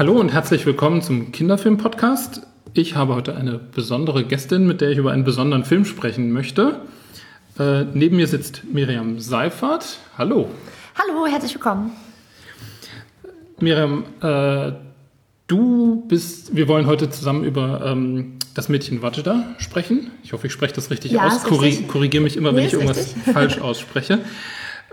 [0.00, 2.46] Hallo und herzlich willkommen zum Kinderfilm-Podcast.
[2.72, 6.80] Ich habe heute eine besondere Gästin, mit der ich über einen besonderen Film sprechen möchte.
[7.58, 9.98] Äh, neben mir sitzt Miriam Seifert.
[10.16, 10.48] Hallo.
[10.94, 11.92] Hallo, herzlich willkommen.
[13.58, 14.72] Miriam, äh,
[15.48, 20.12] du bist, wir wollen heute zusammen über ähm, das Mädchen Wajda sprechen.
[20.24, 21.44] Ich hoffe, ich spreche das richtig Ja, aus.
[21.60, 21.88] richtig.
[21.88, 23.22] Korrigiere mich immer, wenn Nee, ich ist irgendwas richtig.
[23.34, 24.20] falsch ausspreche.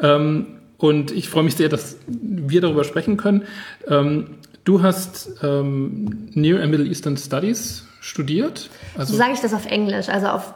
[0.01, 0.47] Ähm,
[0.77, 3.43] und ich freue mich sehr, dass wir darüber sprechen können.
[3.87, 4.31] Ähm,
[4.67, 8.69] du hast ähm, Near and Middle Eastern Studies studiert.
[8.95, 10.09] So Also sage ich das auf Englisch.
[10.09, 10.53] Also auf,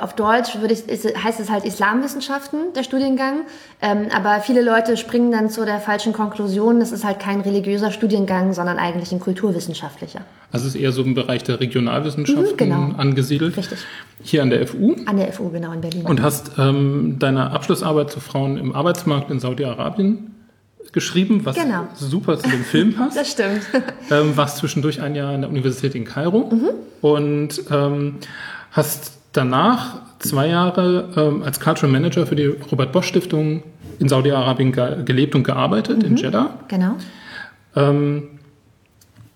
[0.00, 3.40] auf Deutsch würde ich, ist, heißt es halt Islamwissenschaften, der Studiengang.
[3.80, 6.78] Ähm, aber viele Leute springen dann zu der falschen Konklusion.
[6.80, 10.20] Das ist halt kein religiöser Studiengang, sondern eigentlich ein kulturwissenschaftlicher.
[10.52, 12.90] Also es ist eher so im Bereich der Regionalwissenschaften Mhm, genau.
[12.98, 13.56] angesiedelt.
[13.56, 13.78] Richtig.
[14.22, 14.94] Hier an der FU.
[15.06, 16.04] An der FU, genau, in Berlin.
[16.06, 20.30] Und hast ähm, deine Abschlussarbeit zu Frauen im Arbeitsmarkt in Saudi-Arabien
[20.94, 21.86] geschrieben, was Genau.
[21.94, 23.16] super zu dem Film passt.
[23.18, 23.60] das stimmt.
[24.10, 26.68] ähm, warst zwischendurch ein Jahr an der Universität in Kairo Mhm.
[27.02, 28.14] und ähm,
[28.70, 33.62] hast danach zwei Jahre ähm, als Cultural Manager für die Robert Bosch Stiftung
[33.98, 36.04] in Saudi-Arabien ge gelebt und gearbeitet, Mhm.
[36.04, 36.50] in Jeddah.
[36.68, 36.96] genau.
[37.76, 38.28] Ähm,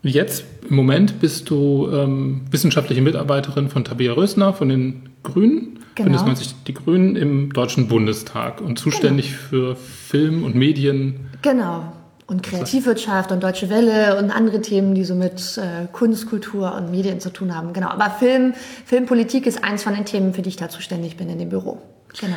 [0.03, 6.11] jetzt im Moment bist du ähm, wissenschaftliche Mitarbeiterin von Tabea Rösner von den Grünen, Genau.
[6.11, 11.29] Bündnis 90 Die Grünen im Deutschen Bundestag und zuständig für Film und Medien.
[11.43, 11.93] Genau.
[12.29, 16.93] Und Kreativwirtschaft und Deutsche Welle und andere Themen, die so mit äh, Kunst, Kultur und
[16.93, 17.73] Medien zu tun haben.
[17.73, 17.89] Genau.
[17.89, 18.55] Aber Film,
[18.85, 21.83] Filmpolitik ist eins von den Themen, für die ich da zuständig bin in dem Büro.
[22.21, 22.37] Genau.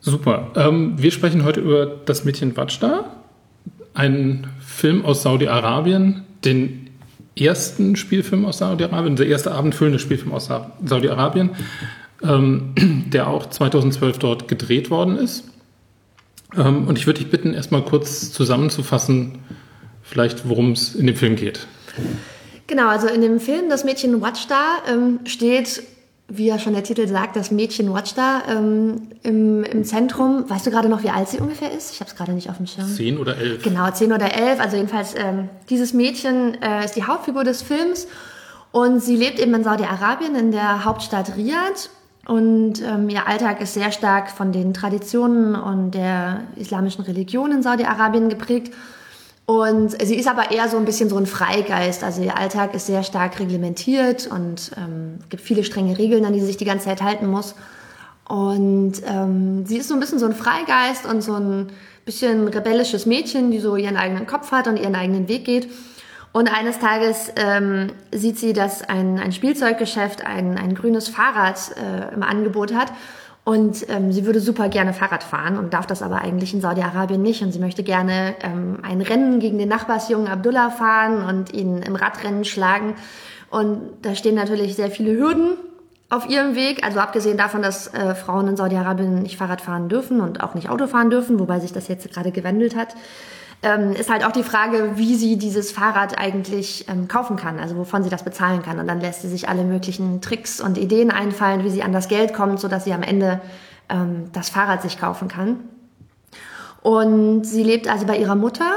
[0.00, 0.50] Super.
[0.56, 3.04] Ähm, wir sprechen heute über das Mädchen Wajda,
[3.94, 6.90] einen Film aus Saudi-Arabien, den
[7.38, 11.50] ersten Spielfilm aus Saudi-Arabien, der erste abendfüllende Spielfilm aus Sa- Saudi-Arabien,
[12.22, 12.74] ähm,
[13.12, 15.44] der auch 2012 dort gedreht worden ist.
[16.56, 19.38] Ähm, und ich würde dich bitten, erstmal kurz zusammenzufassen,
[20.02, 21.66] vielleicht worum es in dem Film geht.
[22.66, 25.82] Genau, also in dem Film Das Mädchen Watchda ähm, steht,
[26.36, 30.48] wie ja schon der Titel sagt, das Mädchen Watchda ähm, im, im Zentrum.
[30.48, 31.92] Weißt du gerade noch, wie alt sie ungefähr ist?
[31.92, 32.86] Ich habe es gerade nicht auf dem Schirm.
[32.88, 33.62] Zehn oder elf?
[33.62, 34.60] Genau, 10 oder 11.
[34.60, 38.06] Also jedenfalls, ähm, dieses Mädchen äh, ist die Hauptfigur des Films
[38.72, 41.90] und sie lebt eben in Saudi-Arabien, in der Hauptstadt Riyadh.
[42.26, 47.62] Und ähm, ihr Alltag ist sehr stark von den Traditionen und der islamischen Religion in
[47.62, 48.72] Saudi-Arabien geprägt.
[49.44, 52.04] Und sie ist aber eher so ein bisschen so ein Freigeist.
[52.04, 56.40] Also ihr Alltag ist sehr stark reglementiert und ähm, gibt viele strenge Regeln, an die
[56.40, 57.54] sie sich die ganze Zeit halten muss.
[58.28, 61.72] Und ähm, sie ist so ein bisschen so ein Freigeist und so ein
[62.04, 65.68] bisschen rebellisches Mädchen, die so ihren eigenen Kopf hat und ihren eigenen Weg geht.
[66.32, 72.14] Und eines Tages ähm, sieht sie, dass ein, ein Spielzeuggeschäft ein, ein grünes Fahrrad äh,
[72.14, 72.90] im Angebot hat.
[73.44, 77.20] Und ähm, sie würde super gerne Fahrrad fahren und darf das aber eigentlich in Saudi-Arabien
[77.20, 77.42] nicht.
[77.42, 81.96] Und sie möchte gerne ähm, ein Rennen gegen den Nachbarsjungen Abdullah fahren und ihn im
[81.96, 82.94] Radrennen schlagen.
[83.50, 85.56] Und da stehen natürlich sehr viele Hürden
[86.08, 86.84] auf ihrem Weg.
[86.84, 90.68] Also abgesehen davon, dass äh, Frauen in Saudi-Arabien nicht Fahrrad fahren dürfen und auch nicht
[90.68, 92.94] Auto fahren dürfen, wobei sich das jetzt gerade gewandelt hat,
[93.62, 97.76] ähm, ist halt auch die Frage, wie sie dieses Fahrrad eigentlich ähm, kaufen kann, also
[97.76, 98.78] wovon sie das bezahlen kann.
[98.78, 102.08] Und dann lässt sie sich alle möglichen Tricks und Ideen einfallen, wie sie an das
[102.08, 103.40] Geld kommt, sodass sie am Ende
[103.88, 105.60] ähm, das Fahrrad sich kaufen kann.
[106.82, 108.70] Und sie lebt also bei ihrer Mutter.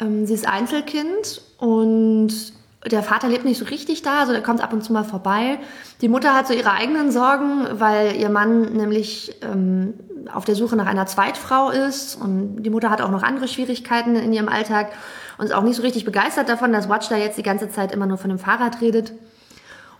[0.00, 2.54] Ähm, sie ist Einzelkind und
[2.90, 5.58] der Vater lebt nicht so richtig da, also der kommt ab und zu mal vorbei.
[6.00, 9.94] Die Mutter hat so ihre eigenen Sorgen, weil ihr Mann nämlich ähm,
[10.32, 14.16] auf der Suche nach einer Zweitfrau ist und die Mutter hat auch noch andere Schwierigkeiten
[14.16, 14.92] in ihrem Alltag
[15.38, 17.92] und ist auch nicht so richtig begeistert davon, dass Watch da jetzt die ganze Zeit
[17.92, 19.12] immer nur von dem Fahrrad redet.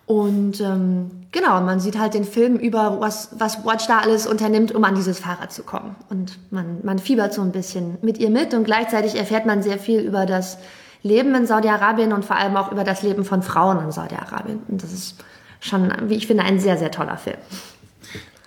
[0.07, 4.73] Und ähm, genau, man sieht halt den Film über, was, was Watch da alles unternimmt,
[4.73, 5.97] um an dieses Fahrrad zu kommen.
[6.11, 9.79] Und man, man fiebert so ein bisschen mit ihr mit und gleichzeitig erfährt man sehr
[9.79, 10.59] viel über das
[11.05, 14.61] Leben in Saudi-Arabien und vor allem auch über das Leben von Frauen in Saudi-Arabien.
[14.69, 15.23] Und das ist
[15.61, 17.37] schon, wie ich finde, ein sehr, sehr toller Film.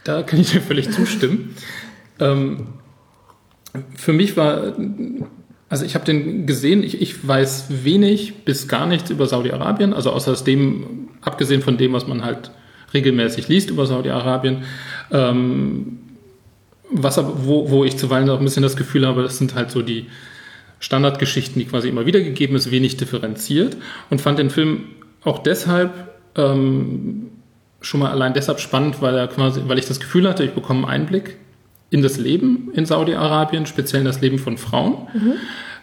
[0.03, 1.55] Da kann ich dir völlig zustimmen.
[2.19, 2.67] ähm,
[3.95, 4.73] für mich war,
[5.69, 10.11] also ich habe den gesehen, ich, ich weiß wenig bis gar nichts über Saudi-Arabien, also
[10.11, 12.49] außer dem, abgesehen von dem, was man halt
[12.91, 14.63] regelmäßig liest über Saudi-Arabien.
[15.11, 15.99] Ähm,
[16.89, 19.69] was aber, wo, wo ich zuweilen auch ein bisschen das Gefühl habe, das sind halt
[19.69, 20.07] so die
[20.79, 23.77] Standardgeschichten, die quasi immer wieder gegeben ist, wenig differenziert
[24.09, 24.83] und fand den Film
[25.23, 25.91] auch deshalb
[26.35, 27.27] ähm,
[27.81, 30.87] schon mal allein deshalb spannend, weil er quasi, weil ich das Gefühl hatte, ich bekomme
[30.87, 31.37] einen Einblick
[31.89, 35.07] in das Leben in Saudi-Arabien, speziell in das Leben von Frauen.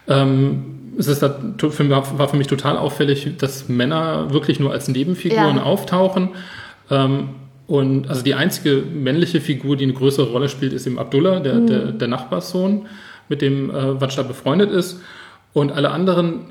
[0.08, 0.64] Ähm,
[0.98, 4.88] es ist da, für, war, war für mich total auffällig, dass Männer wirklich nur als
[4.88, 5.62] Nebenfiguren Ja.
[5.62, 6.30] auftauchen.
[6.90, 7.30] Ähm,
[7.66, 11.60] und also die einzige männliche Figur, die eine größere Rolle spielt, ist eben Abdullah, der,
[11.60, 12.86] der, der Nachbarssohn,
[13.28, 15.00] mit dem äh, Wajda befreundet ist.
[15.52, 16.46] Und alle anderen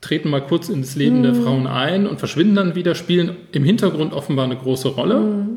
[0.00, 1.22] treten mal kurz ins Leben mhm.
[1.22, 5.20] der Frauen ein und verschwinden dann wieder, spielen im Hintergrund offenbar eine große Rolle.
[5.20, 5.48] Mhm.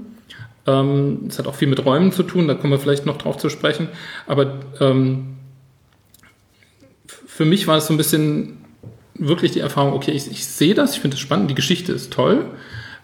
[0.68, 3.38] Ähm, es hat auch viel mit Räumen zu tun, da kommen wir vielleicht noch drauf
[3.38, 3.88] zu sprechen.
[4.28, 5.38] Aber ähm,
[7.25, 8.58] für mich war es so ein bisschen
[9.16, 12.12] wirklich die Erfahrung, okay, ich, ich sehe das, ich finde es spannend, die Geschichte ist
[12.12, 12.46] toll.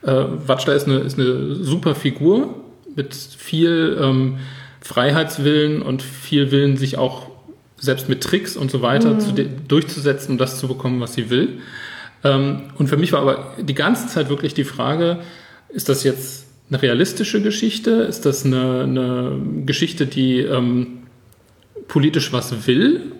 [0.03, 2.55] Äh, Watschler ist eine, ist eine super Figur
[2.95, 4.37] mit viel ähm,
[4.81, 7.29] Freiheitswillen und viel Willen, sich auch
[7.77, 9.19] selbst mit Tricks und so weiter mhm.
[9.19, 9.33] zu,
[9.67, 11.59] durchzusetzen, um das zu bekommen, was sie will.
[12.23, 15.19] Ähm, und für mich war aber die ganze Zeit wirklich die Frage,
[15.69, 17.91] ist das jetzt eine realistische Geschichte?
[17.91, 21.03] Ist das eine, eine Geschichte, die ähm,
[21.87, 23.11] politisch was will?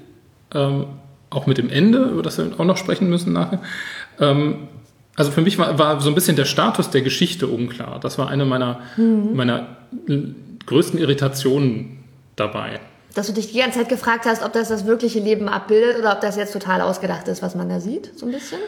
[0.54, 0.86] Ähm,
[1.30, 3.62] auch mit dem Ende, über das wir auch noch sprechen müssen nachher.
[4.20, 4.68] Ähm,
[5.16, 8.00] also für mich war, war so ein bisschen der Status der Geschichte unklar.
[8.00, 9.36] Das war eine meiner, mhm.
[9.36, 9.78] meiner
[10.66, 12.04] größten Irritationen
[12.36, 12.80] dabei.
[13.18, 16.14] Dass du dich die ganze Zeit gefragt hast, ob das das wirkliche Leben abbildet oder
[16.14, 18.60] ob das jetzt total ausgedacht ist, was man da sieht, so ein bisschen?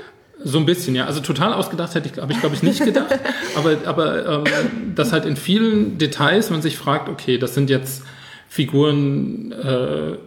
[0.43, 1.05] So ein bisschen, ja.
[1.05, 3.19] Also total ausgedacht hätte ich, habe ich glaube ich nicht gedacht.
[3.55, 8.01] aber aber ähm, dass halt in vielen Details man sich fragt, okay, das sind jetzt
[8.47, 10.17] Figuren, äh,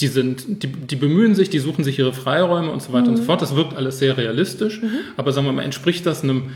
[0.00, 3.12] die sind, die, die bemühen sich, die suchen sich ihre Freiräume und so weiter mhm.
[3.12, 3.26] und so mhm.
[3.28, 3.40] fort.
[3.40, 4.82] Das wirkt alles sehr realistisch.
[4.82, 4.90] Mhm.
[5.16, 6.50] Aber sagen wir mal, entspricht das einem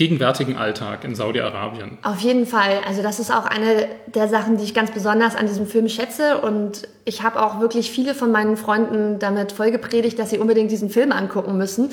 [0.00, 1.98] gegenwärtigen Alltag in Saudi-Arabien?
[2.02, 2.80] Auf jeden Fall.
[2.88, 6.38] Also das ist auch eine der Sachen, die ich ganz besonders an diesem Film schätze.
[6.38, 10.88] Und ich habe auch wirklich viele von meinen Freunden damit vollgepredigt, dass sie unbedingt diesen
[10.88, 11.90] Film angucken müssen.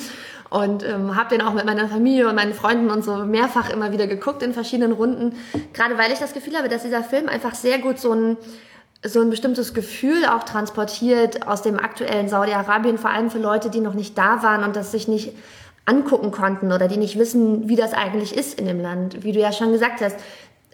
[0.49, 3.91] Und ähm, habe den auch mit meiner Familie und meinen Freunden und so mehrfach immer
[3.91, 5.35] wieder geguckt in verschiedenen Runden.
[5.73, 8.37] Gerade weil ich das Gefühl habe, dass dieser Film einfach sehr gut so ein
[9.03, 13.79] so ein bestimmtes Gefühl auch transportiert aus dem aktuellen Saudi-Arabien, vor allem für Leute, die
[13.79, 15.33] noch nicht da waren und das sich nicht
[15.87, 19.23] angucken konnten oder die nicht wissen, wie das eigentlich ist in dem Land.
[19.23, 20.17] Wie du ja schon gesagt hast,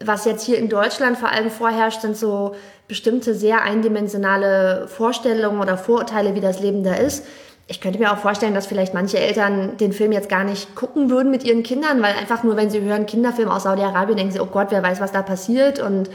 [0.01, 2.55] was jetzt hier in Deutschland vor allem vorherrscht, sind so
[2.87, 7.25] bestimmte sehr eindimensionale Vorstellungen oder Vorurteile, wie das Leben da ist.
[7.67, 11.09] Ich könnte mir auch vorstellen, dass vielleicht manche Eltern den Film jetzt gar nicht gucken
[11.09, 14.41] würden mit ihren Kindern, weil einfach nur, wenn sie hören Kinderfilm aus Saudi-Arabien, denken sie,
[14.41, 16.09] oh Gott, wer weiß, was da passiert und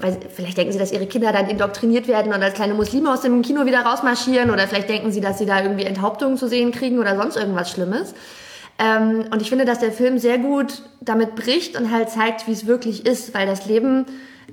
[0.00, 3.22] weil, vielleicht denken sie, dass ihre Kinder dann indoktriniert werden und als kleine Muslime aus
[3.22, 6.72] dem Kino wieder rausmarschieren oder vielleicht denken sie, dass sie da irgendwie Enthauptungen zu sehen
[6.72, 8.14] kriegen oder sonst irgendwas Schlimmes.
[8.78, 12.52] Ähm, und ich finde, dass der Film sehr gut damit bricht und halt zeigt, wie
[12.52, 14.06] es wirklich ist, weil das Leben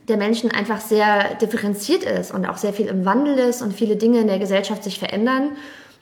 [0.07, 3.97] der Menschen einfach sehr differenziert ist und auch sehr viel im Wandel ist und viele
[3.97, 5.51] Dinge in der Gesellschaft sich verändern.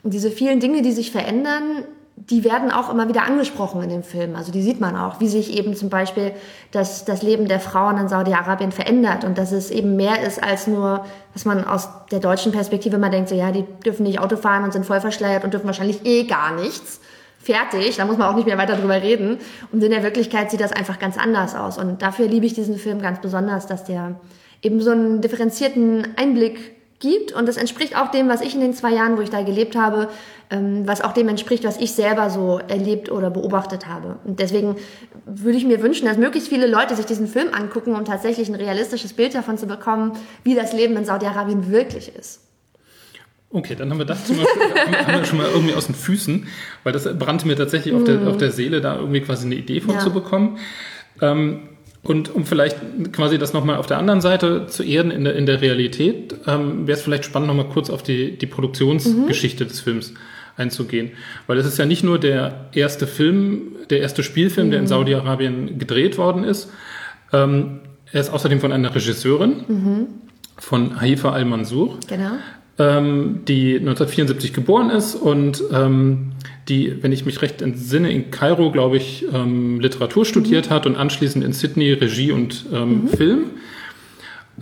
[0.02, 1.84] Und diese vielen Dinge, die sich verändern,
[2.30, 4.34] die werden auch immer wieder angesprochen in dem Film.
[4.34, 6.32] Also die sieht man auch, wie sich eben zum Beispiel
[6.72, 10.66] das, das Leben der Frauen in Saudi-Arabien verändert und dass es eben mehr ist als
[10.66, 14.36] nur, was man aus der deutschen Perspektive mal denkt, so ja, die dürfen nicht Auto
[14.36, 17.00] fahren und sind voll verschleiert und dürfen wahrscheinlich eh gar nichts.
[17.40, 19.38] Fertig, da muss man auch nicht mehr weiter drüber reden.
[19.72, 21.78] Und in der Wirklichkeit sieht das einfach ganz anders aus.
[21.78, 24.20] Und dafür liebe ich diesen Film ganz besonders, dass der
[24.60, 27.32] eben so einen differenzierten Einblick gibt.
[27.32, 29.76] Und das entspricht auch dem, was ich in den zwei Jahren, wo ich da gelebt
[29.76, 30.08] habe,
[30.50, 34.16] ähm, was auch dem entspricht, was ich selber so erlebt oder beobachtet habe.
[34.24, 34.76] Und deswegen
[35.26, 38.54] würde ich mir wünschen, dass möglichst viele Leute sich diesen Film angucken, um tatsächlich ein
[38.54, 40.12] realistisches Bild davon zu bekommen,
[40.44, 42.40] wie das Leben in Saudi-Arabien wirklich ist.
[43.50, 44.62] Okay, dann haben wir das zum Beispiel,
[45.06, 46.46] haben wir schon mal irgendwie aus den Füßen,
[46.84, 48.28] weil das brannte mir tatsächlich auf, der, mhm.
[48.28, 50.00] auf der Seele, da irgendwie quasi eine Idee von ja.
[50.00, 50.58] zu bekommen.
[51.22, 51.67] Ähm,
[52.02, 52.76] und um vielleicht
[53.12, 56.86] quasi das nochmal auf der anderen Seite zu erden in der, in der Realität, ähm,
[56.86, 59.68] wäre es vielleicht spannend, nochmal kurz auf die, die Produktionsgeschichte mhm.
[59.68, 60.14] des Films
[60.56, 61.10] einzugehen.
[61.46, 64.70] Weil es ist ja nicht nur der erste Film, der erste Spielfilm, mhm.
[64.70, 64.88] der in mhm.
[64.88, 66.70] Saudi-Arabien gedreht worden ist.
[67.32, 67.80] Ähm,
[68.12, 70.06] er ist außerdem von einer Regisseurin, mhm.
[70.56, 71.98] von Haifa Al-Mansur.
[72.08, 72.30] Genau.
[72.80, 76.30] Ähm, die 1974 geboren ist und ähm,
[76.68, 80.74] die, wenn ich mich recht entsinne, in Kairo, glaube ich, ähm, Literatur studiert mhm.
[80.74, 83.08] hat und anschließend in Sydney Regie und ähm, mhm.
[83.08, 83.50] Film.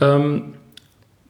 [0.00, 0.42] Ähm,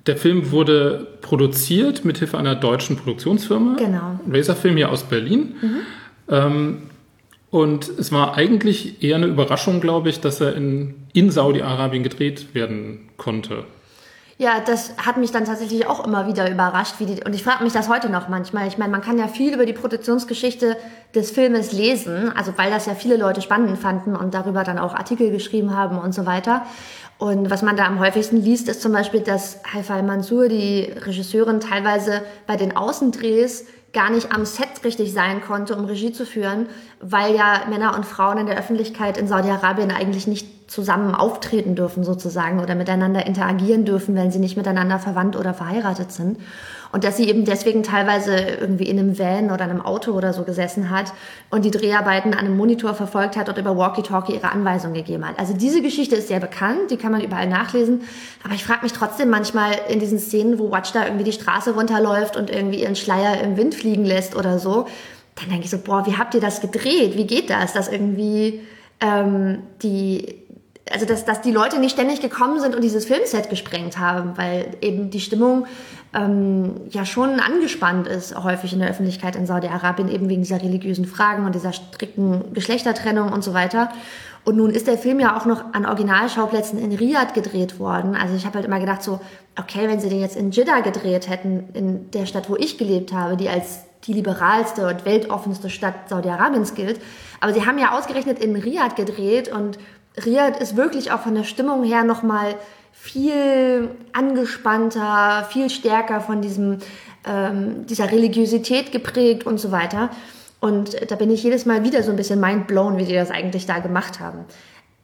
[0.07, 3.76] der Film wurde produziert mit Hilfe einer deutschen Produktionsfirma.
[3.76, 4.21] Genau.
[4.31, 5.55] Razorfilm hier aus Berlin.
[5.61, 5.76] Mhm.
[6.28, 6.76] Ähm,
[7.50, 12.55] und es war eigentlich eher eine Überraschung, glaube ich, dass er in, in Saudi-Arabien gedreht
[12.55, 13.64] werden konnte.
[14.38, 16.97] Ja, das hat mich dann tatsächlich auch immer wieder überrascht.
[16.99, 18.69] Wie die, und ich frage mich das heute noch manchmal.
[18.69, 20.76] Ich meine, man kann ja viel über die Produktionsgeschichte
[21.14, 24.95] des Filmes lesen, also weil das ja viele Leute spannend fanden und darüber dann auch
[24.95, 26.66] Artikel geschrieben haben und so weiter.
[27.19, 31.61] Und was man da am häufigsten liest, ist zum Beispiel, dass Haifa al-Mansur, die Regisseurin,
[31.61, 36.66] teilweise bei den Außendrehs gar nicht am Set richtig sein konnte, um Regie zu führen,
[37.00, 42.05] weil ja Männer und Frauen in der Öffentlichkeit in Saudi-Arabien eigentlich nicht zusammen auftreten dürfen
[42.05, 46.38] sozusagen oder miteinander interagieren dürfen, wenn sie nicht miteinander verwandt oder verheiratet sind.
[46.93, 50.45] Und dass sie eben deswegen teilweise irgendwie in einem Van oder einem Auto oder so
[50.45, 51.12] gesessen hat
[51.50, 55.38] und die Dreharbeiten an einem Monitor verfolgt hat und über Walkie-Talkie ihre Anweisungen gegeben hat.
[55.38, 58.02] Also diese Geschichte ist sehr bekannt, die kann man überall nachlesen,
[58.45, 61.75] aber ich frage mich trotzdem manchmal in diesen Szenen, wo Watch da irgendwie die Straße
[61.75, 64.87] runterläuft und irgendwie ihren Schleier im Wind fliegen lässt oder so,
[65.37, 67.16] dann denke ich so, boah, wie habt ihr das gedreht?
[67.16, 68.61] Wie geht das, dass irgendwie
[69.00, 70.45] ähm, die
[70.90, 74.76] also dass, dass die Leute nicht ständig gekommen sind und dieses Filmset gesprengt haben, weil
[74.81, 75.66] eben die Stimmung
[76.14, 81.05] ähm, ja schon angespannt ist, häufig in der Öffentlichkeit in Saudi-Arabien, eben wegen dieser religiösen
[81.05, 83.90] Fragen und dieser strikten Geschlechtertrennung und so weiter.
[84.45, 88.14] Und nun ist der Film ja auch noch an Originalschauplätzen in Riyadh gedreht worden.
[88.14, 89.21] Also ich habe halt immer gedacht so,
[89.59, 93.12] okay, wenn sie den jetzt in Jeddah gedreht hätten, in der Stadt, wo ich gelebt
[93.12, 97.00] habe, die als die liberalste und weltoffenste Stadt Saudi-Arabiens gilt.
[97.40, 99.78] Aber sie haben ja ausgerechnet in Riyadh gedreht und
[100.25, 102.54] Riyadh ist wirklich auch von der Stimmung her nochmal
[102.92, 106.78] viel angespannter, viel stärker von diesem,
[107.26, 110.11] ähm, dieser Religiosität geprägt und so weiter.
[110.61, 113.66] Und da bin ich jedes Mal wieder so ein bisschen mindblown, wie die das eigentlich
[113.66, 114.44] da gemacht haben.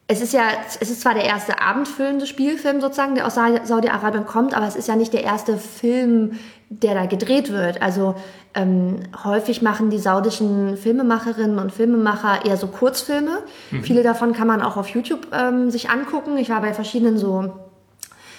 [0.09, 0.49] Es ist ja,
[0.81, 4.89] es ist zwar der erste abendfüllende Spielfilm sozusagen, der aus Saudi-Arabien kommt, aber es ist
[4.89, 6.39] ja nicht der erste Film,
[6.81, 7.83] der da gedreht wird.
[7.83, 8.15] Also
[8.55, 13.39] ähm, häufig machen die saudischen Filmemacherinnen und Filmemacher eher so Kurzfilme.
[13.71, 13.83] Mhm.
[13.83, 16.37] Viele davon kann man auch auf YouTube ähm, sich angucken.
[16.39, 17.53] Ich war bei verschiedenen so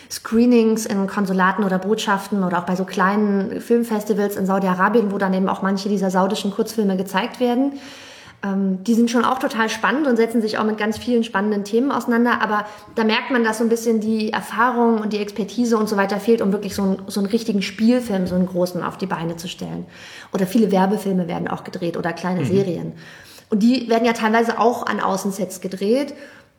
[0.09, 5.33] Screenings in Konsulaten oder Botschaften oder auch bei so kleinen Filmfestivals in Saudi-Arabien, wo dann
[5.33, 7.73] eben auch manche dieser saudischen Kurzfilme gezeigt werden.
[8.43, 11.63] Ähm, die sind schon auch total spannend und setzen sich auch mit ganz vielen spannenden
[11.63, 12.41] Themen auseinander.
[12.41, 15.95] Aber da merkt man, dass so ein bisschen die Erfahrung und die Expertise und so
[15.95, 19.05] weiter fehlt, um wirklich so, ein, so einen richtigen Spielfilm, so einen großen auf die
[19.05, 19.85] Beine zu stellen.
[20.33, 22.45] Oder viele Werbefilme werden auch gedreht oder kleine mhm.
[22.45, 22.93] Serien.
[23.49, 26.13] Und die werden ja teilweise auch an Außensets gedreht.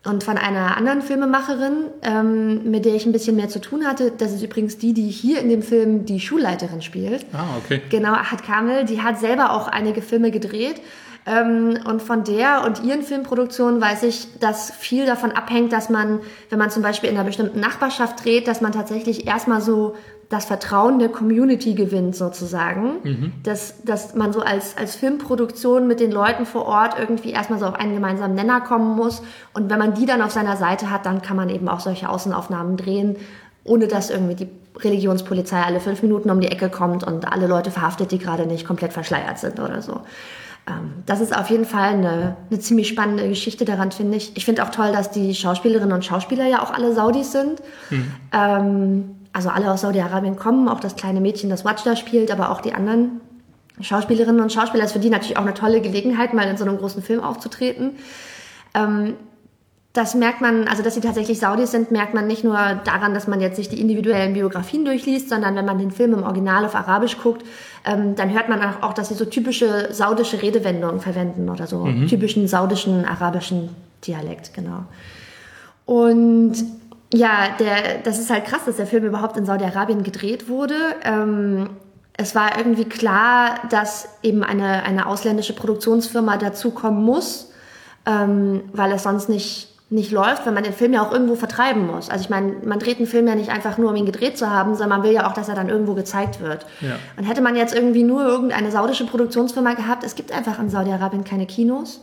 [0.07, 4.11] Und von einer anderen Filmemacherin, ähm, mit der ich ein bisschen mehr zu tun hatte,
[4.11, 7.25] das ist übrigens die, die hier in dem Film die Schulleiterin spielt.
[7.33, 7.81] Ah, okay.
[7.89, 10.81] Genau, Ahad Kamel, die hat selber auch einige Filme gedreht
[11.27, 16.21] ähm, und von der und ihren Filmproduktionen weiß ich, dass viel davon abhängt, dass man,
[16.51, 19.95] wenn man zum Beispiel in einer bestimmten Nachbarschaft dreht, dass man tatsächlich erstmal so
[20.29, 23.33] das Vertrauen der Community gewinnt sozusagen, mhm.
[23.43, 27.67] dass, dass man so als, als Filmproduktion mit den Leuten vor Ort irgendwie erstmal so
[27.67, 31.07] auf einen gemeinsamen Nenner kommen muss und wenn man die dann auf seiner Seite hat,
[31.07, 33.17] dann kann man eben auch solche Außenaufnahmen drehen,
[33.65, 37.71] ohne dass irgendwie die Religionspolizei alle fünf Minuten um die Ecke kommt und alle Leute
[37.71, 40.01] verhaftet, die gerade nicht komplett verschleiert sind oder so.
[40.67, 44.37] Ähm, das ist auf jeden Fall eine, eine ziemlich spannende Geschichte daran, finde ich.
[44.37, 47.63] Ich finde auch toll, dass die Schauspielerinnen und Schauspieler ja auch alle Saudis sind.
[47.91, 48.13] Mhm.
[48.33, 52.51] Ähm, also alle aus Saudi-Arabien kommen, auch das kleine Mädchen, das Watch da spielt, aber
[52.51, 53.21] auch die anderen
[53.81, 54.83] Schauspielerinnen und Schauspieler.
[54.83, 57.21] Das ist für die natürlich auch eine tolle Gelegenheit, mal in so einem großen Film
[57.21, 57.97] aufzutreten.
[58.75, 59.15] Ähm,
[59.95, 63.29] das merkt man, also dass sie tatsächlich Saudis sind, merkt man nicht nur daran, dass
[63.29, 66.75] man jetzt sich die individuellen Biografien durchliest, sondern wenn man den Film im Original auf
[66.75, 67.47] Arabisch guckt,
[67.85, 72.09] ähm, dann hört man auch, dass sie so typische saudische Redewendungen verwenden oder so mhm.
[72.09, 73.69] typischen saudischen arabischen
[74.05, 74.85] Dialekt, genau.
[75.87, 76.55] Und
[77.13, 80.75] ja, der, das ist halt krass, dass der Film überhaupt in Saudi-Arabien gedreht wurde.
[81.05, 81.71] Ähm,
[82.17, 87.53] es war irgendwie klar, dass eben eine, eine ausländische Produktionsfirma dazukommen muss,
[88.07, 91.87] ähm, weil es sonst nicht nicht läuft, wenn man den Film ja auch irgendwo vertreiben
[91.87, 92.09] muss.
[92.09, 94.51] Also ich meine, man dreht einen Film ja nicht einfach nur, um ihn gedreht zu
[94.51, 96.67] haben, sondern man will ja auch, dass er dann irgendwo gezeigt wird.
[96.81, 96.97] Ja.
[97.17, 101.25] Und hätte man jetzt irgendwie nur irgendeine saudische Produktionsfirma gehabt, es gibt einfach in Saudi-Arabien
[101.25, 102.01] keine Kinos.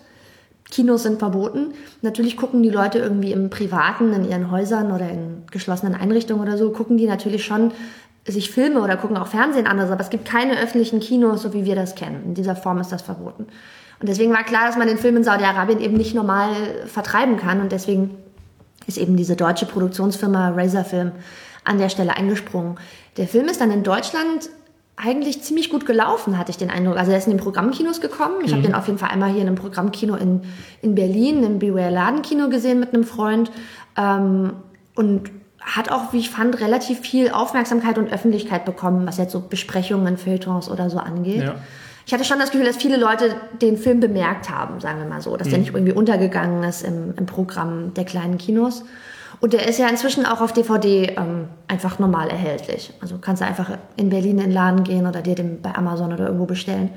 [0.70, 1.74] Kinos sind verboten.
[2.02, 6.58] Natürlich gucken die Leute irgendwie im Privaten, in ihren Häusern oder in geschlossenen Einrichtungen oder
[6.58, 7.72] so, gucken die natürlich schon
[8.28, 11.66] sich Filme oder gucken auch Fernsehen an, aber es gibt keine öffentlichen Kinos, so wie
[11.66, 12.24] wir das kennen.
[12.26, 13.48] In dieser Form ist das verboten.
[14.02, 16.50] Und deswegen war klar, dass man den Film in Saudi-Arabien eben nicht normal
[16.88, 17.62] vertreiben kann.
[17.62, 18.18] Und deswegen
[18.88, 21.12] ist eben diese deutsche Produktionsfirma Razor Film
[21.64, 22.78] an der Stelle eingesprungen.
[23.18, 24.50] Der Film ist dann in Deutschland
[24.98, 26.98] eigentlich ziemlich gut gelaufen, hatte ich den Eindruck.
[26.98, 28.38] Also er ist in den Programmkinos gekommen.
[28.44, 28.56] Ich mhm.
[28.56, 30.42] habe den auf jeden Fall einmal hier in einem Programmkino in,
[30.82, 33.52] in Berlin, im Beware Ladenkino gesehen mit einem Freund.
[33.98, 34.54] Ähm,
[34.96, 35.30] und
[35.60, 40.18] hat auch, wie ich fand, relativ viel Aufmerksamkeit und Öffentlichkeit bekommen, was jetzt so Besprechungen,
[40.18, 41.44] Feuilletons oder so angeht.
[41.44, 41.56] Ja
[42.12, 45.22] ich hatte schon das Gefühl, dass viele Leute den Film bemerkt haben, sagen wir mal
[45.22, 45.52] so, dass mhm.
[45.52, 48.84] der nicht irgendwie untergegangen ist im, im, Programm der kleinen Kinos.
[49.40, 52.92] Und der ist ja inzwischen auch auf DVD ähm, einfach normal erhältlich.
[53.00, 56.12] Also kannst du einfach in Berlin in den Laden gehen oder dir den bei Amazon
[56.12, 56.90] oder irgendwo bestellen.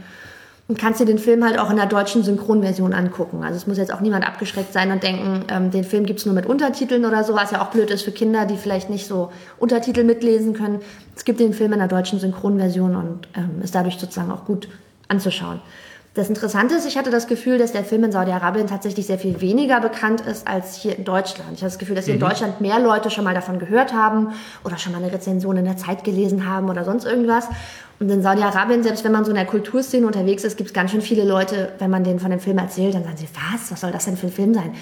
[0.67, 3.45] Und kannst dir den Film halt auch in der deutschen Synchronversion angucken.
[3.45, 6.35] Also es muss jetzt auch niemand abgeschreckt sein und denken, ähm, den Film gibt's nur
[6.35, 9.31] mit Untertiteln oder so, was ja auch blöd ist für Kinder, die vielleicht nicht so
[9.61, 10.81] Untertitel mitlesen können.
[11.15, 14.67] Es gibt den Film in der deutschen Synchronversion und ähm, ist dadurch sozusagen auch gut
[15.09, 15.61] anzuschauen.
[16.15, 19.41] Das Interessante ist, ich hatte das Gefühl, dass der Film in Saudi-Arabien tatsächlich sehr viel
[19.41, 21.55] weniger bekannt ist als hier in Deutschland.
[21.55, 22.23] Ich habe das Gefühl, dass hier mhm.
[22.23, 24.29] in Deutschland mehr Leute schon mal davon gehört haben
[24.63, 27.49] oder schon mal eine Rezension in der Zeit gelesen haben oder sonst irgendwas.
[28.01, 30.91] Und in Saudi-Arabien, selbst wenn man so in der Kulturszene unterwegs ist, gibt es ganz
[30.91, 33.81] schön viele Leute, wenn man denen von dem Film erzählt, dann sagen sie, was, was
[33.81, 34.75] soll das denn für ein Film sein?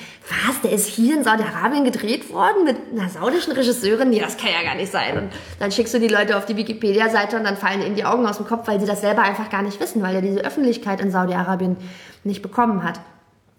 [0.47, 4.09] Was, der ist hier in Saudi-Arabien gedreht worden mit einer saudischen Regisseurin?
[4.09, 5.19] Nee, das kann ja gar nicht sein.
[5.19, 8.26] Und dann schickst du die Leute auf die Wikipedia-Seite und dann fallen ihnen die Augen
[8.26, 11.00] aus dem Kopf, weil sie das selber einfach gar nicht wissen, weil er diese Öffentlichkeit
[11.00, 11.76] in Saudi-Arabien
[12.25, 12.99] nicht bekommen hat.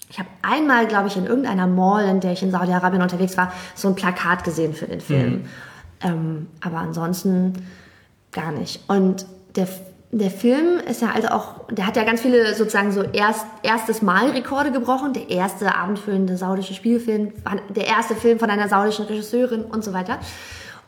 [0.09, 3.53] Ich habe einmal, glaube ich, in irgendeiner Mall, in der ich in Saudi-Arabien unterwegs war,
[3.75, 5.31] so ein Plakat gesehen für den Film.
[5.31, 5.45] Mhm.
[6.01, 7.67] Ähm, aber ansonsten
[8.31, 8.81] gar nicht.
[8.87, 9.67] Und der,
[10.11, 14.01] der Film ist ja also auch, der hat ja ganz viele sozusagen so erst, erstes
[14.01, 15.13] Mal Rekorde gebrochen.
[15.13, 17.33] Der erste abendfüllende saudische Spielfilm,
[17.75, 20.19] der erste Film von einer saudischen Regisseurin und so weiter.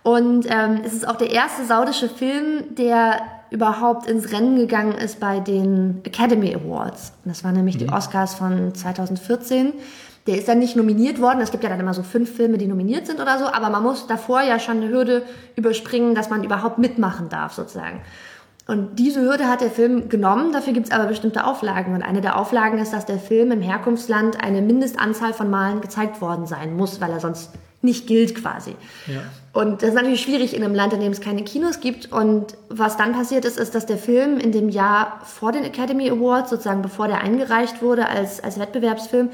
[0.04, 5.20] Und ähm, es ist auch der erste saudische Film, der überhaupt ins Rennen gegangen ist
[5.20, 7.14] bei den Academy Awards.
[7.24, 7.80] Und das waren nämlich mhm.
[7.80, 9.74] die Oscars von 2014.
[10.28, 11.42] Der ist dann nicht nominiert worden.
[11.42, 13.84] Es gibt ja dann immer so fünf Filme, die nominiert sind oder so, aber man
[13.84, 15.24] muss davor ja schon eine Hürde
[15.56, 18.02] überspringen, dass man überhaupt mitmachen darf, sozusagen.
[18.68, 21.94] Und diese Hürde hat der Film genommen, dafür gibt es aber bestimmte Auflagen.
[21.94, 26.20] Und eine der Auflagen ist, dass der Film im Herkunftsland eine Mindestanzahl von Malen gezeigt
[26.20, 27.52] worden sein muss, weil er sonst
[27.86, 28.76] nicht gilt quasi.
[29.06, 29.22] Ja.
[29.54, 32.12] Und das ist natürlich schwierig in einem Land, in dem es keine Kinos gibt.
[32.12, 36.10] Und was dann passiert ist, ist, dass der Film in dem Jahr vor den Academy
[36.10, 39.30] Awards, sozusagen bevor der eingereicht wurde als, als Wettbewerbsfilm,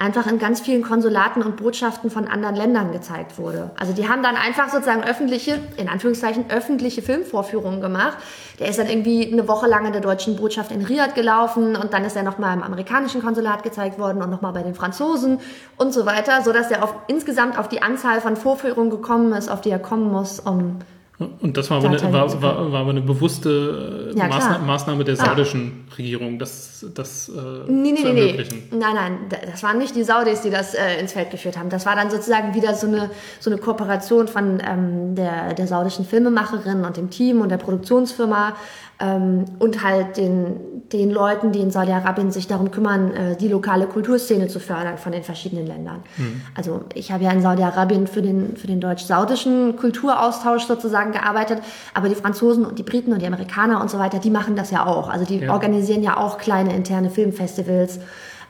[0.00, 3.70] einfach in ganz vielen Konsulaten und Botschaften von anderen Ländern gezeigt wurde.
[3.76, 8.16] Also die haben dann einfach sozusagen öffentliche, in Anführungszeichen, öffentliche Filmvorführungen gemacht.
[8.60, 11.92] Der ist dann irgendwie eine Woche lang in der deutschen Botschaft in Riyadh gelaufen und
[11.92, 15.40] dann ist er nochmal im amerikanischen Konsulat gezeigt worden und nochmal bei den Franzosen
[15.76, 19.62] und so weiter, sodass er auf, insgesamt auf die Anzahl von Vorführungen gekommen ist, auf
[19.62, 20.78] die er kommen muss, um
[21.18, 25.14] und das war aber, eine, war, war, war aber eine bewusste ja, Maßnahme, Maßnahme, der
[25.14, 25.26] ah.
[25.26, 25.94] saudischen ah.
[25.96, 28.68] Regierung, das, das äh, nee, nee, zu ermöglichen.
[28.70, 28.78] Nee.
[28.78, 29.18] Nein, nein,
[29.50, 31.70] das waren nicht die Saudis, die das äh, ins Feld geführt haben.
[31.70, 33.10] Das war dann sozusagen wieder so eine,
[33.40, 38.54] so eine Kooperation von ähm, der, der saudischen Filmemacherin und dem Team und der Produktionsfirma
[39.00, 40.56] ähm, und halt den,
[40.92, 45.12] den Leuten, die in Saudi-Arabien sich darum kümmern, äh, die lokale Kulturszene zu fördern von
[45.12, 46.02] den verschiedenen Ländern.
[46.16, 46.42] Mhm.
[46.56, 51.60] Also ich habe ja in Saudi-Arabien für den, für den deutsch-saudischen Kulturaustausch sozusagen gearbeitet,
[51.94, 54.70] aber die Franzosen und die Briten und die Amerikaner und so weiter, die machen das
[54.70, 55.08] ja auch.
[55.08, 55.52] Also die ja.
[55.52, 58.00] organisieren ja auch kleine interne Filmfestivals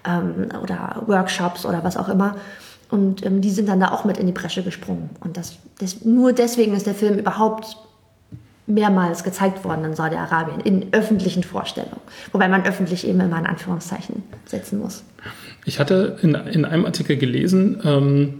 [0.06, 2.36] ähm, oder Workshops oder was auch immer.
[2.90, 5.10] Und ähm, die sind dann da auch mit in die Bresche gesprungen.
[5.20, 7.76] Und das, das, nur deswegen ist der Film überhaupt
[8.68, 12.00] mehrmals gezeigt worden in Saudi-Arabien, in öffentlichen Vorstellungen.
[12.32, 15.02] Wobei man öffentlich eben immer in Anführungszeichen setzen muss.
[15.64, 18.34] Ich hatte in, in einem Artikel gelesen, ähm,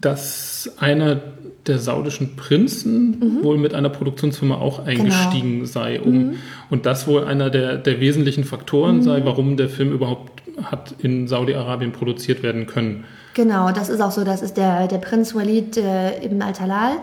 [0.00, 1.20] dass einer
[1.66, 3.44] der saudischen Prinzen mhm.
[3.44, 5.66] wohl mit einer Produktionsfirma auch eingestiegen genau.
[5.66, 6.00] sei.
[6.00, 6.34] Um, mhm.
[6.70, 9.02] Und das wohl einer der, der wesentlichen Faktoren mhm.
[9.02, 13.04] sei, warum der Film überhaupt hat in Saudi-Arabien produziert werden können.
[13.34, 14.24] Genau, das ist auch so.
[14.24, 16.98] Das ist der, der Prinz Walid äh, ibn al-Talal.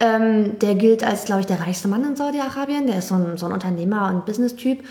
[0.00, 2.86] Ähm, der gilt als, glaube ich, der reichste Mann in Saudi-Arabien.
[2.86, 4.82] Der ist so ein, so ein Unternehmer und Business-Typ.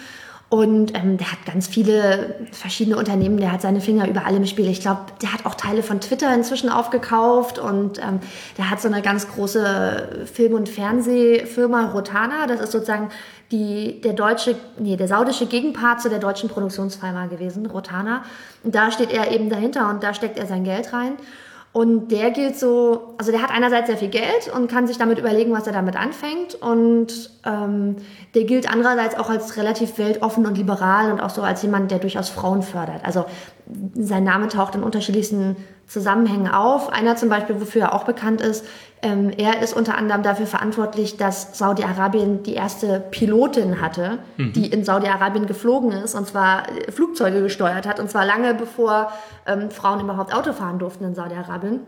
[0.50, 4.68] Und ähm, der hat ganz viele verschiedene Unternehmen, der hat seine Finger überall im Spiel.
[4.68, 8.20] Ich glaube, der hat auch Teile von Twitter inzwischen aufgekauft und ähm,
[8.58, 12.48] der hat so eine ganz große Film- und Fernsehfirma Rotana.
[12.48, 13.10] Das ist sozusagen
[13.52, 18.24] die, der deutsche, nee, der saudische Gegenpart zu der deutschen Produktionsfirma gewesen, Rotana.
[18.64, 21.14] Und da steht er eben dahinter und da steckt er sein Geld rein.
[21.72, 25.20] Und der gilt so, also der hat einerseits sehr viel Geld und kann sich damit
[25.20, 26.56] überlegen, was er damit anfängt.
[26.56, 27.98] Und ähm,
[28.34, 32.00] der gilt andererseits auch als relativ weltoffen und liberal und auch so als jemand, der
[32.00, 33.06] durchaus Frauen fördert.
[33.06, 33.26] Also
[33.94, 35.58] sein Name taucht in unterschiedlichsten
[35.90, 36.90] Zusammenhängen auf.
[36.94, 38.64] Einer zum Beispiel, wofür er auch bekannt ist,
[39.02, 44.54] ähm, er ist unter anderem dafür verantwortlich, dass Saudi-Arabien die erste Pilotin hatte, mhm.
[44.54, 49.12] die in Saudi-Arabien geflogen ist und zwar Flugzeuge gesteuert hat und zwar lange bevor
[49.48, 51.80] ähm, Frauen überhaupt Auto fahren durften in Saudi-Arabien.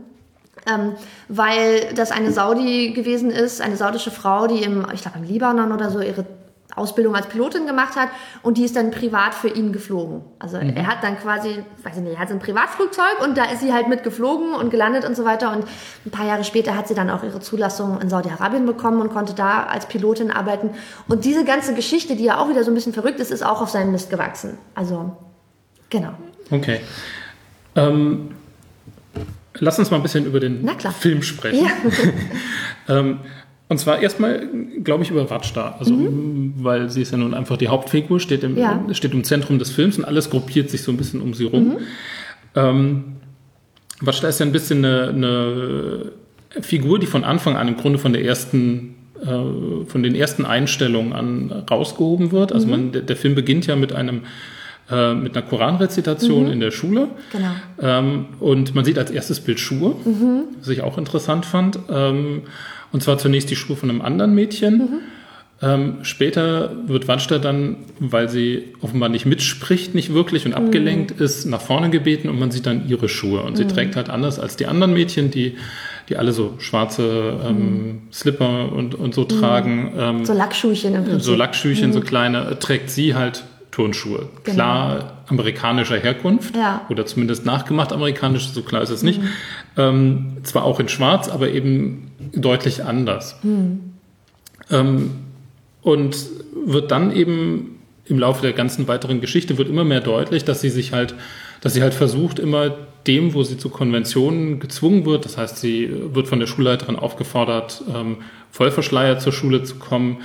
[0.68, 0.94] Ähm,
[1.28, 5.72] weil das eine Saudi gewesen ist, eine saudische Frau, die im, ich glaube im Libanon
[5.72, 6.26] oder so ihre
[6.76, 8.10] Ausbildung als Pilotin gemacht hat
[8.42, 10.22] und die ist dann privat für ihn geflogen.
[10.40, 10.76] Also mhm.
[10.76, 13.62] er hat dann quasi, weiß ich nicht, er hat so ein Privatflugzeug und da ist
[13.62, 15.66] sie halt mitgeflogen und gelandet und so weiter und
[16.06, 19.34] ein paar Jahre später hat sie dann auch ihre Zulassung in Saudi-Arabien bekommen und konnte
[19.34, 20.72] da als Pilotin arbeiten
[21.08, 23.62] und diese ganze Geschichte, die ja auch wieder so ein bisschen verrückt ist, ist auch
[23.62, 24.58] auf seinem Mist gewachsen.
[24.76, 25.16] Also,
[25.90, 26.14] genau.
[26.50, 26.82] Okay.
[27.76, 28.36] Ähm,
[29.56, 31.66] lass uns mal ein bisschen über den Film sprechen.
[31.66, 31.72] Ja.
[33.00, 33.20] ähm,
[33.72, 34.50] und zwar erstmal,
[34.84, 35.78] glaube ich, über Watschda.
[35.80, 36.56] Also, mhm.
[36.58, 38.84] weil sie ist ja nun einfach die Hauptfigur, steht im, ja.
[38.92, 41.70] steht im Zentrum des Films und alles gruppiert sich so ein bisschen um sie rum.
[41.70, 41.78] Mhm.
[42.54, 43.04] Ähm,
[44.06, 46.12] ist ja ein bisschen eine, eine,
[46.62, 51.14] Figur, die von Anfang an im Grunde von der ersten, äh, von den ersten Einstellungen
[51.14, 52.52] an rausgehoben wird.
[52.52, 52.72] Also mhm.
[52.72, 54.24] man, der, der, Film beginnt ja mit einem
[54.92, 56.52] äh, mit einer Koranrezitation Mhm.
[56.52, 57.08] in der Schule.
[57.32, 57.52] Genau.
[57.82, 60.44] Ähm, und man sieht als erstes Bild Schuhe, Mhm.
[60.60, 61.80] was ich auch interessant fand.
[61.90, 62.42] Ähm,
[62.92, 64.78] und zwar zunächst die Schuhe von einem anderen Mädchen.
[64.78, 65.00] Mhm.
[65.64, 71.24] Ähm, später wird Wanster dann, weil sie offenbar nicht mitspricht, nicht wirklich und abgelenkt Mhm.
[71.24, 73.44] ist, nach vorne gebeten und man sieht dann ihre Schuhe.
[73.44, 75.58] Und sie trägt halt anders als die anderen Mädchen, die,
[76.10, 79.94] die alle so schwarze ähm, Slipper und, und so tragen.
[79.96, 80.26] Ähm, Mhm.
[80.26, 81.22] So Lackschuhchen im Prinzip.
[81.22, 84.30] so Lackschüchen, so kleine, äh, trägt sie halt Turnschuhe.
[84.44, 86.66] Klar amerikanischer Herkunft Genau.
[86.66, 86.74] Ja.
[86.74, 86.92] Mhm.
[86.92, 89.22] oder zumindest nachgemacht amerikanisch, so klar ist es nicht.
[89.78, 93.38] Ähm, zwar auch in Schwarz, aber eben deutlich anders.
[93.44, 93.80] Mhm.
[94.70, 95.12] Ähm,
[95.82, 96.18] und
[96.66, 100.70] wird dann eben im Laufe der ganzen weiteren Geschichte wird immer mehr deutlich, dass sie
[100.70, 101.16] sich halt,
[101.62, 102.76] dass sie halt versucht, immer
[103.08, 107.84] dem, wo sie zu Konventionen gezwungen wird, das heißt, sie wird von der Schulleiterin aufgefordert,
[107.94, 108.18] ähm,
[108.52, 110.18] vollverschleiert zur Schule zu kommen.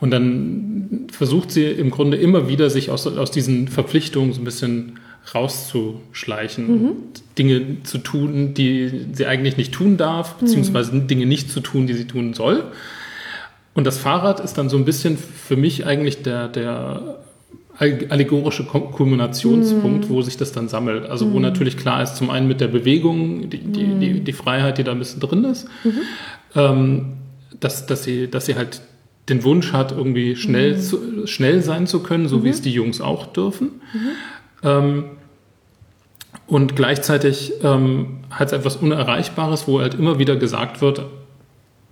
[0.00, 4.44] Und dann versucht sie im Grunde immer wieder, sich aus, aus diesen Verpflichtungen so ein
[4.44, 5.00] bisschen
[5.34, 6.68] rauszuschleichen,
[7.36, 11.94] Dinge zu tun, die sie eigentlich nicht tun darf, beziehungsweise Dinge nicht zu tun, die
[11.94, 12.64] sie tun soll.
[13.74, 17.18] Und das Fahrrad ist dann so ein bisschen für mich eigentlich der, der
[17.78, 21.08] allegorische Kulminationspunkt, wo sich das dann sammelt.
[21.08, 24.78] Also wo natürlich klar ist, zum einen mit der Bewegung, die, die, die, die Freiheit,
[24.78, 25.68] die da ein bisschen drin ist,
[26.56, 27.12] ähm,
[27.60, 28.80] dass, dass, sie, dass sie halt
[29.28, 33.00] den Wunsch hat, irgendwie schnell, zu, schnell sein zu können, so wie es die Jungs
[33.00, 33.80] auch dürfen.
[34.62, 35.04] Ähm,
[36.46, 41.02] und gleichzeitig ähm, hat es etwas Unerreichbares, wo halt immer wieder gesagt wird,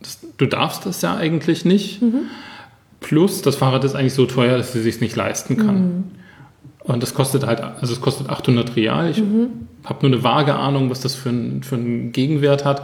[0.00, 2.00] das, du darfst das ja eigentlich nicht.
[3.00, 6.04] Plus, das Fahrrad ist eigentlich so teuer, dass sie sich nicht leisten kann.
[6.86, 9.10] Und das kostet halt, also es kostet 800 Real.
[9.10, 9.20] Ich
[9.84, 12.82] habe nur eine vage Ahnung, was das für, ein, für einen Gegenwert hat.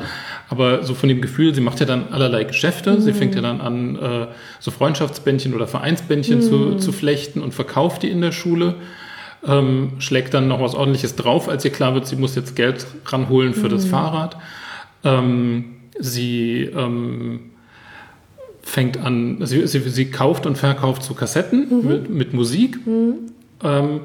[0.49, 3.01] Aber so von dem Gefühl, sie macht ja dann allerlei Geschäfte.
[3.01, 4.27] Sie fängt ja dann an, äh,
[4.59, 8.75] so Freundschaftsbändchen oder Vereinsbändchen zu, zu flechten und verkauft die in der Schule.
[9.47, 12.87] Ähm, schlägt dann noch was ordentliches drauf, als ihr klar wird, sie muss jetzt Geld
[13.07, 14.37] ranholen für das Fahrrad.
[15.05, 17.51] Ähm, sie ähm,
[18.63, 22.79] fängt an, sie, sie, sie kauft und verkauft so Kassetten mit, mit Musik.
[23.63, 24.01] Ähm,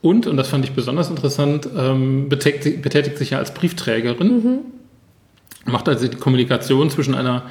[0.00, 4.58] und, und das fand ich besonders interessant, ähm, betätigt, betätigt sich ja als Briefträgerin.
[5.64, 7.42] Macht also die Kommunikation zwischen einer,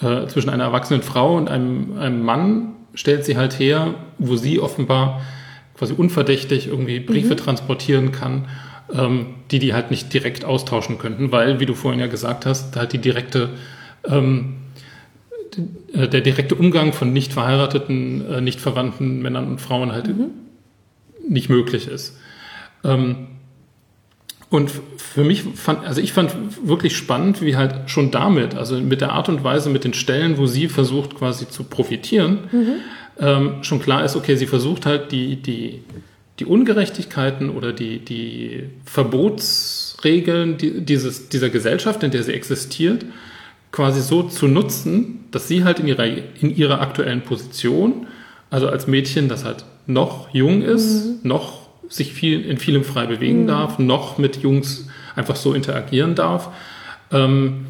[0.00, 4.60] äh, zwischen einer erwachsenen Frau und einem, einem Mann, stellt sie halt her, wo sie
[4.60, 5.22] offenbar
[5.76, 8.46] quasi unverdächtig irgendwie Briefe transportieren kann,
[8.92, 12.76] ähm, die die halt nicht direkt austauschen könnten, weil, wie du vorhin ja gesagt hast,
[12.76, 13.50] halt die direkte,
[14.06, 14.56] ähm,
[15.92, 20.08] äh, der direkte Umgang von nicht verheirateten, äh, nicht verwandten Männern und Frauen halt
[21.28, 22.16] nicht möglich ist.
[22.84, 23.28] Ähm,
[24.52, 26.34] und für mich fand, also ich fand
[26.68, 30.36] wirklich spannend, wie halt schon damit, also mit der Art und Weise, mit den Stellen,
[30.36, 32.40] wo sie versucht quasi zu profitieren,
[33.18, 35.82] ähm, schon klar ist, okay, sie versucht halt die, die,
[36.38, 43.06] die Ungerechtigkeiten oder die, die Verbotsregeln die, dieses, dieser Gesellschaft, in der sie existiert,
[43.70, 48.06] quasi so zu nutzen, dass sie halt in ihrer, in ihrer aktuellen Position,
[48.50, 53.46] also als Mädchen, das halt noch jung ist, noch sich viel, in vielem frei bewegen
[53.46, 56.48] darf, noch mit Jungs einfach so interagieren darf,
[57.10, 57.66] ähm,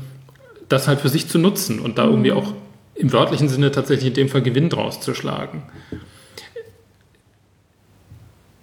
[0.68, 2.55] das halt für sich zu nutzen und da irgendwie auch
[2.94, 5.64] im wörtlichen Sinne tatsächlich in dem Fall Gewinn draus zu schlagen.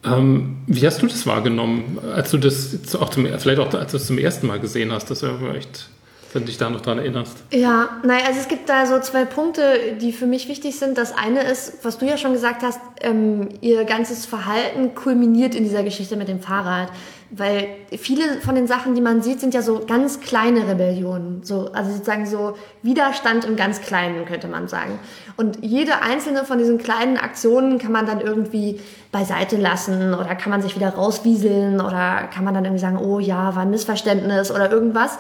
[0.06, 3.98] Ähm, wie hast du das wahrgenommen, als du das auch zum, vielleicht auch als du
[3.98, 5.12] es zum ersten Mal gesehen hast?
[5.12, 5.90] Das wäre vielleicht,
[6.34, 7.38] wenn du dich da noch dran erinnerst.
[7.52, 10.98] Ja, naja, also es gibt da so zwei Punkte, die für mich wichtig sind.
[10.98, 15.64] Das eine ist, was du ja schon gesagt hast, ähm, ihr ganzes Verhalten kulminiert in
[15.64, 16.90] dieser Geschichte mit dem Fahrrad.
[17.32, 21.44] Weil viele von den Sachen, die man sieht, sind ja so ganz kleine Rebellionen.
[21.44, 24.98] So, also sozusagen so Widerstand im ganz Kleinen, könnte man sagen.
[25.38, 28.80] Und jede einzelne von diesen kleinen Aktionen kann man dann irgendwie
[29.12, 33.20] beiseite lassen oder kann man sich wieder rauswieseln oder kann man dann irgendwie sagen, oh
[33.20, 35.20] ja, war ein Missverständnis oder irgendwas.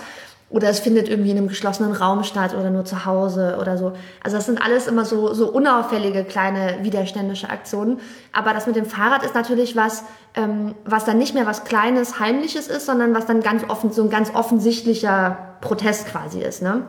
[0.50, 3.94] Oder es findet irgendwie in einem geschlossenen Raum statt oder nur zu Hause oder so.
[4.24, 8.00] Also das sind alles immer so, so unauffällige kleine widerständische Aktionen.
[8.34, 12.20] Aber das mit dem Fahrrad ist natürlich was, ähm, was dann nicht mehr was Kleines,
[12.20, 16.64] Heimliches ist, sondern was dann ganz offen, so ein ganz offensichtlicher Protest quasi ist.
[16.64, 16.82] Ne?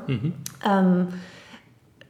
[0.66, 1.09] Ähm,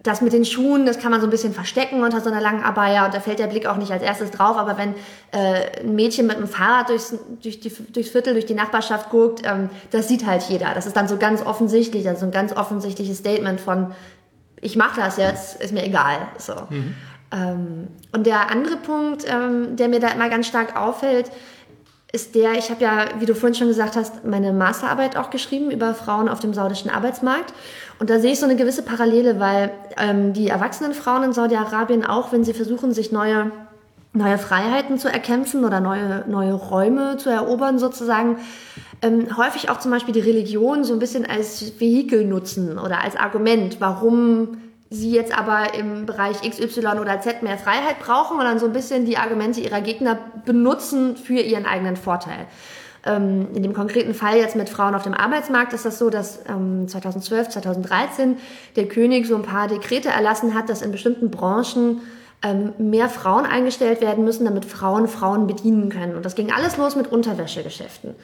[0.02, 2.62] das mit den Schuhen, das kann man so ein bisschen verstecken unter so einer langen
[2.62, 4.56] Abaya und da fällt der Blick auch nicht als erstes drauf.
[4.56, 4.94] Aber wenn
[5.32, 9.42] äh, ein Mädchen mit einem Fahrrad durchs, durch die, durchs Viertel, durch die Nachbarschaft guckt,
[9.44, 10.72] ähm, das sieht halt jeder.
[10.74, 13.92] Das ist dann so ganz offensichtlich, also ein ganz offensichtliches Statement von,
[14.60, 16.28] ich mache das jetzt, ist mir egal.
[16.38, 16.54] So.
[17.32, 21.30] Ähm, und der andere Punkt, ähm, der mir da immer ganz stark auffällt,
[22.12, 25.70] ist der, ich habe ja, wie du vorhin schon gesagt hast, meine Masterarbeit auch geschrieben
[25.70, 27.54] über Frauen auf dem saudischen Arbeitsmarkt.
[27.98, 32.04] Und da sehe ich so eine gewisse Parallele, weil ähm, die erwachsenen Frauen in Saudi-Arabien,
[32.04, 33.52] auch wenn sie versuchen, sich neue
[34.12, 38.38] neue Freiheiten zu erkämpfen oder neue, neue Räume zu erobern sozusagen,
[39.02, 43.16] ähm, häufig auch zum Beispiel die Religion so ein bisschen als Vehikel nutzen oder als
[43.16, 44.58] Argument, warum
[44.90, 48.72] sie jetzt aber im Bereich XY oder Z mehr Freiheit brauchen und dann so ein
[48.72, 52.46] bisschen die Argumente ihrer Gegner benutzen für ihren eigenen Vorteil.
[53.06, 56.40] Ähm, in dem konkreten Fall jetzt mit Frauen auf dem Arbeitsmarkt ist das so, dass
[56.48, 58.36] ähm, 2012, 2013
[58.76, 62.02] der König so ein paar Dekrete erlassen hat, dass in bestimmten Branchen
[62.42, 66.16] ähm, mehr Frauen eingestellt werden müssen, damit Frauen Frauen bedienen können.
[66.16, 68.16] Und das ging alles los mit Unterwäschegeschäften.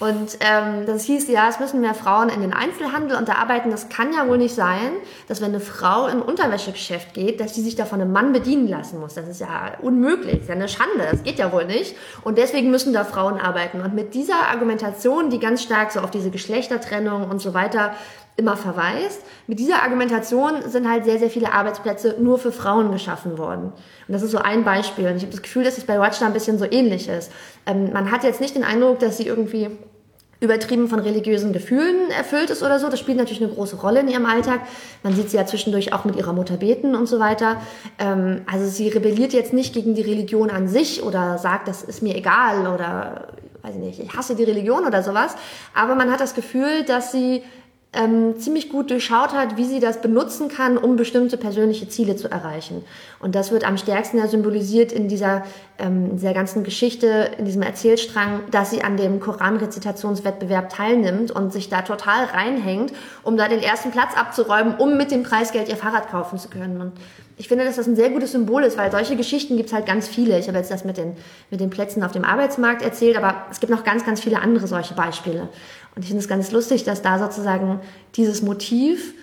[0.00, 3.70] Und ähm, das hieß, ja, es müssen mehr Frauen in den Einzelhandel und da arbeiten.
[3.70, 4.92] Das kann ja wohl nicht sein,
[5.28, 8.68] dass wenn eine Frau im Unterwäschegeschäft geht, dass sie sich da von einem Mann bedienen
[8.68, 9.14] lassen muss.
[9.14, 11.96] Das ist ja unmöglich, das ist ja eine Schande, das geht ja wohl nicht.
[12.22, 13.80] Und deswegen müssen da Frauen arbeiten.
[13.80, 17.94] Und mit dieser Argumentation, die ganz stark so auf diese Geschlechtertrennung und so weiter
[18.36, 19.22] immer verweist.
[19.46, 23.72] Mit dieser Argumentation sind halt sehr, sehr viele Arbeitsplätze nur für Frauen geschaffen worden.
[24.08, 25.06] Und das ist so ein Beispiel.
[25.06, 27.30] Und ich habe das Gefühl, dass es bei Watchda ein bisschen so ähnlich ist.
[27.66, 29.70] Ähm, man hat jetzt nicht den Eindruck, dass sie irgendwie
[30.40, 32.88] übertrieben von religiösen Gefühlen erfüllt ist oder so.
[32.88, 34.60] Das spielt natürlich eine große Rolle in ihrem Alltag.
[35.02, 37.60] Man sieht sie ja zwischendurch auch mit ihrer Mutter beten und so weiter.
[37.98, 42.02] Ähm, also sie rebelliert jetzt nicht gegen die Religion an sich oder sagt, das ist
[42.02, 43.28] mir egal oder
[43.62, 45.36] weiß ich nicht, ich hasse die Religion oder sowas.
[45.74, 47.42] Aber man hat das Gefühl, dass sie
[47.94, 52.30] ähm, ziemlich gut durchschaut hat, wie sie das benutzen kann, um bestimmte persönliche Ziele zu
[52.30, 52.84] erreichen.
[53.20, 55.44] Und das wird am stärksten ja symbolisiert in dieser,
[55.78, 61.52] ähm, in dieser ganzen Geschichte, in diesem Erzählstrang, dass sie an dem Koranrezitationswettbewerb teilnimmt und
[61.52, 65.76] sich da total reinhängt, um da den ersten Platz abzuräumen, um mit dem Preisgeld ihr
[65.76, 66.80] Fahrrad kaufen zu können.
[66.80, 66.92] Und
[67.36, 69.86] ich finde, dass das ein sehr gutes Symbol ist, weil solche Geschichten gibt es halt
[69.86, 70.38] ganz viele.
[70.38, 71.16] Ich habe jetzt das mit den,
[71.50, 74.68] mit den Plätzen auf dem Arbeitsmarkt erzählt, aber es gibt noch ganz, ganz viele andere
[74.68, 75.48] solche Beispiele.
[75.94, 77.80] Und ich finde es ganz lustig, dass da sozusagen
[78.16, 79.14] dieses Motiv,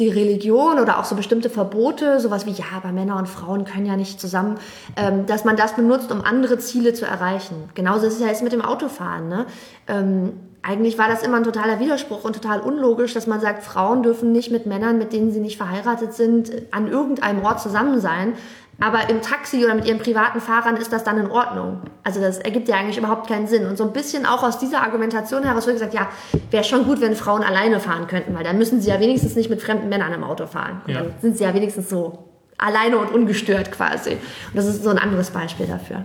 [0.00, 3.86] die Religion oder auch so bestimmte Verbote, sowas wie, ja, aber Männer und Frauen können
[3.86, 4.58] ja nicht zusammen,
[4.96, 7.68] ähm, dass man das benutzt, um andere Ziele zu erreichen.
[7.74, 9.28] Genauso ist es ja jetzt mit dem Autofahren.
[9.28, 9.46] Ne?
[9.86, 14.02] Ähm, eigentlich war das immer ein totaler Widerspruch und total unlogisch, dass man sagt, Frauen
[14.02, 18.32] dürfen nicht mit Männern, mit denen sie nicht verheiratet sind, an irgendeinem Ort zusammen sein.
[18.80, 21.80] Aber im Taxi oder mit ihren privaten Fahrern ist das dann in Ordnung.
[22.02, 23.66] Also das ergibt ja eigentlich überhaupt keinen Sinn.
[23.66, 26.08] Und so ein bisschen auch aus dieser Argumentation heraus wird gesagt, ja,
[26.50, 29.50] wäre schon gut, wenn Frauen alleine fahren könnten, weil dann müssen sie ja wenigstens nicht
[29.50, 30.82] mit fremden Männern im Auto fahren.
[30.86, 31.00] Ja.
[31.00, 34.10] Dann sind sie ja wenigstens so alleine und ungestört quasi.
[34.10, 36.04] Und das ist so ein anderes Beispiel dafür.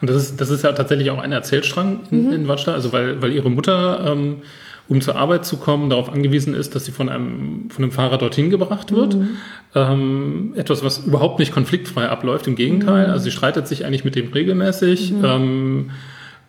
[0.00, 2.32] Und das ist, das ist ja tatsächlich auch ein Erzählstrang in, mhm.
[2.32, 4.42] in Watschda, also weil, weil ihre Mutter, ähm,
[4.88, 8.16] um zur Arbeit zu kommen, darauf angewiesen ist, dass sie von einem, von einem Fahrer
[8.16, 9.16] dorthin gebracht wird.
[9.16, 9.28] Mhm.
[9.74, 13.06] Ähm, etwas, was überhaupt nicht konfliktfrei abläuft, im Gegenteil.
[13.06, 13.12] Mhm.
[13.12, 15.12] Also sie streitet sich eigentlich mit dem regelmäßig.
[15.12, 15.24] Mhm.
[15.24, 15.90] Ähm,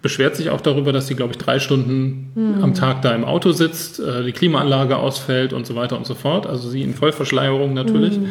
[0.02, 2.64] beschwert sich auch darüber, dass sie, glaube ich, drei Stunden mhm.
[2.64, 6.16] am Tag da im Auto sitzt, äh, die Klimaanlage ausfällt und so weiter und so
[6.16, 6.48] fort.
[6.48, 8.18] Also sie in Vollverschleierung natürlich.
[8.18, 8.30] Mhm.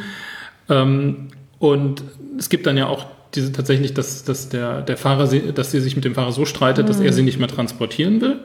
[0.71, 1.16] Ähm,
[1.59, 2.03] und
[2.38, 5.81] es gibt dann ja auch diese tatsächlich, dass, dass der, der Fahrer, sie, dass sie
[5.81, 6.88] sich mit dem Fahrer so streitet, mhm.
[6.88, 8.40] dass er sie nicht mehr transportieren will.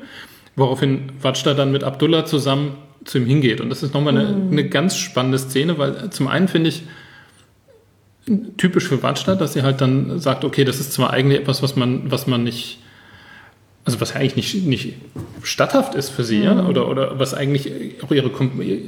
[0.56, 3.62] Woraufhin Watschda dann mit Abdullah zusammen zu ihm hingeht.
[3.62, 4.52] Und das ist nochmal eine, mhm.
[4.52, 6.84] eine ganz spannende Szene, weil zum einen finde ich
[8.58, 11.76] typisch für Watschda, dass sie halt dann sagt, okay, das ist zwar eigentlich etwas, was
[11.76, 12.80] man, was man nicht,
[13.84, 14.94] also was eigentlich nicht, nicht
[15.42, 16.44] statthaft ist für sie, mhm.
[16.44, 18.32] ja, oder, oder was eigentlich auch ihre,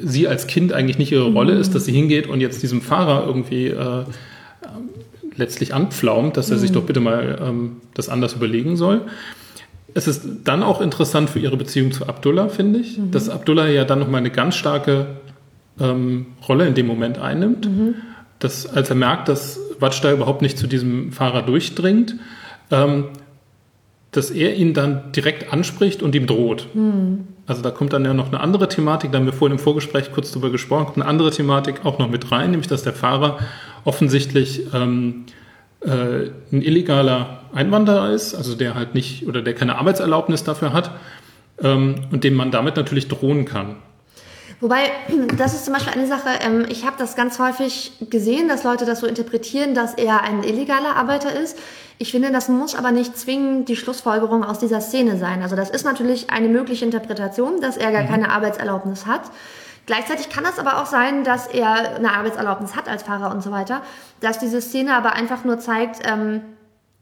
[0.03, 1.61] sie als Kind eigentlich nicht ihre Rolle mhm.
[1.61, 4.05] ist, dass sie hingeht und jetzt diesem Fahrer irgendwie äh,
[5.35, 6.75] letztlich anpflaumt, dass er sich mhm.
[6.75, 9.01] doch bitte mal ähm, das anders überlegen soll.
[9.95, 13.11] Es ist dann auch interessant für ihre Beziehung zu Abdullah, finde ich, mhm.
[13.11, 15.07] dass Abdullah ja dann nochmal eine ganz starke
[15.79, 17.65] ähm, Rolle in dem Moment einnimmt.
[17.65, 17.95] Mhm.
[18.39, 22.15] Dass, als er merkt, dass Watschda überhaupt nicht zu diesem Fahrer durchdringt,
[22.71, 23.05] ähm,
[24.11, 26.67] dass er ihn dann direkt anspricht und ihm droht.
[26.73, 27.27] Mhm.
[27.47, 30.11] Also da kommt dann ja noch eine andere Thematik, da haben wir vorhin im Vorgespräch
[30.11, 33.39] kurz drüber gesprochen, kommt eine andere Thematik auch noch mit rein, nämlich dass der Fahrer
[33.85, 35.25] offensichtlich ähm,
[35.85, 40.91] äh, ein illegaler Einwanderer ist, also der halt nicht oder der keine Arbeitserlaubnis dafür hat
[41.61, 43.77] ähm, und dem man damit natürlich drohen kann.
[44.61, 44.89] Wobei,
[45.37, 48.85] das ist zum Beispiel eine Sache, ähm, ich habe das ganz häufig gesehen, dass Leute
[48.85, 51.57] das so interpretieren, dass er ein illegaler Arbeiter ist.
[51.97, 55.41] Ich finde, das muss aber nicht zwingend die Schlussfolgerung aus dieser Szene sein.
[55.41, 58.07] Also das ist natürlich eine mögliche Interpretation, dass er gar mhm.
[58.07, 59.21] keine Arbeitserlaubnis hat.
[59.85, 63.51] Gleichzeitig kann es aber auch sein, dass er eine Arbeitserlaubnis hat als Fahrer und so
[63.51, 63.81] weiter,
[64.19, 66.41] dass diese Szene aber einfach nur zeigt, ähm,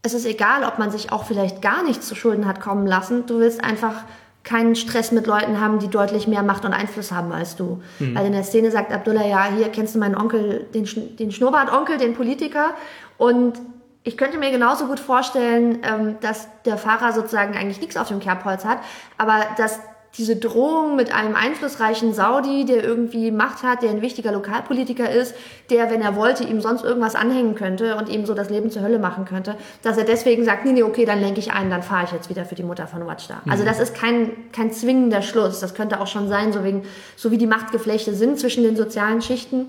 [0.02, 3.24] es ist egal, ob man sich auch vielleicht gar nichts zu Schulden hat kommen lassen.
[3.26, 4.04] Du willst einfach
[4.42, 7.82] keinen Stress mit Leuten haben, die deutlich mehr Macht und Einfluss haben als du.
[7.98, 8.14] Mhm.
[8.14, 11.96] Weil in der Szene sagt Abdullah, ja, hier kennst du meinen Onkel, den, den Schnurrbart-Onkel,
[11.96, 12.74] den Politiker.
[13.16, 13.58] Und
[14.02, 18.20] ich könnte mir genauso gut vorstellen, ähm, dass der Fahrer sozusagen eigentlich nichts auf dem
[18.20, 18.78] Kerbholz hat,
[19.16, 19.80] aber dass
[20.16, 25.34] diese Drohung mit einem einflussreichen Saudi, der irgendwie Macht hat, der ein wichtiger Lokalpolitiker ist,
[25.70, 28.82] der, wenn er wollte, ihm sonst irgendwas anhängen könnte und ihm so das Leben zur
[28.82, 31.82] Hölle machen könnte, dass er deswegen sagt, nee, nee, okay, dann lenke ich ein, dann
[31.82, 33.42] fahre ich jetzt wieder für die Mutter von Watchda.
[33.44, 33.50] Mhm.
[33.50, 35.58] Also das ist kein, kein zwingender Schluss.
[35.58, 36.84] Das könnte auch schon sein, so, wegen,
[37.16, 39.68] so wie die Machtgeflechte sind zwischen den sozialen Schichten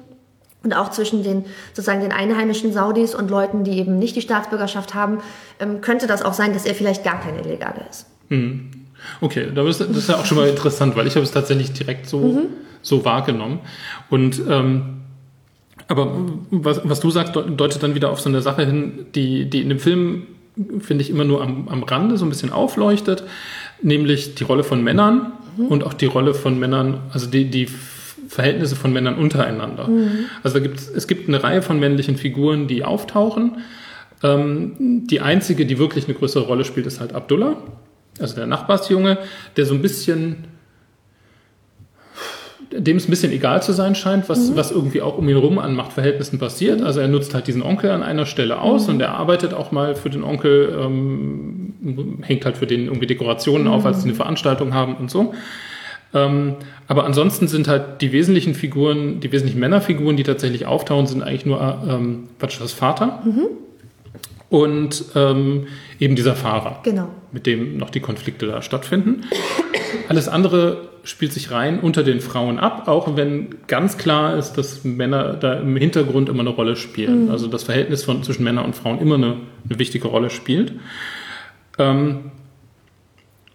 [0.63, 4.93] und auch zwischen den sozusagen den einheimischen Saudis und Leuten, die eben nicht die Staatsbürgerschaft
[4.93, 5.21] haben,
[5.59, 8.05] ähm, könnte das auch sein, dass er vielleicht gar kein Illegaler ist.
[8.29, 8.84] Mhm.
[9.21, 12.19] Okay, das ist ja auch schon mal interessant, weil ich habe es tatsächlich direkt so,
[12.19, 12.45] mhm.
[12.81, 13.59] so wahrgenommen.
[14.09, 15.01] Und ähm,
[15.87, 16.17] aber
[16.49, 19.69] was, was du sagst, deutet dann wieder auf so eine Sache hin, die, die in
[19.69, 20.23] dem Film,
[20.79, 23.23] finde ich, immer nur am, am Rande so ein bisschen aufleuchtet,
[23.81, 25.67] nämlich die Rolle von Männern mhm.
[25.67, 27.67] und auch die Rolle von Männern, also die, die
[28.27, 29.87] Verhältnisse von Männern untereinander.
[29.87, 30.25] Mhm.
[30.41, 33.57] Also da gibt's, es gibt eine Reihe von männlichen Figuren, die auftauchen.
[34.23, 37.57] Ähm, die einzige, die wirklich eine größere Rolle spielt, ist halt Abdullah
[38.19, 39.17] also der Nachbarsjunge,
[39.57, 40.45] der so ein bisschen,
[42.71, 44.55] dem es ein bisschen egal zu sein scheint, was, mhm.
[44.55, 46.81] was irgendwie auch um ihn rum an Machtverhältnissen passiert.
[46.81, 48.95] Also er nutzt halt diesen Onkel an einer Stelle aus mhm.
[48.95, 53.67] und er arbeitet auch mal für den Onkel, ähm, hängt halt für den irgendwie Dekorationen
[53.67, 53.73] mhm.
[53.73, 55.33] auf, als sie eine Veranstaltung haben und so.
[56.13, 56.55] Ähm,
[56.87, 61.45] aber ansonsten sind halt die wesentlichen Figuren, die wesentlichen Männerfiguren, die tatsächlich auftauchen, sind eigentlich
[61.45, 63.21] nur ähm, Batschas Vater.
[64.49, 65.67] Und ähm,
[65.99, 67.09] eben dieser Fahrer, genau.
[67.31, 69.23] mit dem noch die Konflikte da stattfinden.
[70.07, 74.83] Alles andere spielt sich rein unter den Frauen ab, auch wenn ganz klar ist, dass
[74.83, 77.25] Männer da im Hintergrund immer eine Rolle spielen.
[77.25, 77.31] Mhm.
[77.31, 80.73] Also das Verhältnis von, zwischen Männern und Frauen immer eine, eine wichtige Rolle spielt.
[81.77, 82.31] Ähm,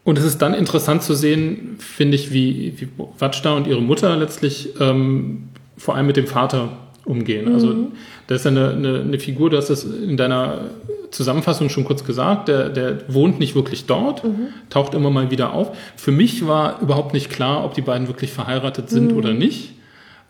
[0.04, 4.16] und es ist dann interessant zu sehen, finde ich, wie, wie Watschda und ihre Mutter
[4.16, 6.70] letztlich ähm, vor allem mit dem Vater
[7.04, 7.52] umgehen.
[7.52, 7.72] Also mhm.
[7.72, 7.92] Also
[8.26, 10.70] das ist eine, eine, eine Figur, du hast das in deiner
[11.10, 14.48] Zusammenfassung schon kurz gesagt, der, der wohnt nicht wirklich dort, mhm.
[14.68, 15.76] taucht immer mal wieder auf.
[15.96, 19.18] Für mich war überhaupt nicht klar, ob die beiden wirklich verheiratet sind mhm.
[19.18, 19.72] oder nicht.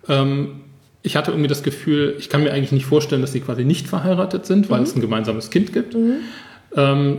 [0.09, 0.61] Ähm,
[1.03, 3.89] ich hatte irgendwie das Gefühl, ich kann mir eigentlich nicht vorstellen, dass sie quasi nicht
[3.89, 4.85] verheiratet sind, weil mhm.
[4.85, 5.95] es ein gemeinsames Kind gibt.
[5.95, 6.17] Mhm.
[6.77, 7.19] Ähm,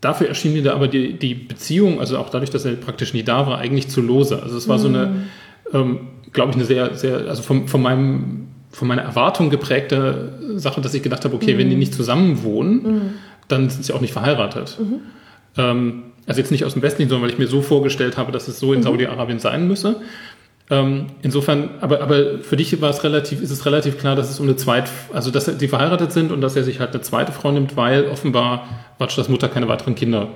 [0.00, 3.22] dafür erschien mir da aber die, die Beziehung, also auch dadurch, dass er praktisch nie
[3.22, 4.42] da war, eigentlich zu lose.
[4.42, 5.24] Also es war so eine, mhm.
[5.72, 6.00] ähm,
[6.32, 10.94] glaube ich, eine sehr, sehr, also von, von meinem von meiner Erwartung geprägte Sache, dass
[10.94, 11.58] ich gedacht habe, okay, mhm.
[11.58, 11.80] wenn die mhm.
[11.80, 13.00] nicht zusammen wohnen, mhm.
[13.48, 14.78] dann sind sie auch nicht verheiratet.
[14.78, 15.00] Mhm.
[15.56, 18.48] Ähm, also jetzt nicht aus dem Westen, sondern weil ich mir so vorgestellt habe, dass
[18.48, 18.84] es so in mhm.
[18.84, 19.96] Saudi-Arabien sein müsse.
[20.70, 24.38] Ähm, insofern, aber, aber für dich war es relativ, ist es relativ klar, dass es
[24.38, 27.32] um eine zweite, also dass sie verheiratet sind und dass er sich halt eine zweite
[27.32, 30.28] Frau nimmt, weil offenbar Watschdas Mutter keine weiteren Kinder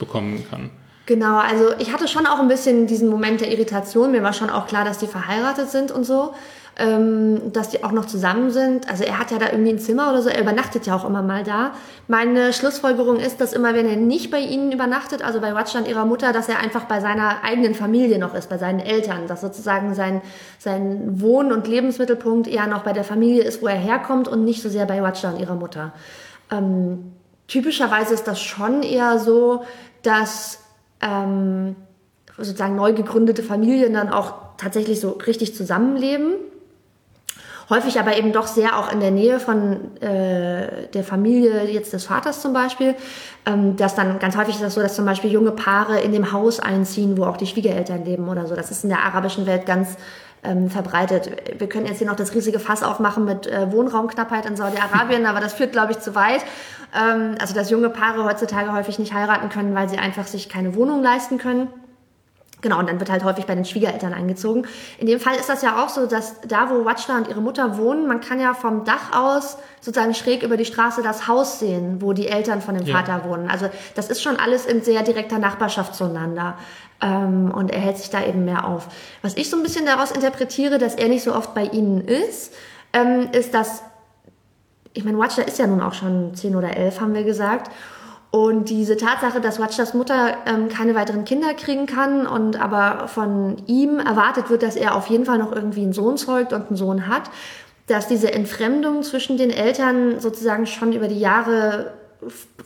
[0.00, 0.70] bekommen kann.
[1.06, 4.10] Genau, also ich hatte schon auch ein bisschen diesen Moment der Irritation.
[4.10, 6.34] Mir war schon auch klar, dass die verheiratet sind und so
[6.78, 8.88] ähm, dass die auch noch zusammen sind.
[8.88, 11.22] Also er hat ja da irgendwie ein Zimmer oder so, er übernachtet ja auch immer
[11.22, 11.72] mal da.
[12.06, 16.04] Meine Schlussfolgerung ist, dass immer, wenn er nicht bei ihnen übernachtet, also bei Watchland ihrer
[16.04, 19.94] Mutter, dass er einfach bei seiner eigenen Familie noch ist, bei seinen Eltern, dass sozusagen
[19.94, 20.20] sein,
[20.58, 24.62] sein Wohn- und Lebensmittelpunkt eher noch bei der Familie ist, wo er herkommt und nicht
[24.62, 25.94] so sehr bei Watchland ihrer Mutter.
[26.52, 27.12] Ähm,
[27.48, 29.64] typischerweise ist das schon eher so,
[30.02, 30.65] dass
[31.00, 31.76] ähm,
[32.36, 36.34] sozusagen neu gegründete Familien dann auch tatsächlich so richtig zusammenleben
[37.68, 42.04] häufig aber eben doch sehr auch in der Nähe von äh, der Familie jetzt des
[42.04, 42.94] Vaters zum Beispiel.
[43.44, 46.32] Ähm, dass dann ganz häufig ist das so, dass zum Beispiel junge Paare in dem
[46.32, 48.54] Haus einziehen, wo auch die Schwiegereltern leben oder so.
[48.54, 49.96] Das ist in der arabischen Welt ganz
[50.46, 51.30] ähm, verbreitet.
[51.58, 55.40] Wir können jetzt hier noch das riesige Fass aufmachen mit äh, Wohnraumknappheit in Saudi-Arabien, aber
[55.40, 56.44] das führt, glaube ich, zu weit.
[56.94, 60.74] Ähm, also dass junge Paare heutzutage häufig nicht heiraten können, weil sie einfach sich keine
[60.74, 61.68] Wohnung leisten können.
[62.66, 64.66] Genau, und dann wird halt häufig bei den Schwiegereltern eingezogen.
[64.98, 67.78] In dem Fall ist das ja auch so, dass da, wo Watchler und ihre Mutter
[67.78, 72.02] wohnen, man kann ja vom Dach aus sozusagen schräg über die Straße das Haus sehen,
[72.02, 72.96] wo die Eltern von dem ja.
[72.96, 73.48] Vater wohnen.
[73.48, 76.58] Also das ist schon alles in sehr direkter Nachbarschaft zueinander.
[77.00, 78.88] Ähm, und er hält sich da eben mehr auf.
[79.22, 82.52] Was ich so ein bisschen daraus interpretiere, dass er nicht so oft bei ihnen ist,
[82.92, 83.84] ähm, ist, dass,
[84.92, 87.70] ich meine, Watchler ist ja nun auch schon zehn oder elf, haben wir gesagt.
[88.30, 93.56] Und diese Tatsache, dass Watchers Mutter ähm, keine weiteren Kinder kriegen kann und aber von
[93.66, 96.76] ihm erwartet wird, dass er auf jeden Fall noch irgendwie einen Sohn zeugt und einen
[96.76, 97.30] Sohn hat,
[97.86, 101.92] dass diese Entfremdung zwischen den Eltern sozusagen schon über die Jahre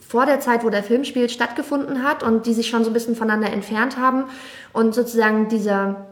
[0.08, 2.94] vor der Zeit, wo der Film spielt, stattgefunden hat und die sich schon so ein
[2.94, 4.24] bisschen voneinander entfernt haben
[4.72, 6.06] und sozusagen dieser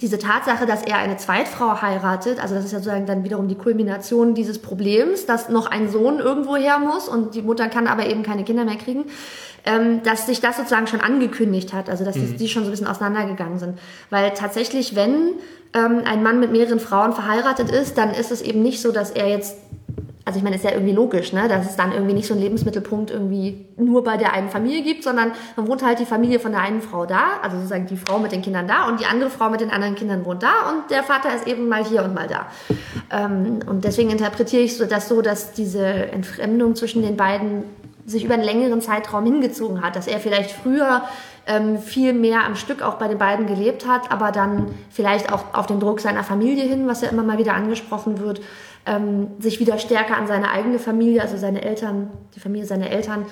[0.00, 3.54] diese Tatsache, dass er eine Zweitfrau heiratet, also das ist ja sozusagen dann wiederum die
[3.54, 8.06] Kulmination dieses Problems, dass noch ein Sohn irgendwo her muss und die Mutter kann aber
[8.06, 9.06] eben keine Kinder mehr kriegen,
[9.64, 12.36] ähm, dass sich das sozusagen schon angekündigt hat, also dass mhm.
[12.36, 13.78] die, schon so ein bisschen auseinandergegangen sind.
[14.10, 15.32] Weil tatsächlich, wenn
[15.72, 19.10] ähm, ein Mann mit mehreren Frauen verheiratet ist, dann ist es eben nicht so, dass
[19.10, 19.56] er jetzt
[20.26, 22.42] also ich meine, ist ja irgendwie logisch, ne, dass es dann irgendwie nicht so einen
[22.42, 26.50] Lebensmittelpunkt irgendwie nur bei der einen Familie gibt, sondern man wohnt halt die Familie von
[26.50, 29.30] der einen Frau da, also sozusagen die Frau mit den Kindern da und die andere
[29.30, 32.12] Frau mit den anderen Kindern wohnt da und der Vater ist eben mal hier und
[32.12, 32.46] mal da.
[33.12, 37.62] Ähm, und deswegen interpretiere ich so das so, dass diese Entfremdung zwischen den beiden
[38.04, 41.02] sich über einen längeren Zeitraum hingezogen hat, dass er vielleicht früher
[41.46, 45.54] ähm, viel mehr am Stück auch bei den beiden gelebt hat, aber dann vielleicht auch
[45.54, 48.40] auf den Druck seiner Familie hin, was ja immer mal wieder angesprochen wird,
[48.86, 53.26] ähm, sich wieder stärker an seine eigene Familie, also seine Eltern, die Familie seiner Eltern,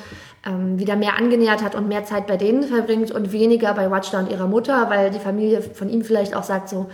[0.45, 4.21] ähm, wieder mehr angenähert hat und mehr Zeit bei denen verbringt und weniger bei Watchda
[4.21, 6.89] und ihrer Mutter, weil die Familie von ihm vielleicht auch sagt so,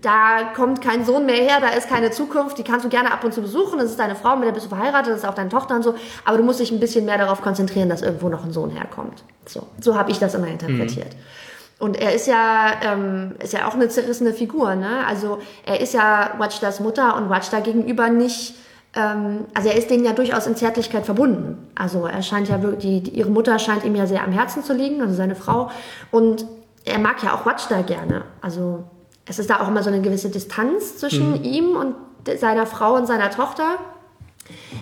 [0.00, 3.24] da kommt kein Sohn mehr her, da ist keine Zukunft, die kannst du gerne ab
[3.24, 5.34] und zu besuchen, das ist deine Frau, mit der bist du verheiratet, das ist auch
[5.34, 5.94] deine Tochter und so,
[6.24, 9.24] aber du musst dich ein bisschen mehr darauf konzentrieren, dass irgendwo noch ein Sohn herkommt.
[9.46, 11.14] So, so habe ich das immer interpretiert.
[11.14, 11.35] Mhm.
[11.78, 15.06] Und er ist ja, ähm, ist ja auch eine zerrissene Figur, ne?
[15.06, 18.54] Also er ist ja Watchdas Mutter und Watchda gegenüber nicht,
[18.96, 21.68] ähm, also er ist denen ja durchaus in Zärtlichkeit verbunden.
[21.74, 24.72] Also er scheint ja wirklich, die, ihre Mutter scheint ihm ja sehr am Herzen zu
[24.72, 25.70] liegen, also seine Frau.
[26.10, 26.46] Und
[26.84, 28.22] er mag ja auch Watchda gerne.
[28.40, 28.84] Also
[29.26, 31.44] es ist da auch immer so eine gewisse Distanz zwischen mhm.
[31.44, 31.94] ihm und
[32.38, 33.78] seiner Frau und seiner Tochter.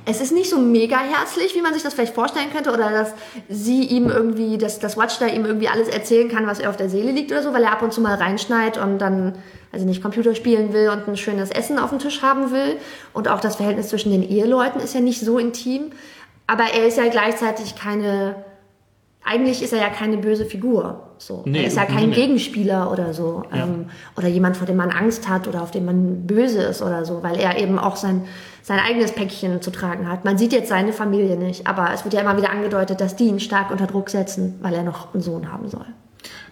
[0.07, 3.15] Es ist nicht so mega herzlich, wie man sich das vielleicht vorstellen könnte, oder dass
[3.49, 6.77] sie ihm irgendwie, dass das Watch da ihm irgendwie alles erzählen kann, was ihr auf
[6.77, 9.39] der Seele liegt oder so, weil er ab und zu mal reinschneit und dann,
[9.73, 12.77] also nicht Computer spielen will und ein schönes Essen auf dem Tisch haben will.
[13.13, 15.93] Und auch das Verhältnis zwischen den Eheleuten ist ja nicht so intim.
[16.47, 18.45] Aber er ist ja gleichzeitig keine,
[19.25, 21.04] eigentlich ist er ja keine böse Figur.
[21.19, 21.43] So.
[21.45, 22.15] Nee, er ist ja kein nee.
[22.15, 23.45] Gegenspieler oder so.
[23.51, 23.65] Ja.
[23.65, 23.87] Ähm,
[24.17, 27.23] oder jemand, vor dem man Angst hat oder auf dem man böse ist oder so,
[27.23, 28.23] weil er eben auch sein
[28.65, 30.25] sein eigenes Päckchen zu tragen hat.
[30.25, 33.25] Man sieht jetzt seine Familie nicht, aber es wird ja immer wieder angedeutet, dass die
[33.25, 35.85] ihn stark unter Druck setzen, weil er noch einen Sohn haben soll.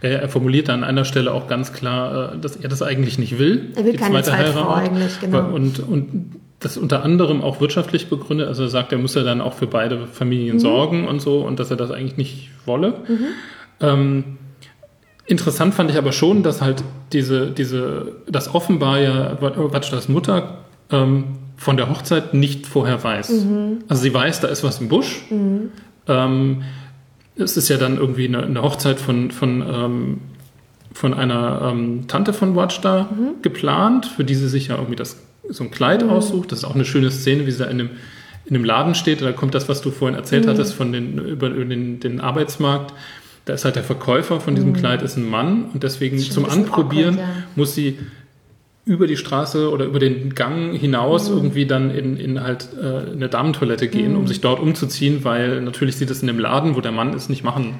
[0.03, 3.73] Er formuliert an einer Stelle auch ganz klar, äh, dass er das eigentlich nicht will.
[3.77, 5.49] Er will keine zweite Frau eigentlich, genau.
[5.55, 8.49] Und, und das unter anderem auch wirtschaftlich begründet.
[8.49, 10.61] Also er sagt, er muss ja dann auch für beide Familien mhm.
[10.61, 12.95] sorgen und so und dass er das eigentlich nicht wolle.
[13.09, 13.27] Mhm.
[13.81, 14.25] Ähm,
[15.27, 20.59] interessant fand ich aber schon, dass halt diese, diese, das offenbar ja Watschdas Mutter
[20.91, 21.25] ähm,
[21.57, 23.31] von der Hochzeit nicht vorher weiß.
[23.31, 23.79] Mhm.
[23.89, 25.23] Also sie weiß, da ist was im Busch.
[25.31, 25.71] Mhm.
[26.09, 26.63] Ähm,
[27.37, 30.21] es ist ja dann irgendwie eine, eine Hochzeit von, von, ähm,
[30.93, 33.43] von einer ähm, Tante von Watchda mhm.
[33.43, 36.11] geplant, für die sie sich ja irgendwie das, so ein Kleid mhm.
[36.11, 36.53] aussucht.
[36.53, 37.91] Das ist auch eine schöne Szene, wie sie da in dem,
[38.45, 39.23] in dem Laden steht.
[39.23, 40.51] Da kommt das, was du vorhin erzählt mhm.
[40.51, 42.93] hattest, von den, über, über den, den Arbeitsmarkt.
[43.45, 44.77] Da ist halt der Verkäufer von diesem mhm.
[44.77, 47.45] Kleid ist ein Mann und deswegen zum Anprobieren awkward, ja.
[47.57, 47.99] muss sie
[48.85, 51.37] über die Straße oder über den Gang hinaus mhm.
[51.37, 54.19] irgendwie dann in, in halt äh, eine Damentoilette gehen, mhm.
[54.19, 57.29] um sich dort umzuziehen, weil natürlich sie das in dem Laden, wo der Mann ist,
[57.29, 57.75] nicht machen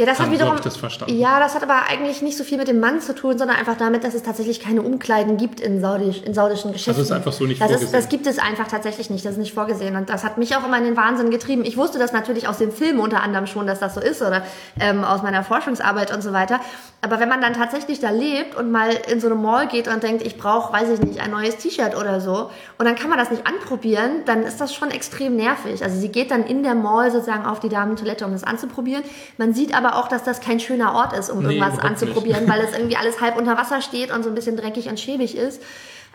[0.00, 0.56] ja, das hat wiederum.
[0.62, 3.58] Das ja, das hat aber eigentlich nicht so viel mit dem Mann zu tun, sondern
[3.58, 7.02] einfach damit, dass es tatsächlich keine Umkleiden gibt in, Saudisch, in saudischen Geschäften.
[7.02, 7.86] Das ist einfach so nicht das vorgesehen.
[7.86, 9.26] Ist, das gibt es einfach tatsächlich nicht.
[9.26, 9.96] Das ist nicht vorgesehen.
[9.96, 11.66] Und das hat mich auch immer in den Wahnsinn getrieben.
[11.66, 14.42] Ich wusste das natürlich aus den Filmen unter anderem schon, dass das so ist oder
[14.80, 16.60] ähm, aus meiner Forschungsarbeit und so weiter.
[17.02, 20.02] Aber wenn man dann tatsächlich da lebt und mal in so eine Mall geht und
[20.02, 23.18] denkt, ich brauche, weiß ich nicht, ein neues T-Shirt oder so, und dann kann man
[23.18, 25.82] das nicht anprobieren, dann ist das schon extrem nervig.
[25.82, 29.02] Also sie geht dann in der Mall sozusagen auf die Damentoilette, um das anzuprobieren.
[29.38, 32.52] Man sieht aber auch, dass das kein schöner Ort ist, um nee, irgendwas anzuprobieren, nicht.
[32.52, 35.36] weil es irgendwie alles halb unter Wasser steht und so ein bisschen dreckig und schäbig
[35.36, 35.62] ist.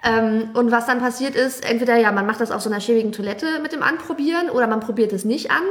[0.03, 3.11] Ähm, und was dann passiert ist, entweder ja, man macht das auf so einer schäbigen
[3.11, 5.63] Toilette mit dem Anprobieren oder man probiert es nicht an.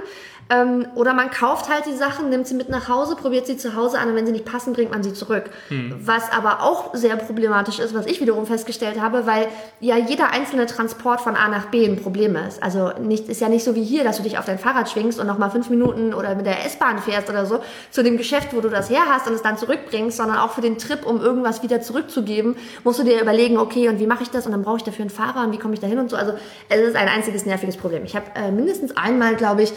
[0.50, 3.74] Ähm, oder man kauft halt die Sachen, nimmt sie mit nach Hause, probiert sie zu
[3.74, 5.44] Hause an und wenn sie nicht passen, bringt man sie zurück.
[5.68, 5.94] Hm.
[6.04, 9.48] Was aber auch sehr problematisch ist, was ich wiederum festgestellt habe, weil
[9.80, 12.62] ja jeder einzelne Transport von A nach B ein Problem ist.
[12.62, 15.18] Also nicht, ist ja nicht so wie hier, dass du dich auf dein Fahrrad schwingst
[15.18, 18.60] und nochmal fünf Minuten oder mit der S-Bahn fährst oder so zu dem Geschäft, wo
[18.60, 21.62] du das her hast und es dann zurückbringst, sondern auch für den Trip, um irgendwas
[21.62, 24.78] wieder zurückzugeben, musst du dir überlegen, okay, und wie mache ich das und dann brauche
[24.78, 26.16] ich dafür einen Fahrer und wie komme ich da hin und so.
[26.16, 26.34] Also
[26.68, 28.04] es ist ein einziges nerviges Problem.
[28.04, 29.72] Ich habe äh, mindestens einmal, glaube ich,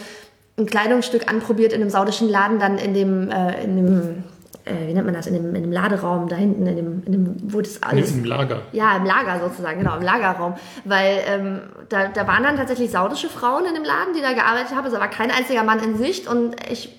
[0.58, 4.24] ein Kleidungsstück anprobiert in einem saudischen Laden, dann in dem, äh, in dem
[4.64, 7.12] äh, wie nennt man das, in dem, in dem Laderaum da hinten, in dem, in
[7.12, 8.12] dem wo das alles...
[8.12, 8.62] Im Lager.
[8.72, 10.54] Ja, im Lager sozusagen, genau, im Lagerraum.
[10.84, 14.76] Weil ähm, da, da waren dann tatsächlich saudische Frauen in dem Laden, die da gearbeitet
[14.76, 14.86] haben.
[14.86, 16.90] Es war kein einziger Mann in Sicht und ich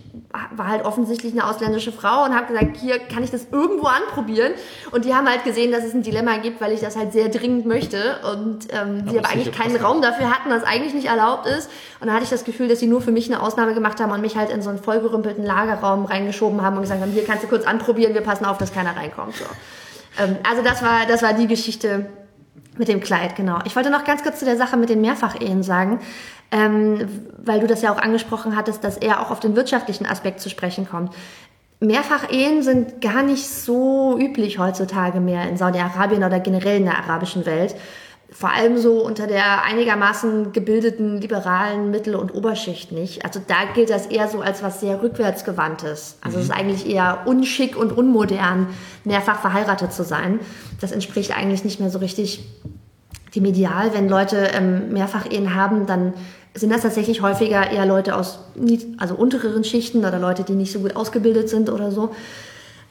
[0.51, 4.53] war halt offensichtlich eine ausländische Frau und habe gesagt, hier kann ich das irgendwo anprobieren.
[4.91, 7.29] Und die haben halt gesehen, dass es ein Dilemma gibt, weil ich das halt sehr
[7.29, 8.19] dringend möchte.
[8.31, 11.69] Und ähm, aber die aber eigentlich keinen Raum dafür hatten, was eigentlich nicht erlaubt ist.
[11.99, 14.11] Und da hatte ich das Gefühl, dass sie nur für mich eine Ausnahme gemacht haben
[14.11, 17.43] und mich halt in so einen vollgerümpelten Lagerraum reingeschoben haben und gesagt haben, hier kannst
[17.43, 19.35] du kurz anprobieren, wir passen auf, dass keiner reinkommt.
[19.35, 19.45] So.
[20.23, 22.07] Ähm, also das war, das war die Geschichte
[22.80, 23.59] mit dem Kleid, genau.
[23.65, 25.99] Ich wollte noch ganz kurz zu der Sache mit den Mehrfachehen sagen
[26.51, 27.07] ähm,
[27.38, 30.49] weil du das ja auch angesprochen hattest, dass er auch auf den wirtschaftlichen Aspekt zu
[30.49, 31.13] sprechen kommt.
[31.80, 37.45] Mehrfachehen sind gar nicht so üblich heutzutage mehr in Saudi-Arabien oder generell in der arabischen
[37.45, 37.75] Welt.
[38.32, 43.25] Vor allem so unter der einigermaßen gebildeten liberalen Mittel- und Oberschicht nicht.
[43.25, 46.17] Also da gilt das eher so als was sehr rückwärtsgewandtes.
[46.21, 46.43] Also mhm.
[46.43, 48.67] es ist eigentlich eher unschick und unmodern,
[49.03, 50.39] mehrfach verheiratet zu sein.
[50.80, 52.45] Das entspricht eigentlich nicht mehr so richtig
[53.36, 53.93] dem Ideal.
[53.93, 56.13] Wenn Leute ähm, Mehrfach-Ehen haben, dann
[56.53, 58.39] sind das tatsächlich häufiger eher Leute aus
[58.97, 62.11] also untereren Schichten oder Leute, die nicht so gut ausgebildet sind oder so.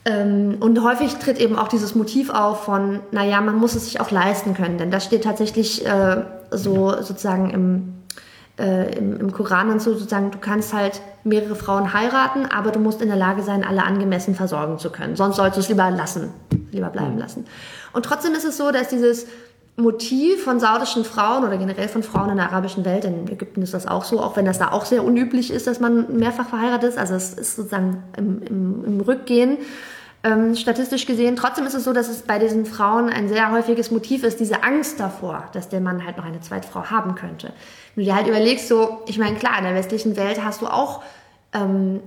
[0.09, 4.01] Ähm, und häufig tritt eben auch dieses Motiv auf von, naja, man muss es sich
[4.01, 7.95] auch leisten können, denn das steht tatsächlich äh, so sozusagen im,
[8.59, 12.79] äh, im, im, Koran und so, sozusagen, du kannst halt mehrere Frauen heiraten, aber du
[12.79, 15.15] musst in der Lage sein, alle angemessen versorgen zu können.
[15.15, 16.31] Sonst sollst du es lieber lassen,
[16.73, 17.45] lieber bleiben lassen.
[17.93, 19.27] Und trotzdem ist es so, dass dieses
[19.77, 23.75] Motiv von saudischen Frauen oder generell von Frauen in der arabischen Welt, in Ägypten ist
[23.75, 26.91] das auch so, auch wenn das da auch sehr unüblich ist, dass man mehrfach verheiratet
[26.91, 29.59] ist, also es ist sozusagen im, im, im Rückgehen
[30.25, 31.37] ähm, statistisch gesehen.
[31.37, 34.63] Trotzdem ist es so, dass es bei diesen Frauen ein sehr häufiges Motiv ist, diese
[34.65, 37.53] Angst davor, dass der Mann halt noch eine zweite Frau haben könnte.
[37.95, 40.67] Wenn du dir halt überlegst, so, ich meine, klar, in der westlichen Welt hast du
[40.67, 41.03] auch
[41.53, 42.01] ähm,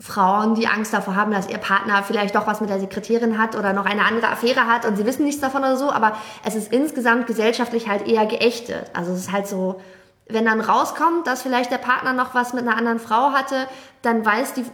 [0.00, 3.56] Frauen, die Angst davor haben, dass ihr Partner vielleicht doch was mit der Sekretärin hat
[3.56, 6.54] oder noch eine andere Affäre hat und sie wissen nichts davon oder so, aber es
[6.54, 8.90] ist insgesamt gesellschaftlich halt eher geächtet.
[8.94, 9.80] Also es ist halt so,
[10.28, 13.66] wenn dann rauskommt, dass vielleicht der Partner noch was mit einer anderen Frau hatte,
[14.02, 14.64] dann weiß die,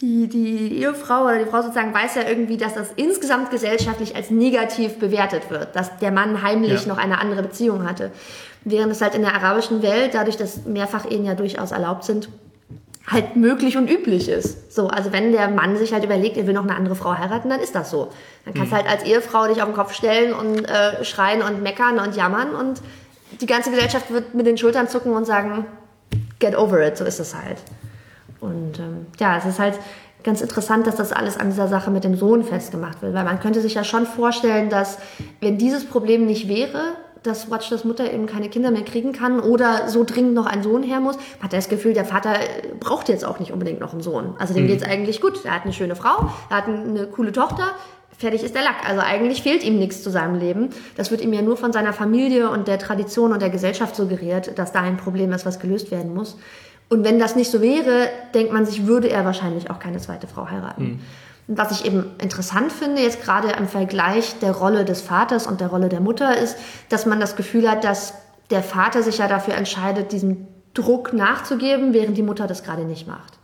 [0.00, 4.30] die, die Ehefrau oder die Frau sozusagen weiß ja irgendwie, dass das insgesamt gesellschaftlich als
[4.30, 6.88] negativ bewertet wird, dass der Mann heimlich ja.
[6.88, 8.10] noch eine andere Beziehung hatte.
[8.64, 12.28] Während es halt in der arabischen Welt, dadurch, dass Mehrfachehen ja durchaus erlaubt sind,
[13.06, 14.74] halt möglich und üblich ist.
[14.74, 17.50] So, also wenn der Mann sich halt überlegt, er will noch eine andere Frau heiraten,
[17.50, 18.10] dann ist das so.
[18.44, 18.80] Dann kannst du mhm.
[18.80, 22.54] halt als Ehefrau dich auf den Kopf stellen und äh, schreien und meckern und jammern
[22.54, 22.80] und
[23.40, 25.66] die ganze Gesellschaft wird mit den Schultern zucken und sagen,
[26.38, 27.58] get over it, so ist es halt.
[28.44, 29.78] Und ähm, ja, es ist halt
[30.22, 33.40] ganz interessant, dass das alles an dieser Sache mit dem Sohn festgemacht wird, weil man
[33.40, 34.98] könnte sich ja schon vorstellen, dass
[35.40, 39.88] wenn dieses Problem nicht wäre, dass Watchers Mutter eben keine Kinder mehr kriegen kann oder
[39.88, 42.34] so dringend noch ein Sohn her muss, hat er das Gefühl, der Vater
[42.80, 44.34] braucht jetzt auch nicht unbedingt noch einen Sohn.
[44.38, 44.68] Also dem mhm.
[44.68, 45.42] geht's eigentlich gut.
[45.44, 47.70] Er hat eine schöne Frau, er hat eine coole Tochter,
[48.16, 48.86] fertig ist der Lack.
[48.86, 50.70] Also eigentlich fehlt ihm nichts zu seinem Leben.
[50.96, 54.58] Das wird ihm ja nur von seiner Familie und der Tradition und der Gesellschaft suggeriert,
[54.58, 56.36] dass da ein Problem ist, was gelöst werden muss.
[56.88, 60.26] Und wenn das nicht so wäre, denkt man sich, würde er wahrscheinlich auch keine zweite
[60.26, 60.84] Frau heiraten.
[60.84, 61.00] Mhm.
[61.46, 65.60] Und was ich eben interessant finde, jetzt gerade im Vergleich der Rolle des Vaters und
[65.60, 66.56] der Rolle der Mutter, ist,
[66.88, 68.14] dass man das Gefühl hat, dass
[68.50, 73.06] der Vater sich ja dafür entscheidet, diesem Druck nachzugeben, während die Mutter das gerade nicht
[73.06, 73.38] macht.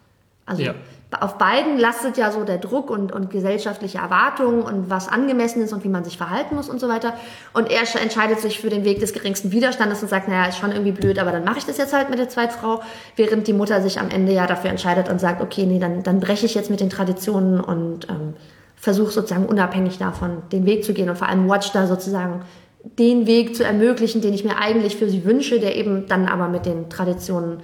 [0.47, 0.74] Also ja
[1.19, 5.73] auf beiden lastet ja so der Druck und, und gesellschaftliche Erwartungen und was angemessen ist
[5.73, 7.15] und wie man sich verhalten muss und so weiter.
[7.53, 10.71] Und er entscheidet sich für den Weg des geringsten Widerstandes und sagt, naja, ist schon
[10.71, 12.81] irgendwie blöd, aber dann mache ich das jetzt halt mit der Zweitfrau,
[13.17, 16.21] während die Mutter sich am Ende ja dafür entscheidet und sagt, okay, nee, dann, dann
[16.21, 18.35] breche ich jetzt mit den Traditionen und ähm,
[18.77, 22.43] versuche sozusagen unabhängig davon den Weg zu gehen und vor allem Watch da sozusagen
[22.85, 26.49] den Weg zu ermöglichen, den ich mir eigentlich für sie wünsche, der eben dann aber
[26.49, 27.61] mit den Traditionen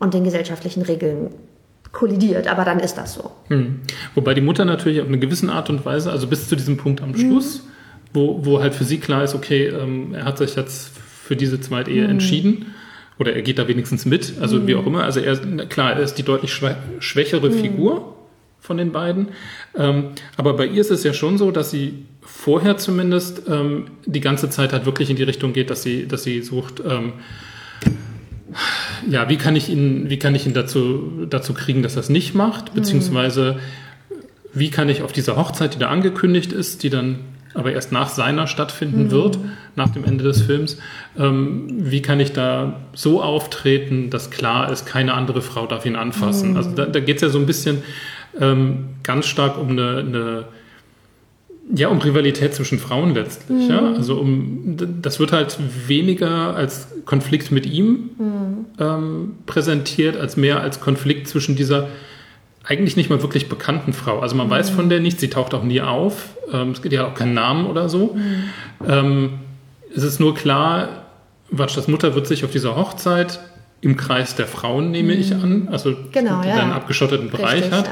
[0.00, 1.30] und den gesellschaftlichen Regeln
[1.92, 3.32] kollidiert, aber dann ist das so.
[3.48, 3.80] Hm.
[4.14, 7.02] Wobei die Mutter natürlich auf eine gewisse Art und Weise, also bis zu diesem Punkt
[7.02, 7.62] am Schluss, hm.
[8.12, 10.92] wo, wo halt für sie klar ist, okay, ähm, er hat sich jetzt
[11.24, 12.10] für diese Zweitehe hm.
[12.10, 12.74] entschieden
[13.18, 14.80] oder er geht da wenigstens mit, also wie hm.
[14.80, 15.04] auch immer.
[15.04, 15.36] Also er,
[15.66, 17.52] klar, er ist die deutlich schwächere hm.
[17.52, 18.16] Figur
[18.60, 19.28] von den beiden.
[19.76, 24.20] Ähm, aber bei ihr ist es ja schon so, dass sie vorher zumindest ähm, die
[24.20, 27.14] ganze Zeit halt wirklich in die Richtung geht, dass sie, dass sie sucht, ähm,
[29.08, 32.08] ja, wie kann ich ihn, wie kann ich ihn dazu, dazu kriegen, dass er es
[32.08, 32.74] nicht macht?
[32.74, 33.58] Beziehungsweise,
[34.52, 37.20] wie kann ich auf dieser Hochzeit, die da angekündigt ist, die dann
[37.54, 39.10] aber erst nach seiner stattfinden mhm.
[39.10, 39.38] wird,
[39.74, 40.78] nach dem Ende des Films,
[41.18, 45.96] ähm, wie kann ich da so auftreten, dass klar ist, keine andere Frau darf ihn
[45.96, 46.50] anfassen?
[46.50, 46.56] Mhm.
[46.56, 47.82] Also da, da geht es ja so ein bisschen
[48.40, 50.44] ähm, ganz stark um eine, eine
[51.74, 53.68] ja, um Rivalität zwischen Frauen letztlich.
[53.68, 53.70] Mhm.
[53.70, 53.92] Ja?
[53.92, 58.66] Also um das wird halt weniger als Konflikt mit ihm mhm.
[58.78, 61.88] ähm, präsentiert, als mehr als Konflikt zwischen dieser
[62.64, 64.20] eigentlich nicht mal wirklich bekannten Frau.
[64.20, 64.50] Also man mhm.
[64.50, 66.30] weiß von der nichts, sie taucht auch nie auf.
[66.52, 68.14] Ähm, es gibt ja auch keinen Namen oder so.
[68.14, 68.44] Mhm.
[68.86, 69.30] Ähm,
[69.94, 71.06] es ist nur klar,
[71.50, 73.40] Watschas Mutter wird sich auf dieser Hochzeit
[73.80, 75.42] im Kreis der Frauen, nehme ich mhm.
[75.42, 76.56] an, also genau, ja.
[76.56, 77.90] einen abgeschotteten Bereich Richtig, hat.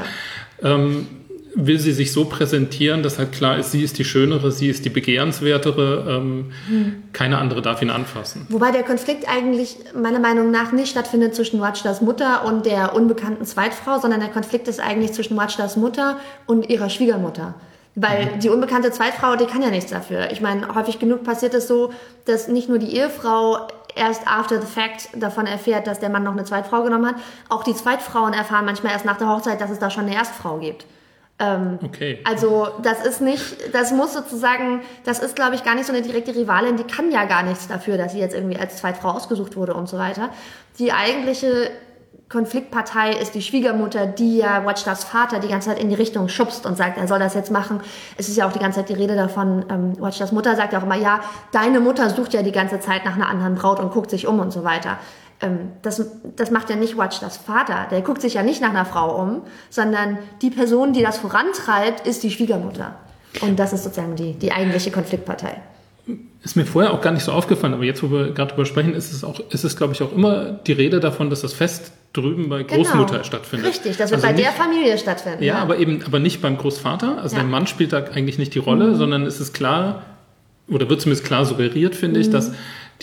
[0.61, 0.75] Ja.
[0.75, 1.07] Ähm,
[1.55, 4.85] will sie sich so präsentieren, dass halt klar ist, sie ist die Schönere, sie ist
[4.85, 7.03] die Begehrenswertere, ähm, hm.
[7.13, 8.45] keine andere darf ihn anfassen.
[8.49, 13.45] Wobei der Konflikt eigentlich meiner Meinung nach nicht stattfindet zwischen Watchdas Mutter und der unbekannten
[13.45, 17.55] Zweitfrau, sondern der Konflikt ist eigentlich zwischen Watchdas Mutter und ihrer Schwiegermutter.
[17.95, 18.39] Weil mhm.
[18.39, 20.31] die unbekannte Zweitfrau, die kann ja nichts dafür.
[20.31, 21.91] Ich meine, häufig genug passiert es so,
[22.25, 26.33] dass nicht nur die Ehefrau erst after the fact davon erfährt, dass der Mann noch
[26.33, 27.15] eine Zweitfrau genommen hat,
[27.49, 30.57] auch die Zweitfrauen erfahren manchmal erst nach der Hochzeit, dass es da schon eine Erstfrau
[30.59, 30.85] gibt.
[31.39, 32.19] Ähm, Okay.
[32.25, 36.01] Also das ist nicht, das muss sozusagen, das ist glaube ich gar nicht so eine
[36.01, 39.55] direkte Rivalin, die kann ja gar nichts dafür, dass sie jetzt irgendwie als Zweitfrau ausgesucht
[39.55, 40.29] wurde und so weiter.
[40.77, 41.71] Die eigentliche
[42.29, 46.65] Konfliktpartei ist die Schwiegermutter, die ja Watchstars Vater die ganze Zeit in die Richtung schubst
[46.67, 47.81] und sagt, er soll das jetzt machen.
[48.17, 50.79] Es ist ja auch die ganze Zeit die Rede davon, ähm, Watchstars Mutter sagt ja
[50.79, 51.21] auch immer, ja,
[51.51, 54.39] deine Mutter sucht ja die ganze Zeit nach einer anderen Braut und guckt sich um
[54.39, 54.99] und so weiter.
[55.41, 57.87] Ähm, das, das macht ja nicht Watchstars Vater.
[57.91, 62.05] Der guckt sich ja nicht nach einer Frau um, sondern die Person, die das vorantreibt,
[62.05, 62.95] ist die Schwiegermutter.
[63.41, 65.55] Und das ist sozusagen die, die eigentliche Konfliktpartei.
[66.43, 68.93] Ist mir vorher auch gar nicht so aufgefallen, aber jetzt, wo wir gerade drüber sprechen,
[68.95, 71.91] ist es auch, ist es, glaube ich, auch immer die Rede davon, dass das Fest
[72.13, 73.23] drüben bei Großmutter Genau.
[73.23, 73.67] stattfindet.
[73.69, 75.43] Richtig, das wird Also bei nicht, der Familie stattfinden.
[75.43, 77.19] Ja, aber eben, aber nicht beim Großvater.
[77.21, 77.43] Also Ja.
[77.43, 77.47] Mhm.
[77.47, 80.01] der Mann spielt da eigentlich nicht die Rolle, sondern es ist klar,
[80.67, 82.25] oder wird zumindest klar suggeriert, finde Mhm.
[82.25, 82.51] ich, dass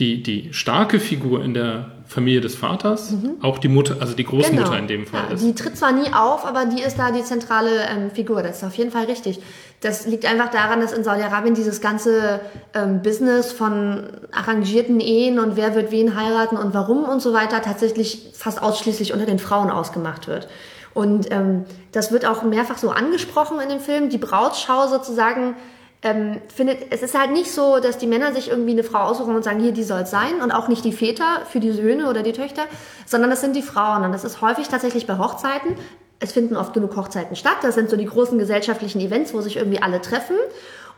[0.00, 4.78] die, die starke Figur in der Familie des Vaters auch die Mutter, also die Großmutter
[4.78, 5.28] in dem Fall Mhm.
[5.28, 5.28] Genau.
[5.28, 5.44] Ja, ist.
[5.44, 8.42] die tritt zwar nie auf, aber die ist da die zentrale ähm, Figur.
[8.42, 9.40] Das ist auf jeden Fall richtig.
[9.80, 12.40] Das liegt einfach daran, dass in Saudi-Arabien dieses ganze
[12.74, 17.60] ähm, Business von arrangierten Ehen und wer wird wen heiraten und warum und so weiter
[17.60, 20.48] tatsächlich fast ausschließlich unter den Frauen ausgemacht wird.
[20.94, 24.08] Und ähm, das wird auch mehrfach so angesprochen in dem Film.
[24.08, 25.54] Die Brautschau sozusagen
[26.02, 29.34] ähm, findet, es ist halt nicht so, dass die Männer sich irgendwie eine Frau aussuchen
[29.34, 32.08] und sagen, hier, die soll es sein und auch nicht die Väter für die Söhne
[32.08, 32.62] oder die Töchter,
[33.06, 35.76] sondern das sind die Frauen und das ist häufig tatsächlich bei Hochzeiten.
[36.18, 37.58] Es finden oft genug Hochzeiten statt.
[37.62, 40.36] Das sind so die großen gesellschaftlichen Events, wo sich irgendwie alle treffen.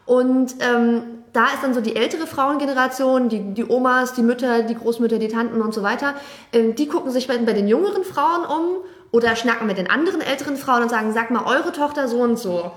[0.07, 4.75] Und ähm, da ist dann so die ältere Frauengeneration, die, die Omas, die Mütter, die
[4.75, 6.15] Großmütter, die Tanten und so weiter,
[6.53, 8.65] ähm, die gucken sich bei, bei den jüngeren Frauen um
[9.11, 12.39] oder schnacken mit den anderen älteren Frauen und sagen, sag mal, eure Tochter so und
[12.39, 12.71] so.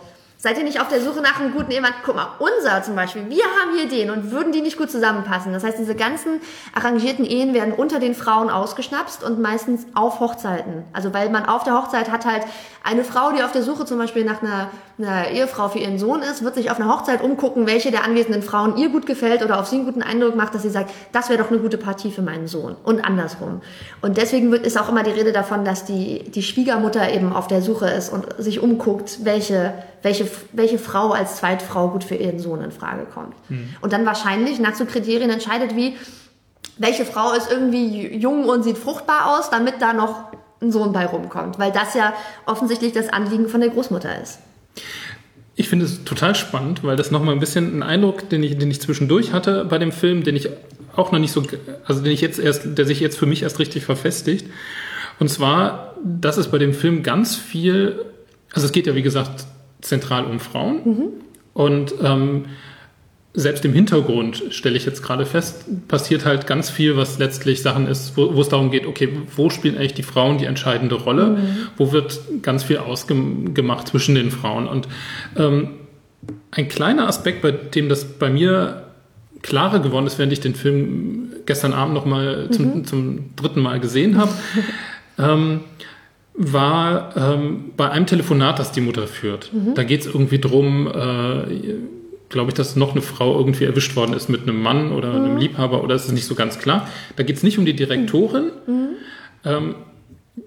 [0.44, 1.94] Seid ihr nicht auf der Suche nach einem guten Ehemann?
[2.04, 5.54] Guck mal, unser zum Beispiel, wir haben hier den und würden die nicht gut zusammenpassen.
[5.54, 6.42] Das heißt, diese ganzen
[6.74, 10.84] arrangierten Ehen werden unter den Frauen ausgeschnapst und meistens auf Hochzeiten.
[10.94, 12.42] Also weil man auf der Hochzeit hat halt
[12.84, 16.24] eine Frau, die auf der Suche zum Beispiel nach einer, einer Ehefrau für ihren Sohn
[16.24, 19.60] ist, wird sich auf einer Hochzeit umgucken, welche der anwesenden Frauen ihr gut gefällt oder
[19.60, 22.10] auf sie einen guten Eindruck macht, dass sie sagt, das wäre doch eine gute Partie
[22.10, 23.62] für meinen Sohn und andersrum.
[24.02, 27.46] Und deswegen wird, ist auch immer die Rede davon, dass die, die Schwiegermutter eben auf
[27.46, 32.40] der Suche ist und sich umguckt, welche, welche, welche Frau als Zweitfrau gut für ihren
[32.40, 33.36] Sohn in Frage kommt.
[33.82, 35.96] Und dann wahrscheinlich nach so Kriterien entscheidet, wie
[36.78, 40.32] welche Frau ist irgendwie jung und sieht fruchtbar aus, damit da noch
[40.62, 42.14] ein Sohn bei rumkommt, weil das ja
[42.46, 44.40] offensichtlich das Anliegen von der Großmutter ist.
[45.56, 48.72] Ich finde es total spannend, weil das nochmal ein bisschen ein Eindruck, den ich, den
[48.72, 50.50] ich zwischendurch hatte bei dem Film, den ich
[50.96, 51.44] auch noch nicht so,
[51.86, 54.48] also den ich jetzt erst, der sich jetzt für mich erst richtig verfestigt.
[55.20, 58.06] Und zwar, dass es bei dem Film ganz viel,
[58.54, 59.46] also es geht ja wie gesagt
[59.82, 61.14] zentral um Frauen
[61.54, 62.46] und ähm,
[63.34, 67.88] selbst im Hintergrund stelle ich jetzt gerade fest, passiert halt ganz viel, was letztlich Sachen
[67.88, 71.38] ist, wo, wo es darum geht, okay, wo spielen eigentlich die Frauen die entscheidende Rolle?
[71.78, 74.68] Wo wird ganz viel ausgemacht zwischen den Frauen?
[74.68, 74.90] Und
[75.38, 75.70] ähm,
[76.52, 78.88] ein kleiner Aspekt, bei dem das bei mir
[79.42, 84.18] klarer geworden ist, während ich den Film gestern Abend nochmal zum, zum dritten Mal gesehen
[84.18, 84.32] habe,
[85.18, 85.62] ähm,
[86.34, 89.52] war ähm, bei einem Telefonat, das die Mutter führt.
[89.76, 91.56] Da geht es irgendwie drum, äh,
[92.30, 95.38] glaube ich, dass noch eine Frau irgendwie erwischt worden ist mit einem Mann oder einem
[95.38, 96.88] Liebhaber oder ist es nicht so ganz klar.
[97.18, 98.52] Da geht es nicht um die Direktorin.
[99.44, 99.76] Ähm,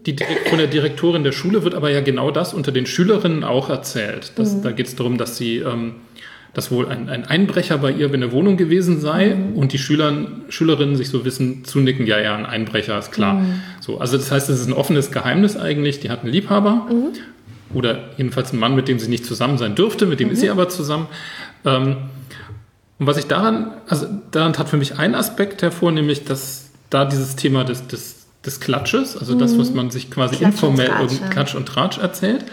[0.07, 0.17] die
[0.49, 4.33] von der Direktorin der Schule wird aber ja genau das unter den Schülerinnen auch erzählt.
[4.37, 5.97] Das, Da geht es darum, dass sie, ähm,
[6.55, 10.43] dass wohl ein, ein Einbrecher bei ihr in der Wohnung gewesen sei und die Schülern,
[10.49, 13.45] Schülerinnen sich so wissen, zunicken, ja, ja, ein Einbrecher, ist klar.
[13.81, 16.01] So, also das heißt, es ist ein offenes Geheimnis eigentlich.
[16.01, 16.87] Die hat einen Liebhaber
[17.75, 20.51] oder jedenfalls einen Mann, mit dem sie nicht zusammen sein dürfte, mit dem ist sie
[20.51, 21.09] aber zusammen.
[21.65, 21.97] Ähm,
[22.99, 27.05] und was ich daran, also daran tat für mich ein Aspekt hervor, nämlich, dass da
[27.05, 30.89] dieses Thema des, des, des Klatsches, also das, was man sich quasi Klatsch und informell
[30.89, 31.29] ja.
[31.29, 32.45] Klatsch und Tratsch erzählt.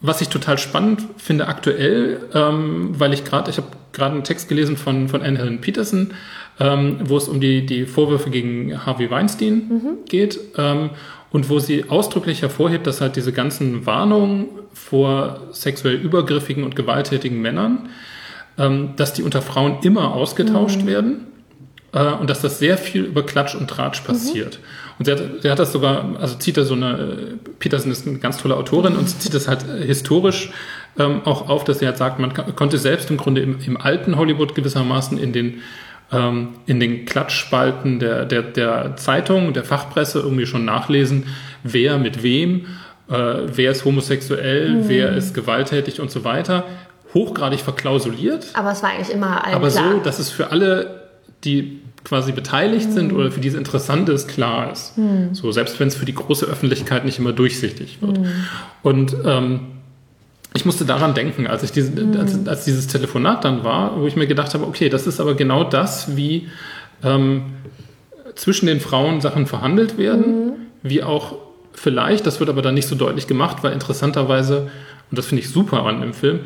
[0.00, 4.48] Was ich total spannend finde aktuell, ähm, weil ich gerade, ich habe gerade einen Text
[4.48, 6.12] gelesen von, von Anne Helen Peterson,
[6.60, 10.90] ähm, wo es um die, die Vorwürfe gegen Harvey Weinstein geht ähm,
[11.30, 17.40] und wo sie ausdrücklich hervorhebt, dass halt diese ganzen Warnungen vor sexuell übergriffigen und gewalttätigen
[17.40, 17.88] Männern,
[18.56, 21.26] ähm, dass die unter Frauen immer ausgetauscht werden
[21.92, 24.60] äh, und dass das sehr viel über Klatsch und Tratsch passiert.
[24.98, 28.06] Und sie hat, sie hat das sogar, also zieht da so eine, äh, Peterson ist
[28.06, 30.50] eine ganz tolle Autorin und sie zieht das halt äh, historisch
[30.98, 34.16] ähm, auch auf, dass sie halt sagt, man konnte selbst im Grunde im, im alten
[34.16, 35.62] Hollywood gewissermaßen in den
[36.10, 41.26] ähm, in den Klatschspalten der, der, der Zeitung, der Fachpresse irgendwie schon nachlesen,
[41.62, 42.66] wer mit wem,
[43.10, 43.14] äh,
[43.46, 46.64] wer ist homosexuell, wer ist gewalttätig und so weiter.
[47.14, 49.92] Hochgradig verklausuliert, Aber es war eigentlich immer allen aber klar.
[49.92, 51.08] so, dass es für alle,
[51.44, 54.94] die quasi beteiligt sind oder für die es interessant ist, klar ist.
[55.32, 58.20] So, selbst wenn es für die große Öffentlichkeit nicht immer durchsichtig wird.
[58.82, 59.60] Und ähm,
[60.54, 62.18] ich musste daran denken, als, ich diese, mhm.
[62.18, 65.34] als, als, dieses Telefonat dann war, wo ich mir gedacht habe, okay, das ist aber
[65.34, 66.48] genau das, wie
[67.04, 67.42] ähm,
[68.34, 70.52] zwischen den Frauen Sachen verhandelt werden, mhm.
[70.82, 71.36] wie auch
[71.74, 74.70] vielleicht, das wird aber dann nicht so deutlich gemacht, weil interessanterweise,
[75.10, 76.40] und das finde ich super an dem Film,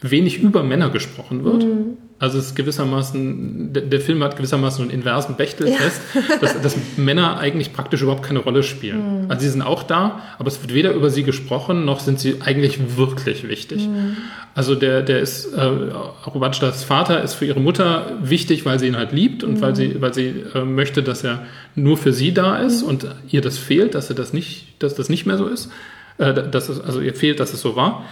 [0.00, 1.64] wenig über Männer gesprochen wird.
[1.64, 1.98] Mhm.
[2.18, 6.36] Also es ist gewissermaßen, der, der, Film hat gewissermaßen einen inversen Bechteltest, ja.
[6.40, 9.24] dass, dass, Männer eigentlich praktisch überhaupt keine Rolle spielen.
[9.24, 9.30] Mhm.
[9.30, 12.40] Also sie sind auch da, aber es wird weder über sie gesprochen, noch sind sie
[12.40, 13.86] eigentlich wirklich wichtig.
[13.86, 14.16] Mhm.
[14.54, 18.96] Also der, der ist, äh, Robachtas Vater ist für ihre Mutter wichtig, weil sie ihn
[18.96, 19.60] halt liebt und mhm.
[19.60, 21.44] weil sie, weil sie äh, möchte, dass er
[21.74, 22.88] nur für sie da ist mhm.
[22.88, 25.70] und ihr das fehlt, dass er das nicht, dass das nicht mehr so ist.
[26.16, 28.06] Äh, dass es, also ihr fehlt, dass es so war.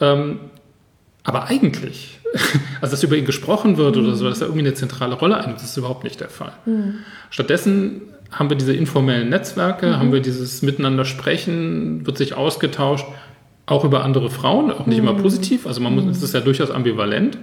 [0.00, 0.40] Ähm,
[1.24, 2.15] aber eigentlich,
[2.80, 4.04] also dass über ihn gesprochen wird mhm.
[4.04, 6.52] oder so, dass er irgendwie eine zentrale Rolle einnimmt, das ist überhaupt nicht der Fall.
[6.64, 6.96] Mhm.
[7.30, 9.96] Stattdessen haben wir diese informellen Netzwerke, mhm.
[9.96, 13.06] haben wir dieses Miteinander sprechen, wird sich ausgetauscht,
[13.66, 15.22] auch über andere Frauen, auch nicht immer mhm.
[15.22, 17.38] positiv, also man muss, es ist ja durchaus ambivalent.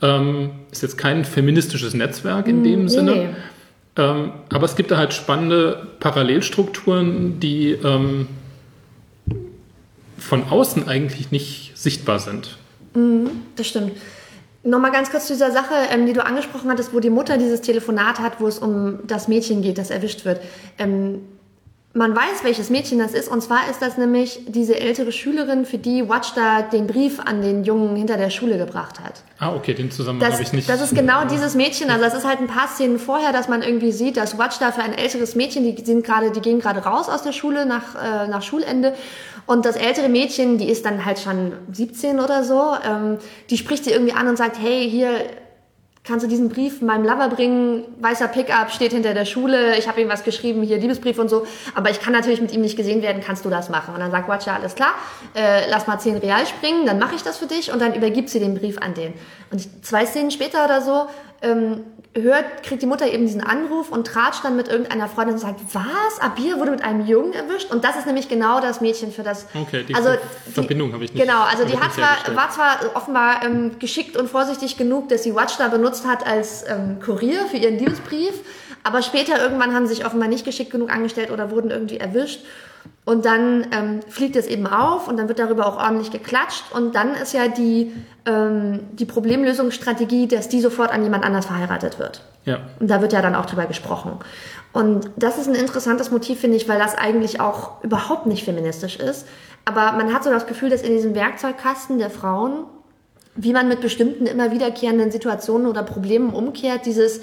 [0.00, 2.88] Ähm, ist jetzt kein feministisches Netzwerk in dem mhm.
[2.88, 3.14] Sinne.
[3.14, 3.28] Nee.
[3.96, 8.26] Ähm, aber es gibt da halt spannende Parallelstrukturen, die ähm,
[10.18, 12.56] von außen eigentlich nicht sichtbar sind.
[12.94, 13.92] Mhm, das stimmt.
[14.64, 17.62] Nochmal ganz kurz zu dieser Sache, ähm, die du angesprochen hattest, wo die Mutter dieses
[17.62, 20.40] Telefonat hat, wo es um das Mädchen geht, das erwischt wird.
[20.78, 21.22] Ähm,
[21.94, 25.76] man weiß, welches Mädchen das ist, und zwar ist das nämlich diese ältere Schülerin, für
[25.76, 29.22] die Watchda den Brief an den Jungen hinter der Schule gebracht hat.
[29.38, 30.68] Ah, okay, den Zusammenhang habe ich nicht.
[30.68, 31.90] Das ist genau dieses Mädchen.
[31.90, 34.82] Also das ist halt ein paar Szenen vorher, dass man irgendwie sieht, dass Watchda für
[34.82, 38.28] ein älteres Mädchen, die sind gerade, die gehen gerade raus aus der Schule nach, äh,
[38.28, 38.94] nach Schulende
[39.46, 43.18] und das ältere Mädchen, die ist dann halt schon 17 oder so, ähm,
[43.50, 45.10] die spricht sie irgendwie an und sagt, hey, hier,
[46.04, 47.84] kannst du diesen Brief meinem Lover bringen?
[48.00, 51.46] Weißer Pickup steht hinter der Schule, ich habe ihm was geschrieben, hier Liebesbrief und so,
[51.74, 53.94] aber ich kann natürlich mit ihm nicht gesehen werden, kannst du das machen?
[53.94, 54.94] Und dann sagt Watcher, alles klar,
[55.34, 58.30] äh, lass mal 10 Real springen, dann mache ich das für dich und dann übergibt
[58.30, 59.14] sie den Brief an den.
[59.50, 61.06] Und zwei Szenen später oder so
[61.42, 61.84] ähm,
[62.14, 65.60] hört, kriegt die Mutter eben diesen Anruf und tratscht dann mit irgendeiner Freundin und sagt,
[65.72, 66.20] was?
[66.20, 67.70] Abir wurde mit einem Jungen erwischt?
[67.70, 69.46] Und das ist nämlich genau das Mädchen für das.
[69.54, 70.10] Okay, die also,
[70.52, 71.22] Verbindung habe ich nicht.
[71.22, 75.34] Genau, also die hat zwar, war zwar offenbar ähm, geschickt und vorsichtig genug, dass sie
[75.34, 78.34] Watch da benutzt hat als ähm, Kurier für ihren Liebesbrief,
[78.82, 82.40] aber später irgendwann haben sie sich offenbar nicht geschickt genug angestellt oder wurden irgendwie erwischt.
[83.04, 86.64] Und dann ähm, fliegt es eben auf und dann wird darüber auch ordentlich geklatscht.
[86.72, 87.92] Und dann ist ja die,
[88.26, 92.22] ähm, die Problemlösungsstrategie, dass die sofort an jemand anders verheiratet wird.
[92.44, 92.60] Ja.
[92.78, 94.12] Und da wird ja dann auch drüber gesprochen.
[94.72, 98.96] Und das ist ein interessantes Motiv, finde ich, weil das eigentlich auch überhaupt nicht feministisch
[98.96, 99.26] ist.
[99.64, 102.64] Aber man hat so das Gefühl, dass in diesem Werkzeugkasten der Frauen,
[103.34, 107.20] wie man mit bestimmten immer wiederkehrenden Situationen oder Problemen umkehrt, dieses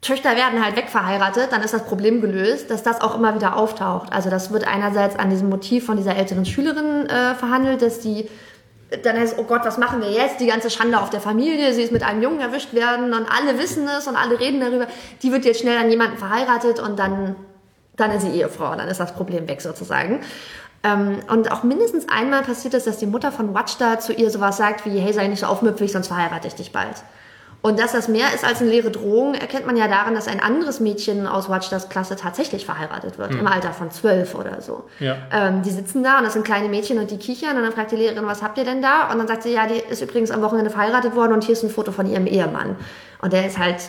[0.00, 4.12] Töchter werden halt wegverheiratet, dann ist das Problem gelöst, dass das auch immer wieder auftaucht.
[4.12, 8.28] Also das wird einerseits an diesem Motiv von dieser älteren Schülerin äh, verhandelt, dass die
[9.02, 10.40] dann heißt, oh Gott, was machen wir jetzt?
[10.40, 13.58] Die ganze Schande auf der Familie, sie ist mit einem Jungen erwischt werden und alle
[13.58, 14.86] wissen es und alle reden darüber.
[15.22, 17.36] Die wird jetzt schnell an jemanden verheiratet und dann,
[17.96, 20.20] dann ist sie Ehefrau, dann ist das Problem weg sozusagen.
[20.82, 24.56] Ähm, und auch mindestens einmal passiert es, dass die Mutter von Watchda zu ihr sowas
[24.56, 26.96] sagt wie, hey, sei nicht so aufmüpfig, sonst verheirate ich dich bald.
[27.62, 30.40] Und dass das mehr ist als eine leere Drohung, erkennt man ja daran, dass ein
[30.40, 33.40] anderes Mädchen aus Watchdas Klasse tatsächlich verheiratet wird, mhm.
[33.40, 34.84] im Alter von zwölf oder so.
[34.98, 35.16] Ja.
[35.30, 37.92] Ähm, die sitzen da und das sind kleine Mädchen und die kichern und dann fragt
[37.92, 39.12] die Lehrerin, was habt ihr denn da?
[39.12, 41.62] Und dann sagt sie, ja, die ist übrigens am Wochenende verheiratet worden und hier ist
[41.62, 42.76] ein Foto von ihrem Ehemann.
[43.20, 43.80] Und der ist halt,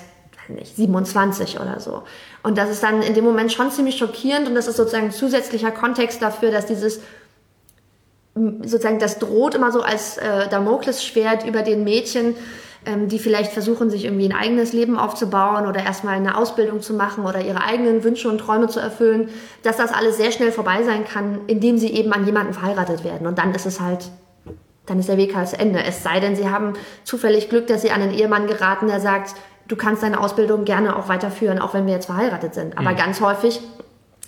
[0.50, 2.04] nicht, 27 oder so.
[2.44, 5.12] Und das ist dann in dem Moment schon ziemlich schockierend und das ist sozusagen ein
[5.12, 7.02] zusätzlicher Kontext dafür, dass dieses
[8.34, 12.36] sozusagen das droht immer so als äh, Damoklesschwert über den Mädchen,
[12.86, 16.94] ähm, die vielleicht versuchen, sich irgendwie ein eigenes Leben aufzubauen oder erstmal eine Ausbildung zu
[16.94, 19.30] machen oder ihre eigenen Wünsche und Träume zu erfüllen,
[19.62, 23.28] dass das alles sehr schnell vorbei sein kann, indem sie eben an jemanden verheiratet werden.
[23.28, 24.10] Und dann ist es halt,
[24.88, 25.84] dann ist der Weg halt zu Ende.
[25.84, 26.74] Es sei denn, sie haben
[27.04, 29.36] zufällig Glück, dass sie an einen Ehemann geraten, der sagt,
[29.68, 32.80] du kannst deine Ausbildung gerne auch weiterführen, auch wenn wir jetzt verheiratet sind.
[32.80, 32.98] Aber mhm.
[32.98, 33.62] ganz häufig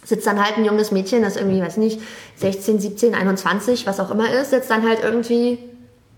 [0.04, 2.01] sitzt dann halt ein junges Mädchen, das irgendwie, weiß nicht,
[2.36, 5.58] 16, 17, 21, was auch immer ist, sitzt dann halt irgendwie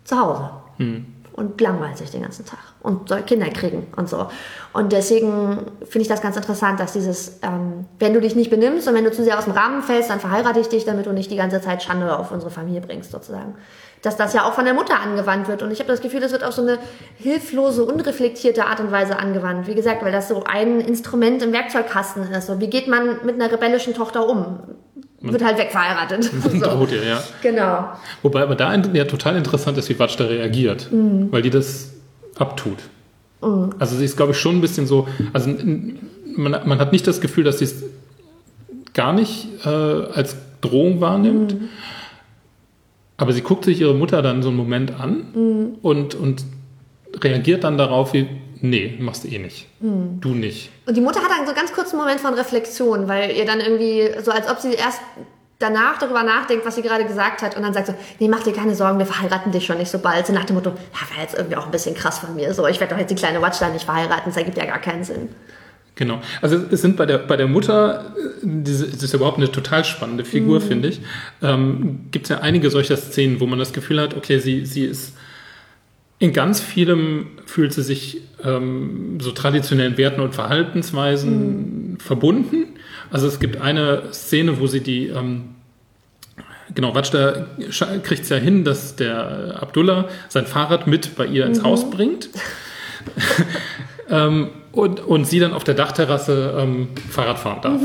[0.04, 0.50] zu Hause.
[0.80, 4.28] Mhm und langweilt sich den ganzen Tag und soll Kinder kriegen und so.
[4.72, 8.88] Und deswegen finde ich das ganz interessant, dass dieses, ähm, wenn du dich nicht benimmst
[8.88, 11.12] und wenn du zu sehr aus dem Rahmen fällst, dann verheirate ich dich, damit du
[11.12, 13.56] nicht die ganze Zeit Schande auf unsere Familie bringst, sozusagen.
[14.02, 15.62] Dass das ja auch von der Mutter angewandt wird.
[15.62, 16.78] Und ich habe das Gefühl, das wird auf so eine
[17.18, 19.68] hilflose, unreflektierte Art und Weise angewandt.
[19.68, 22.48] Wie gesagt, weil das so ein Instrument im Werkzeugkasten ist.
[22.48, 24.60] So, wie geht man mit einer rebellischen Tochter um?
[25.32, 26.24] Wird halt wegverheiratet.
[26.54, 26.60] so.
[26.60, 27.24] Droht ihr, ja.
[27.42, 27.90] Genau.
[28.22, 31.32] Wobei aber da ja total interessant ist, wie Watch da reagiert, mhm.
[31.32, 31.94] weil die das
[32.38, 32.78] abtut.
[33.42, 33.72] Mhm.
[33.80, 35.50] Also sie ist, glaube ich, schon ein bisschen so, also
[36.36, 37.84] man, man hat nicht das Gefühl, dass sie es
[38.94, 41.54] gar nicht äh, als Drohung wahrnimmt.
[41.54, 41.70] Mhm.
[43.18, 45.68] Aber sie guckt sich ihre Mutter dann so einen Moment an Mhm.
[45.82, 46.44] und, und
[47.22, 48.28] reagiert dann darauf wie,
[48.62, 49.68] nee, machst du eh nicht.
[49.80, 50.20] Mhm.
[50.22, 50.70] Du nicht.
[50.86, 53.60] Und die Mutter hat dann so ganz kurz einen Moment von Reflexion, weil ihr dann
[53.60, 55.00] irgendwie, so als ob sie erst
[55.60, 58.54] danach darüber nachdenkt, was sie gerade gesagt hat und dann sagt so, nee, mach dir
[58.54, 60.28] keine Sorgen, wir verheiraten dich schon nicht so bald.
[60.28, 62.54] So nach dem Motto, ja, war jetzt irgendwie auch ein bisschen krass von mir.
[62.54, 64.80] So, ich werde doch jetzt die kleine Watch da nicht verheiraten, das ergibt ja gar
[64.80, 65.30] keinen Sinn.
[65.96, 66.20] Genau.
[66.42, 70.26] Also es sind bei der, bei der Mutter, äh, das ist überhaupt eine total spannende
[70.26, 71.02] Figur, finde ich.
[71.42, 74.84] Ähm, Gibt es ja einige solcher Szenen, wo man das Gefühl hat, okay, sie, sie
[74.84, 75.14] ist
[76.20, 82.68] in ganz vielem fühlt sie sich ähm, so traditionellen Werten und Verhaltensweisen verbunden.
[83.12, 85.50] Also es gibt eine Szene, wo sie die ähm,
[86.74, 87.46] Genau, Watschda
[88.02, 92.30] kriegt es ja hin, dass der Abdullah sein Fahrrad mit bei ihr ins Haus bringt.
[94.10, 97.82] ähm, und, und sie dann auf der Dachterrasse ähm, Fahrrad fahren darf.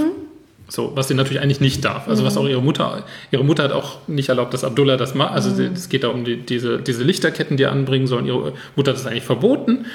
[0.70, 2.06] So, was sie natürlich eigentlich nicht darf.
[2.08, 3.02] Also was auch ihre Mutter,
[3.32, 5.32] ihre Mutter hat auch nicht erlaubt, dass Abdullah das macht.
[5.32, 8.24] Also sie- es geht da um die, diese, diese Lichterketten, die er anbringen sollen.
[8.26, 9.86] Ihre Mutter hat das eigentlich verboten.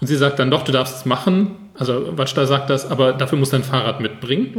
[0.00, 1.52] Und sie sagt dann doch, du darfst es machen.
[1.78, 4.54] Also Watschda sagt das, aber dafür muss dein Fahrrad mitbringen.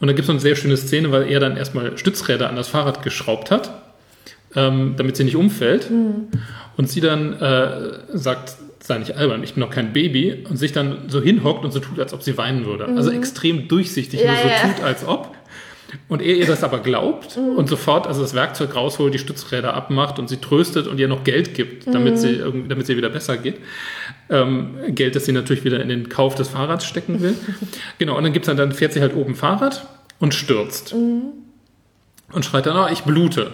[0.00, 2.54] Und dann gibt es so eine sehr schöne Szene, weil er dann erstmal Stützräder an
[2.56, 3.70] das Fahrrad geschraubt hat,
[4.54, 5.90] ähm, damit sie nicht umfällt.
[6.76, 7.70] Und sie dann äh,
[8.14, 10.44] sagt, sei nicht albern, ich bin noch kein Baby.
[10.48, 12.86] Und sich dann so hinhockt und so tut, als ob sie weinen würde.
[12.86, 14.72] Also extrem durchsichtig, Ja, nur so ja.
[14.74, 15.34] tut, als ob.
[16.08, 20.20] Und er ihr das aber glaubt und sofort also das Werkzeug rausholt, die Stützräder abmacht
[20.20, 23.36] und sie tröstet und ihr noch Geld gibt, damit, sie, irgendwie- damit sie wieder besser
[23.36, 23.56] geht.
[24.28, 27.34] Ähm, Geld, das sie natürlich wieder in den Kauf des Fahrrads stecken will.
[27.98, 29.84] genau, und dann gibt's dann, dann fährt sie halt oben Fahrrad
[30.20, 30.92] und stürzt.
[30.94, 33.50] Und schreit dann, oh, ich blute.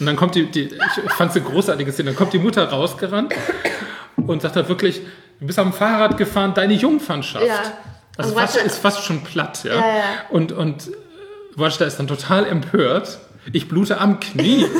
[0.00, 2.64] Und dann kommt die, die ich fand es eine großartige Szene, dann kommt die Mutter
[2.64, 3.34] rausgerannt
[4.26, 5.00] und sagt halt wirklich,
[5.40, 7.46] du bist am Fahrrad gefahren, deine Jungfernschaft.
[7.46, 7.60] Ja.
[8.16, 9.74] Also fast, ist fast schon platt, ja.
[9.74, 10.02] Ja, ja.
[10.30, 10.90] Und, und
[11.56, 13.18] Watchda ist dann total empört.
[13.52, 14.66] Ich blute am Knie.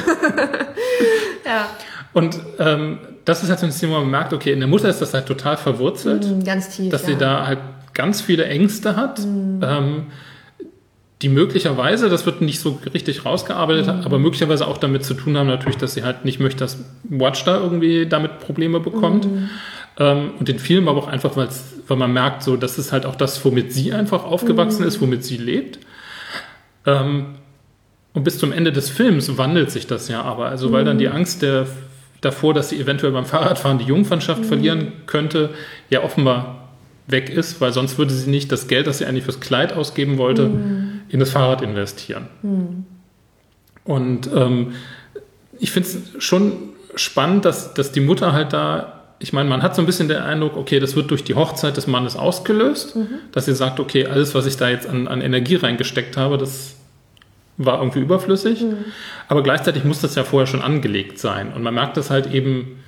[1.45, 1.66] Ja.
[2.12, 4.88] und ähm, das ist halt so ein Thema, wo man merkt, okay, in der Mutter
[4.88, 6.91] ist das halt total verwurzelt, Mhm, Ganz tief.
[6.93, 7.09] dass ja.
[7.09, 7.59] sie da halt
[7.95, 9.18] ganz viele Ängste hat.
[9.20, 10.07] Ähm,
[11.23, 15.49] die möglicherweise, das wird nicht so richtig rausgearbeitet, aber möglicherweise auch damit zu tun haben,
[15.49, 19.29] natürlich, dass sie halt nicht möchte, dass Watchda irgendwie damit Probleme bekommt.
[19.99, 23.16] Ähm, und den Film aber auch einfach, weil man merkt, so, das ist halt auch
[23.16, 25.79] das, womit sie einfach aufgewachsen ist, womit sie lebt.
[26.87, 27.27] Ähm,
[28.14, 30.47] und bis zum Ende des Films wandelt sich das ja aber.
[30.47, 31.66] Also, weil dann die Angst der,
[32.23, 35.51] davor, dass sie eventuell beim Fahrradfahren die Jungfernschaft verlieren könnte,
[35.91, 36.71] ja offenbar
[37.07, 40.16] weg ist, weil sonst würde sie nicht das Geld, das sie eigentlich fürs Kleid ausgeben
[40.16, 40.51] wollte,
[41.11, 42.29] in das Fahrrad investieren.
[43.85, 44.73] Und ähm,
[45.59, 49.75] ich finde es schon spannend, dass, dass die Mutter halt da, ich meine, man hat
[49.75, 52.97] so ein bisschen den Eindruck, okay, das wird durch die Hochzeit des Mannes ausgelöst,
[53.33, 56.77] dass sie sagt, okay, alles, was ich da jetzt an, an Energie reingesteckt habe, das
[57.57, 58.65] war irgendwie überflüssig.
[59.29, 61.53] Aber gleichzeitig muss das ja vorher schon angelegt sein.
[61.53, 62.79] Und man merkt das halt eben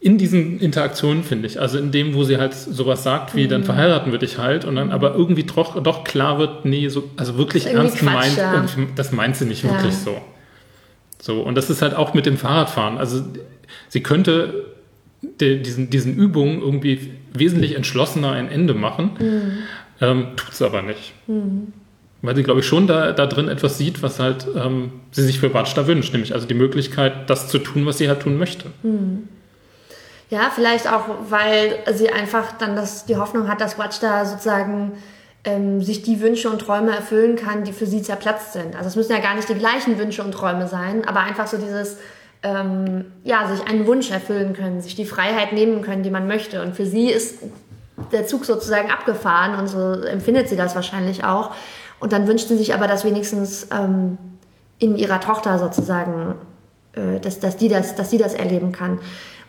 [0.00, 1.60] in diesen Interaktionen, finde ich.
[1.60, 4.64] Also in dem, wo sie halt sowas sagt, wie dann verheiraten wir dich halt.
[4.64, 8.64] Und dann aber irgendwie doch, doch klar wird, nee, so, also wirklich ernst meint, ja.
[8.94, 9.72] das meint sie nicht Ja.
[9.72, 10.16] wirklich so.
[11.20, 12.96] So, und das ist halt auch mit dem Fahrradfahren.
[12.96, 13.24] Also
[13.88, 14.66] sie könnte
[15.40, 19.10] de, diesen, diesen Übungen irgendwie wesentlich entschlossener ein Ende machen,
[20.00, 21.12] ähm, tut es aber nicht.
[22.22, 25.40] Weil sie, glaube ich, schon da, da drin etwas sieht, was halt ähm, sie sich
[25.40, 28.66] für Watschda wünscht, nämlich also die Möglichkeit, das zu tun, was sie halt tun möchte.
[30.30, 34.92] Ja, vielleicht auch, weil sie einfach dann das, die Hoffnung hat, dass Watch da sozusagen
[35.44, 38.76] ähm, sich die Wünsche und Träume erfüllen kann, die für sie zerplatzt sind.
[38.76, 41.56] Also es müssen ja gar nicht die gleichen Wünsche und Träume sein, aber einfach so
[41.56, 41.96] dieses,
[42.42, 46.62] ähm, ja, sich einen Wunsch erfüllen können, sich die Freiheit nehmen können, die man möchte.
[46.62, 47.38] Und für sie ist
[48.12, 51.52] der Zug sozusagen abgefahren und so empfindet sie das wahrscheinlich auch.
[52.00, 54.18] Und dann wünscht sie sich aber, dass wenigstens ähm,
[54.78, 56.34] in ihrer Tochter sozusagen,
[56.92, 59.00] äh, dass, dass, die das, dass die das erleben kann.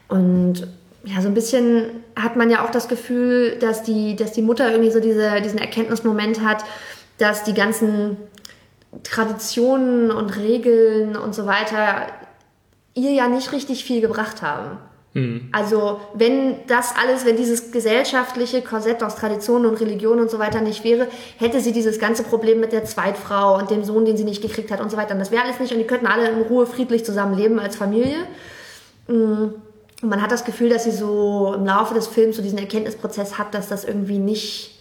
[0.09, 0.67] Und
[1.05, 4.69] ja, so ein bisschen hat man ja auch das Gefühl, dass die, dass die Mutter
[4.69, 6.65] irgendwie so diese, diesen Erkenntnismoment hat,
[7.17, 8.17] dass die ganzen
[9.03, 12.07] Traditionen und Regeln und so weiter
[12.95, 14.77] ihr ja nicht richtig viel gebracht haben.
[15.51, 20.61] Also wenn das alles, wenn dieses gesellschaftliche Korsett aus Traditionen und Religion und so weiter
[20.61, 21.07] nicht wäre,
[21.37, 24.71] hätte sie dieses ganze Problem mit der Zweitfrau und dem Sohn, den sie nicht gekriegt
[24.71, 25.13] hat und so weiter.
[25.13, 28.17] Und das wäre alles nicht und die könnten alle in Ruhe friedlich zusammenleben als Familie.
[30.01, 33.37] Und man hat das Gefühl, dass sie so im Laufe des Films so diesen Erkenntnisprozess
[33.37, 34.71] hat, dass das irgendwie nicht,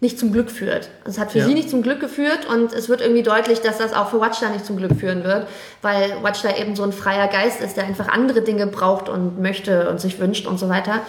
[0.00, 0.88] nicht zum Glück führt.
[1.04, 1.46] Also es hat für Ja.
[1.46, 4.50] sie nicht zum Glück geführt und es wird irgendwie deutlich, dass das auch für Watchda
[4.50, 5.46] nicht zum Glück führen wird,
[5.80, 9.88] weil Watchda eben so ein freier Geist ist, der einfach andere Dinge braucht und möchte
[9.90, 11.00] und sich wünscht und so weiter.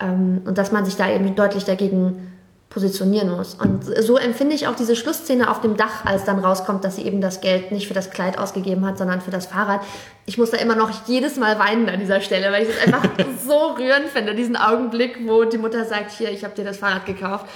[0.00, 2.32] Ähm, Und dass man sich da eben deutlich dagegen
[2.78, 3.54] positionieren muss.
[3.54, 7.02] Und so empfinde ich auch diese Schlussszene auf dem Dach, als dann rauskommt, dass sie
[7.02, 9.80] eben das Geld nicht für das Kleid ausgegeben hat, sondern für das Fahrrad.
[10.26, 13.02] Ich muss da immer noch jedes Mal weinen an dieser Stelle, weil ich es einfach
[13.44, 17.04] so rührend finde, diesen Augenblick, wo die Mutter sagt, hier, ich habe dir das Fahrrad
[17.04, 17.46] gekauft.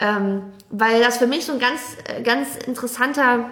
[0.00, 1.80] Ähm, weil das für mich so ein ganz,
[2.24, 3.48] ganz interessanter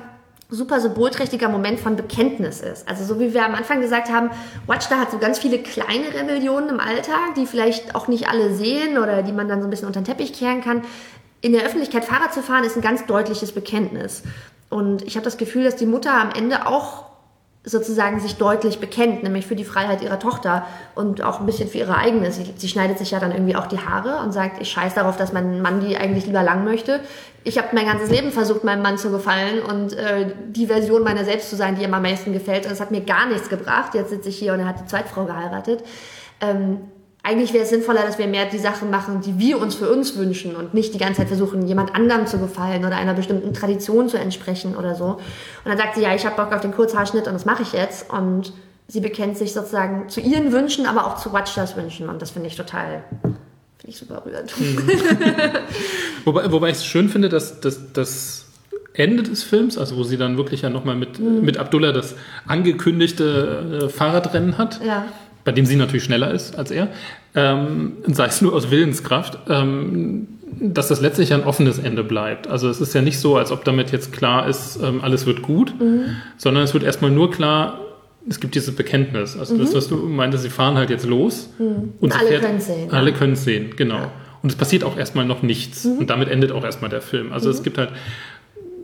[0.51, 2.89] super symbolträchtiger Moment von Bekenntnis ist.
[2.89, 4.31] Also so wie wir am Anfang gesagt haben,
[4.67, 8.99] Watchda hat so ganz viele kleine Rebellionen im Alltag, die vielleicht auch nicht alle sehen
[8.99, 10.83] oder die man dann so ein bisschen unter den Teppich kehren kann.
[11.41, 14.23] In der Öffentlichkeit Fahrrad zu fahren ist ein ganz deutliches Bekenntnis.
[14.71, 17.14] Und ich habe das Gefühl, dass die Mutter am Ende auch
[17.65, 21.79] sozusagen sich deutlich bekennt, nämlich für die Freiheit ihrer Tochter und auch ein bisschen für
[21.79, 22.31] ihre eigene.
[22.31, 25.17] Sie, sie schneidet sich ja dann irgendwie auch die Haare und sagt, ich scheiß darauf,
[25.17, 27.01] dass mein Mann die eigentlich lieber lang möchte.
[27.43, 31.25] Ich habe mein ganzes Leben versucht, meinem Mann zu gefallen und äh, die Version meiner
[31.25, 32.67] selbst zu sein, die ihm am meisten gefällt.
[32.67, 33.95] Und es hat mir gar nichts gebracht.
[33.95, 35.83] Jetzt sitze ich hier und er hat die Zweitfrau geheiratet.
[36.43, 36.81] Ähm,
[37.25, 40.15] eigentlich wäre es sinnvoller, dass wir mehr die Sachen machen, die wir uns für uns
[40.17, 44.11] wünschen und nicht die ganze Zeit versuchen, jemand anderem zu gefallen oder einer bestimmten Tradition
[44.11, 45.07] zu entsprechen oder so.
[45.07, 45.21] Und
[45.65, 48.11] dann sagt sie, ja, ich habe Bock auf den Kurzhaarschnitt und das mache ich jetzt.
[48.13, 48.53] Und
[48.89, 52.11] sie bekennt sich sozusagen zu ihren Wünschen, aber auch zu Watchers Wünschen.
[52.11, 53.39] Und das finde ich total, finde
[53.89, 54.53] ich super rührend.
[54.61, 54.87] Mhm.
[56.27, 58.45] wobei, wobei ich es schön finde, dass, dass, dass
[58.93, 61.41] Ende des Films, also wo sie dann wirklich ja nochmal mit, mhm.
[61.41, 62.17] mit Abdullah das
[62.47, 64.85] angekündigte äh, Fahrradrennen hat.
[64.85, 65.07] Ja
[65.45, 66.89] bei dem sie natürlich schneller ist als er,
[67.35, 70.29] ähm, sei es nur aus Willenskraft, ähm,
[70.61, 72.47] dass das letztlich ein offenes Ende bleibt.
[72.47, 75.43] Also es ist ja nicht so, als ob damit jetzt klar ist, ähm, alles wird
[75.43, 76.17] gut, mhm.
[76.37, 77.81] sondern es wird erstmal nur klar,
[78.29, 79.37] es gibt dieses Bekenntnis.
[79.37, 79.59] Also mhm.
[79.59, 81.51] das, was du meintest, sie fahren halt jetzt los.
[81.59, 81.95] Mhm.
[82.01, 82.91] Und alle können es sehen.
[82.91, 83.97] Alle können es sehen, genau.
[83.97, 84.13] Ja.
[84.43, 85.85] Und es passiert auch erstmal noch nichts.
[85.85, 85.99] Mhm.
[85.99, 87.33] Und damit endet auch erstmal der Film.
[87.33, 87.65] Also es mhm.
[87.65, 87.91] gibt halt,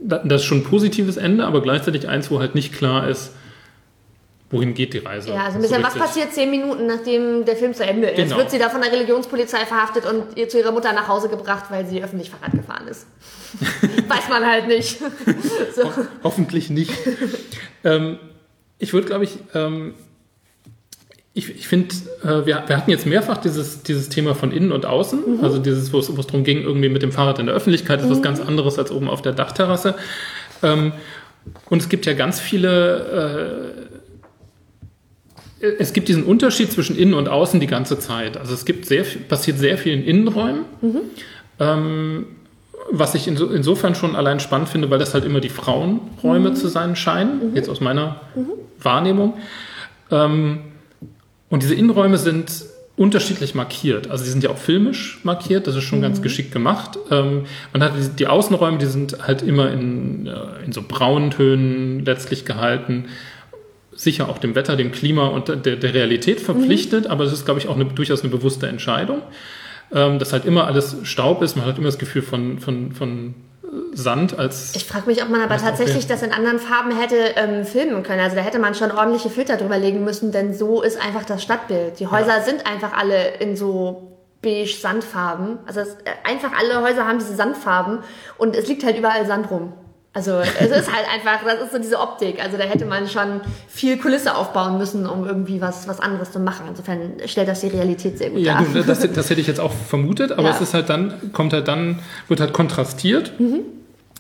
[0.03, 3.33] das ist schon ein positives Ende, aber gleichzeitig eins, wo halt nicht klar ist,
[4.51, 5.31] wohin geht die Reise.
[5.31, 8.17] Ja, also ein bisschen, so was passiert zehn Minuten, nachdem der Film zu Ende ist?
[8.17, 8.37] Genau.
[8.37, 11.67] Wird sie da von der Religionspolizei verhaftet und ihr zu ihrer Mutter nach Hause gebracht,
[11.71, 13.07] weil sie öffentlich Fahrrad gefahren ist?
[14.09, 14.99] Weiß man halt nicht.
[15.75, 15.85] so.
[15.85, 15.91] Ho
[16.25, 16.93] hoffentlich nicht.
[17.85, 18.19] ähm,
[18.79, 19.95] ich würde, glaube ich, ähm,
[21.33, 21.95] ich, ich finde,
[22.25, 25.45] äh, wir, wir hatten jetzt mehrfach dieses, dieses Thema von innen und außen, mhm.
[25.45, 28.11] also dieses, wo es darum ging, irgendwie mit dem Fahrrad in der Öffentlichkeit, ist mhm.
[28.11, 29.95] was ganz anderes als oben auf der Dachterrasse.
[30.65, 30.93] Ähm,
[31.69, 33.90] und es gibt ja ganz viele äh,
[35.61, 38.37] es gibt diesen Unterschied zwischen innen und außen die ganze Zeit.
[38.37, 41.01] Also es gibt sehr, passiert sehr viel in Innenräumen, mhm.
[41.59, 42.27] ähm,
[42.91, 46.55] was ich inso, insofern schon allein spannend finde, weil das halt immer die Frauenräume mhm.
[46.55, 47.57] zu sein scheinen, mhm.
[47.57, 48.47] jetzt aus meiner mhm.
[48.83, 49.35] Wahrnehmung.
[50.11, 50.61] Ähm,
[51.51, 52.65] und diese Innenräume sind
[52.97, 54.11] unterschiedlich markiert.
[54.11, 56.23] Also die sind ja auch filmisch markiert, das ist schon ganz mhm.
[56.23, 56.99] geschickt gemacht.
[57.11, 61.31] Ähm, man hat die, die, Außenräume, die sind halt immer in, äh, in so braunen
[61.31, 63.07] Tönen letztlich gehalten
[64.01, 67.11] sicher auch dem Wetter, dem Klima und der, der Realität verpflichtet, mhm.
[67.11, 69.21] aber es ist, glaube ich, auch eine, durchaus eine bewusste Entscheidung,
[69.93, 71.57] ähm, dass halt immer alles Staub ist.
[71.57, 73.35] Man hat immer das Gefühl von, von, von
[73.93, 74.75] Sand als.
[74.75, 78.21] Ich frage mich, ob man aber tatsächlich das in anderen Farben hätte ähm, filmen können.
[78.21, 81.43] Also da hätte man schon ordentliche Filter drüber legen müssen, denn so ist einfach das
[81.43, 82.01] Stadtbild.
[82.01, 82.43] Die Häuser ja.
[82.43, 85.59] sind einfach alle in so beige Sandfarben.
[85.67, 87.99] Also es, äh, einfach alle Häuser haben diese Sandfarben
[88.39, 89.75] und es liegt halt überall Sand rum.
[90.13, 92.43] Also es ist halt einfach, das ist so diese Optik.
[92.43, 96.41] Also da hätte man schon viel Kulisse aufbauen müssen, um irgendwie was, was anderes zu
[96.41, 96.67] machen.
[96.69, 98.83] Insofern stellt das die Realität sehr gut ja, dar.
[98.83, 100.51] Das, das hätte ich jetzt auch vermutet, aber ja.
[100.51, 103.61] es ist halt dann, kommt halt dann, wird halt kontrastiert mhm.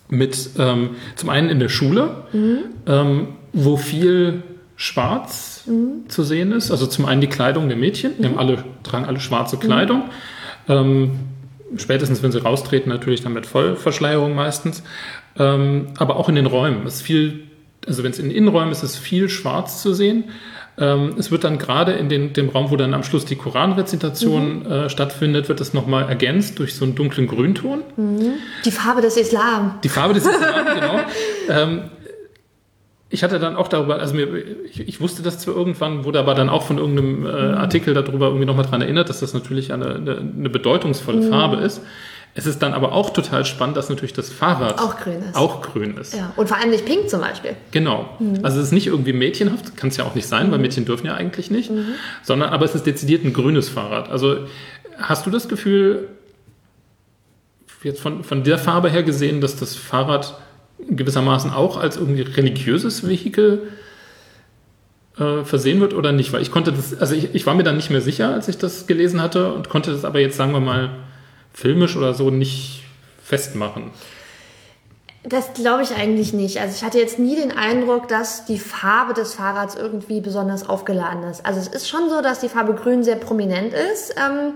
[0.08, 2.58] mit ähm, zum einen in der Schule, mhm.
[2.86, 4.44] ähm, wo viel
[4.76, 6.08] Schwarz mhm.
[6.08, 6.70] zu sehen ist.
[6.70, 10.04] Also zum einen die Kleidung der Mädchen, die haben alle, tragen alle schwarze Kleidung.
[10.68, 11.18] Ähm,
[11.76, 14.82] spätestens wenn sie raustreten, natürlich dann mit Vollverschleierung meistens.
[15.38, 16.86] Ähm, aber auch in den Räumen.
[16.86, 17.44] Es ist viel,
[17.86, 20.24] also wenn es in Innenräumen ist, ist viel schwarz zu sehen.
[20.78, 24.60] Ähm, es wird dann gerade in den, dem Raum, wo dann am Schluss die Koranrezitation
[24.60, 24.66] mhm.
[24.66, 27.82] äh, stattfindet, wird das nochmal ergänzt durch so einen dunklen Grünton.
[27.96, 28.34] Mhm.
[28.64, 29.78] Die Farbe des Islam.
[29.84, 31.00] Die Farbe des Islam, genau.
[31.48, 31.82] Ähm,
[33.12, 34.28] ich hatte dann auch darüber, also mir,
[34.64, 37.28] ich, ich, wusste das zwar irgendwann, wurde aber dann auch von irgendeinem äh.
[37.28, 41.28] Artikel darüber irgendwie nochmal dran erinnert, dass das natürlich eine, eine, eine bedeutungsvolle mhm.
[41.28, 41.82] Farbe ist.
[42.32, 45.34] Es ist dann aber auch total spannend, dass natürlich das Fahrrad auch grün ist.
[45.34, 46.14] Auch grün ist.
[46.14, 46.32] Ja.
[46.36, 47.56] Und vor allem nicht pink zum Beispiel.
[47.72, 48.08] Genau.
[48.20, 48.38] Mhm.
[48.44, 50.52] Also es ist nicht irgendwie mädchenhaft, kann es ja auch nicht sein, mhm.
[50.52, 51.94] weil Mädchen dürfen ja eigentlich nicht, mhm.
[52.22, 54.08] sondern aber es ist dezidiert ein grünes Fahrrad.
[54.08, 54.46] Also
[54.98, 56.08] hast du das Gefühl,
[57.82, 60.36] jetzt von, von der Farbe her gesehen, dass das Fahrrad
[60.88, 63.68] gewissermaßen auch als irgendwie religiöses Vehikel
[65.18, 66.32] äh, versehen wird oder nicht?
[66.32, 68.58] Weil ich konnte das, also ich, ich war mir dann nicht mehr sicher, als ich
[68.58, 70.90] das gelesen hatte und konnte das aber jetzt, sagen wir mal,
[71.52, 72.84] filmisch oder so nicht
[73.22, 73.90] festmachen.
[75.22, 76.60] Das glaube ich eigentlich nicht.
[76.60, 81.24] Also ich hatte jetzt nie den Eindruck, dass die Farbe des Fahrrads irgendwie besonders aufgeladen
[81.24, 81.44] ist.
[81.44, 84.14] Also es ist schon so, dass die Farbe Grün sehr prominent ist.
[84.16, 84.54] Ähm,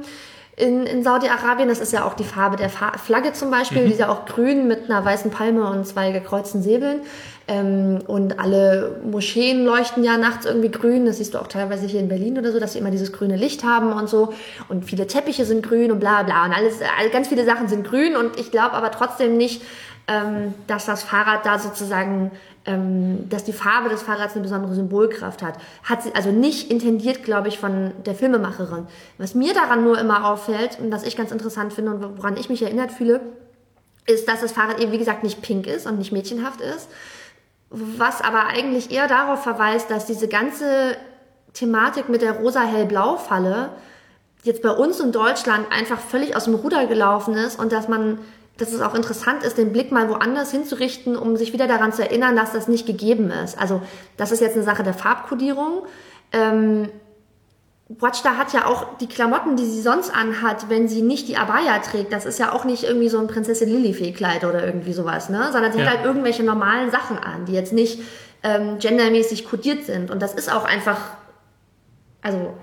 [0.56, 1.68] in, in Saudi-Arabien.
[1.68, 3.82] Das ist ja auch die Farbe der Fa Flagge zum Beispiel.
[3.82, 3.86] Mhm.
[3.86, 7.00] Die ist ja auch grün mit einer weißen Palme und zwei gekreuzten Säbeln.
[7.46, 11.06] Ähm, und alle Moscheen leuchten ja nachts irgendwie grün.
[11.06, 13.36] Das siehst du auch teilweise hier in Berlin oder so, dass sie immer dieses grüne
[13.36, 14.32] Licht haben und so.
[14.68, 16.44] Und viele Teppiche sind grün und bla bla.
[16.44, 16.78] Und alles,
[17.12, 18.16] ganz viele Sachen sind grün.
[18.16, 19.62] Und ich glaube aber trotzdem nicht,
[20.06, 22.30] ähm, dass das Fahrrad da sozusagen
[22.66, 25.58] ähm, dass die Farbe des Fahrrads eine besondere Symbolkraft hat.
[25.82, 28.86] Hat sie also nicht intendiert, glaube ich, von der Filmemacherin.
[29.18, 32.48] Was mir daran nur immer auffällt und was ich ganz interessant finde und woran ich
[32.48, 33.20] mich erinnert fühle,
[34.06, 36.88] ist, dass das Fahrrad eben, wie gesagt, nicht pink ist und nicht mädchenhaft ist.
[37.70, 40.96] Was aber eigentlich eher darauf verweist, dass diese ganze
[41.52, 43.70] Thematik mit der rosa-hell-blau-Falle
[44.42, 48.18] jetzt bei uns in Deutschland einfach völlig aus dem Ruder gelaufen ist und dass man
[48.56, 52.02] dass es auch interessant ist, den Blick mal woanders hinzurichten, um sich wieder daran zu
[52.02, 53.58] erinnern, dass das nicht gegeben ist.
[53.58, 53.82] Also
[54.16, 55.82] das ist jetzt eine Sache der Farbkodierung.
[56.32, 56.88] Ähm,
[57.88, 61.80] Watchda hat ja auch die Klamotten, die sie sonst anhat, wenn sie nicht die Abaya
[61.80, 62.12] trägt.
[62.12, 65.50] Das ist ja auch nicht irgendwie so ein Prinzessin Lilifee-Kleid oder irgendwie sowas, ne?
[65.52, 65.86] Sondern sie ja.
[65.86, 68.00] hat halt irgendwelche normalen Sachen an, die jetzt nicht
[68.42, 70.10] ähm, gendermäßig kodiert sind.
[70.10, 70.98] Und das ist auch einfach,
[72.22, 72.54] also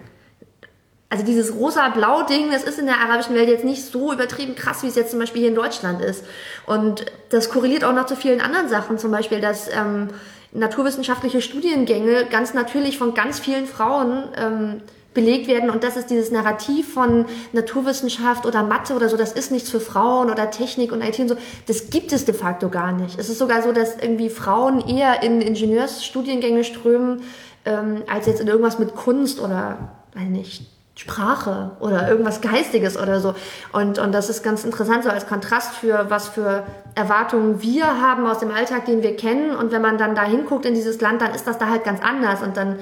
[1.11, 4.87] also dieses rosa-blau-Ding, das ist in der arabischen Welt jetzt nicht so übertrieben krass, wie
[4.87, 6.23] es jetzt zum Beispiel hier in Deutschland ist.
[6.65, 10.07] Und das korreliert auch noch zu vielen anderen Sachen, zum Beispiel, dass ähm,
[10.53, 14.81] naturwissenschaftliche Studiengänge ganz natürlich von ganz vielen Frauen ähm,
[15.13, 19.51] belegt werden und das ist dieses Narrativ von Naturwissenschaft oder Mathe oder so, das ist
[19.51, 21.35] nichts für Frauen oder Technik und IT und so,
[21.67, 23.19] das gibt es de facto gar nicht.
[23.19, 27.23] Es ist sogar so, dass irgendwie Frauen eher in Ingenieursstudiengänge strömen,
[27.65, 33.19] ähm, als jetzt in irgendwas mit Kunst oder, weiß nicht, Sprache oder irgendwas Geistiges oder
[33.19, 33.33] so.
[33.71, 36.63] Und, und das ist ganz interessant, so als Kontrast für was für
[36.95, 39.55] Erwartungen wir haben aus dem Alltag, den wir kennen.
[39.55, 42.01] Und wenn man dann da hinguckt in dieses Land, dann ist das da halt ganz
[42.01, 42.41] anders.
[42.41, 42.77] Und dann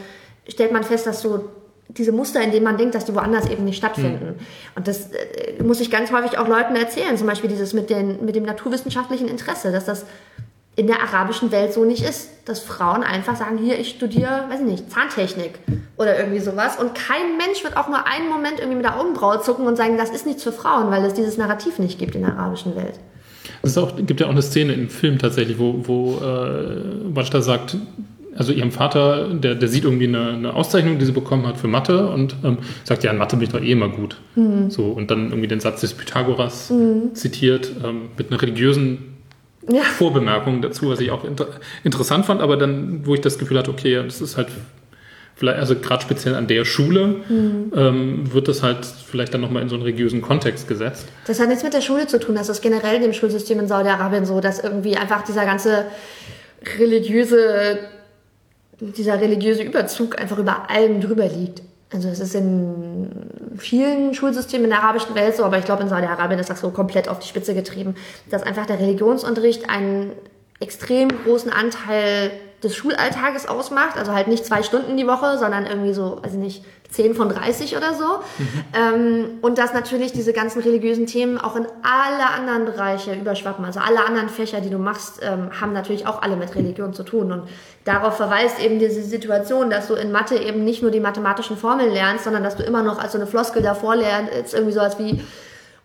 [0.47, 1.49] stellt man fest, dass so
[1.88, 4.26] diese Muster, in denen man denkt, dass die woanders eben nicht stattfinden.
[4.26, 4.45] Mhm.
[4.76, 7.18] Und das äh, muss ich ganz häufig auch Leuten erzählen.
[7.18, 10.05] Zum Beispiel dieses mit, den, mit dem naturwissenschaftlichen Interesse, dass das
[10.80, 12.30] in der arabischen Welt so nicht ist.
[12.45, 15.59] Dass Frauen einfach sagen, hier, ich studiere, weiß ich nicht, Zahntechnik
[15.97, 16.80] oder irgendwie sowas.
[16.80, 19.97] Und kein Mensch wird auch nur einen Moment irgendwie mit der Augenbraue zucken und sagen,
[19.97, 22.93] das ist nichts für Frauen, weil es dieses Narrativ nicht gibt in der arabischen Welt.
[23.61, 27.75] Es gibt ja auch eine Szene im Film tatsächlich, wo, wo äh, Wajda sagt,
[28.36, 31.67] also ihrem Vater, der, der sieht irgendwie eine, eine, Auszeichnung, die sie bekommen hat für
[31.67, 34.15] Mathe und ähm, sagt, ja, in Mathe bin ich doch eh immer gut.
[34.36, 34.69] Mhm.
[34.69, 37.13] So, und dann irgendwie den Satz des Pythagoras mhm.
[37.15, 39.18] zitiert, ähm, mit einer religiösen
[39.68, 39.82] ja.
[39.82, 41.47] Vorbemerkungen dazu, was ich auch inter
[41.84, 44.47] interessant fand, aber dann, wo ich das Gefühl hatte, okay, das ist halt
[45.36, 47.72] vielleicht, also gerade speziell an der Schule, mhm.
[47.76, 51.07] ähm, wird das halt vielleicht dann nochmal in so einen religiösen Kontext gesetzt.
[51.28, 53.68] Das hat nichts mit der Schule zu tun, das ist generell in dem Schulsystem in
[53.68, 55.86] Saudi-Arabien so, dass irgendwie einfach dieser ganze
[56.78, 57.80] religiöse,
[58.80, 61.62] dieser religiöse Überzug einfach über allem drüber liegt.
[61.91, 63.09] Also es ist in
[63.57, 66.69] vielen Schulsystemen in der arabischen Welt so, aber ich glaube in Saudi-Arabien ist das so
[66.69, 67.95] komplett auf die Spitze getrieben,
[68.29, 70.11] dass einfach der Religionsunterricht einen
[70.59, 72.31] extrem großen Anteil
[72.61, 73.97] des Schulalltages ausmacht.
[73.97, 77.77] Also halt nicht zwei Stunden die Woche, sondern irgendwie so, also nicht 10 von 30
[77.77, 78.19] oder so.
[78.37, 78.63] Mhm.
[78.73, 83.63] Ähm, und dass natürlich diese ganzen religiösen Themen auch in alle anderen Bereiche überschwappen.
[83.63, 87.03] Also alle anderen Fächer, die du machst, ähm, haben natürlich auch alle mit Religion zu
[87.03, 87.31] tun.
[87.31, 87.43] Und
[87.85, 91.93] darauf verweist eben diese Situation, dass du in Mathe eben nicht nur die mathematischen Formeln
[91.93, 95.21] lernst, sondern dass du immer noch als so eine Floskel davor lernst, irgendwie sowas wie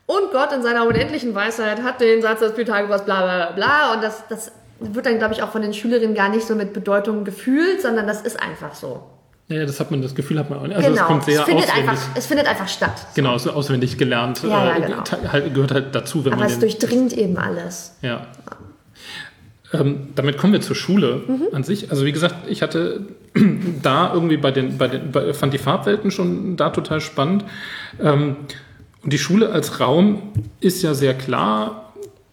[0.07, 3.94] und Gott in seiner unendlichen Weisheit hat den Satz des Pythagoras bla bla bla.
[3.94, 6.72] Und das, das wird dann, glaube ich, auch von den Schülerinnen gar nicht so mit
[6.72, 9.02] Bedeutung gefühlt, sondern das ist einfach so.
[9.49, 10.76] Ja, das hat man, das Gefühl hat man auch nicht.
[10.76, 11.03] Also genau.
[11.03, 11.90] es kommt sehr es findet auswendig.
[11.90, 13.07] Einfach, es findet einfach statt.
[13.14, 14.42] Genau, so auswendig gelernt.
[14.42, 15.32] Ja, ja, äh, genau.
[15.32, 16.51] halt, gehört halt dazu, wenn Aber man.
[16.51, 17.97] Aber es durchdringt eben alles.
[18.01, 18.26] Ja.
[19.74, 21.49] Ähm, damit kommen wir zur Schule mhm.
[21.53, 21.90] an sich.
[21.90, 23.03] Also wie gesagt, ich hatte
[23.82, 27.45] da irgendwie bei den, bei den, bei, fand die Farbwelten schon da total spannend.
[28.01, 28.36] Ähm,
[29.03, 31.84] und die Schule als Raum ist ja sehr klar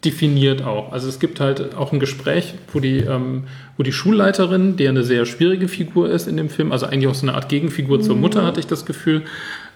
[0.03, 0.91] definiert auch.
[0.91, 3.43] Also es gibt halt auch ein Gespräch, wo die, ähm,
[3.77, 7.15] wo die Schulleiterin, die eine sehr schwierige Figur ist in dem Film, also eigentlich auch
[7.15, 8.03] so eine Art Gegenfigur mhm.
[8.03, 9.23] zur Mutter, hatte ich das Gefühl,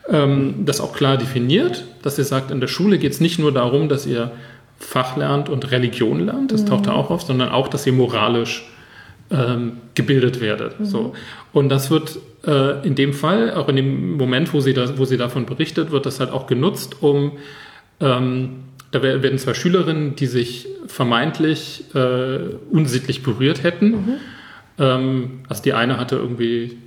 [0.10, 3.52] ähm, das auch klar definiert, dass sie sagt, in der Schule geht es nicht nur
[3.52, 4.32] darum, dass ihr
[4.78, 6.68] Fach lernt und Religion lernt, das mhm.
[6.68, 8.68] taucht da auch auf, sondern auch, dass ihr moralisch
[9.32, 10.80] ähm, gebildet werdet.
[10.80, 10.86] Mhm.
[10.86, 11.14] So.
[11.54, 15.06] Und das wird äh, in dem Fall, auch in dem Moment, wo sie, da, wo
[15.06, 17.34] sie davon berichtet, wird das halt auch genutzt, um
[18.00, 18.66] ähm,
[18.96, 22.40] da werden zwei Schülerinnen, die sich vermeintlich äh,
[22.72, 23.92] unsittlich berührt hätten.
[23.92, 24.16] Mhm.
[24.80, 26.78] Ähm, also die eine hatte irgendwie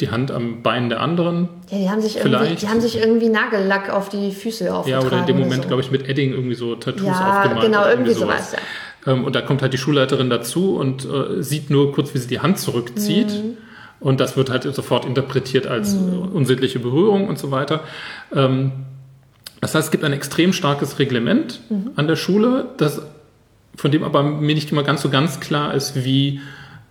[0.00, 1.48] die Hand am Bein der anderen.
[1.70, 5.02] Ja, die haben sich, irgendwie, die haben sich irgendwie Nagellack auf die Füße aufgetragen.
[5.02, 5.68] Ja, oder in dem Moment, so.
[5.68, 7.66] glaube ich, mit Edding irgendwie so Tattoos ja, aufgemalt.
[7.66, 8.50] genau, irgendwie sowas.
[8.50, 8.62] sowas
[9.06, 9.12] ja.
[9.12, 12.28] ähm, und da kommt halt die Schulleiterin dazu und äh, sieht nur kurz, wie sie
[12.28, 13.28] die Hand zurückzieht.
[13.28, 13.56] Mhm.
[14.00, 16.30] Und das wird halt sofort interpretiert als mhm.
[16.32, 17.80] unsittliche Berührung und so weiter.
[18.34, 18.72] Ähm,
[19.60, 21.90] Das heißt, es gibt ein extrem starkes Reglement mhm.
[21.96, 23.02] an der Schule, das,
[23.76, 26.40] von dem aber mir nicht immer ganz so ganz klar ist, wie,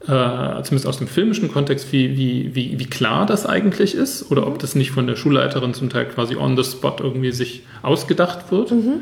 [0.03, 4.47] äh, zumindest aus dem filmischen Kontext, wie, wie, wie, wie klar das eigentlich ist oder
[4.47, 8.51] ob das nicht von der Schulleiterin zum Teil quasi on the spot irgendwie sich ausgedacht
[8.51, 8.71] wird.
[8.71, 9.01] Mhm.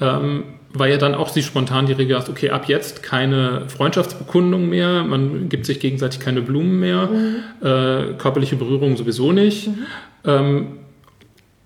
[0.00, 0.44] Ähm,
[0.74, 5.04] weil ja dann auch sie spontan die Regel hast, okay, ab jetzt keine Freundschaftsbekundung mehr,
[5.04, 7.36] man gibt sich gegenseitig keine Blumen mehr, mhm.
[7.60, 9.68] äh, körperliche Berührung sowieso nicht.
[9.68, 9.86] Mhm.
[10.24, 10.66] Ähm,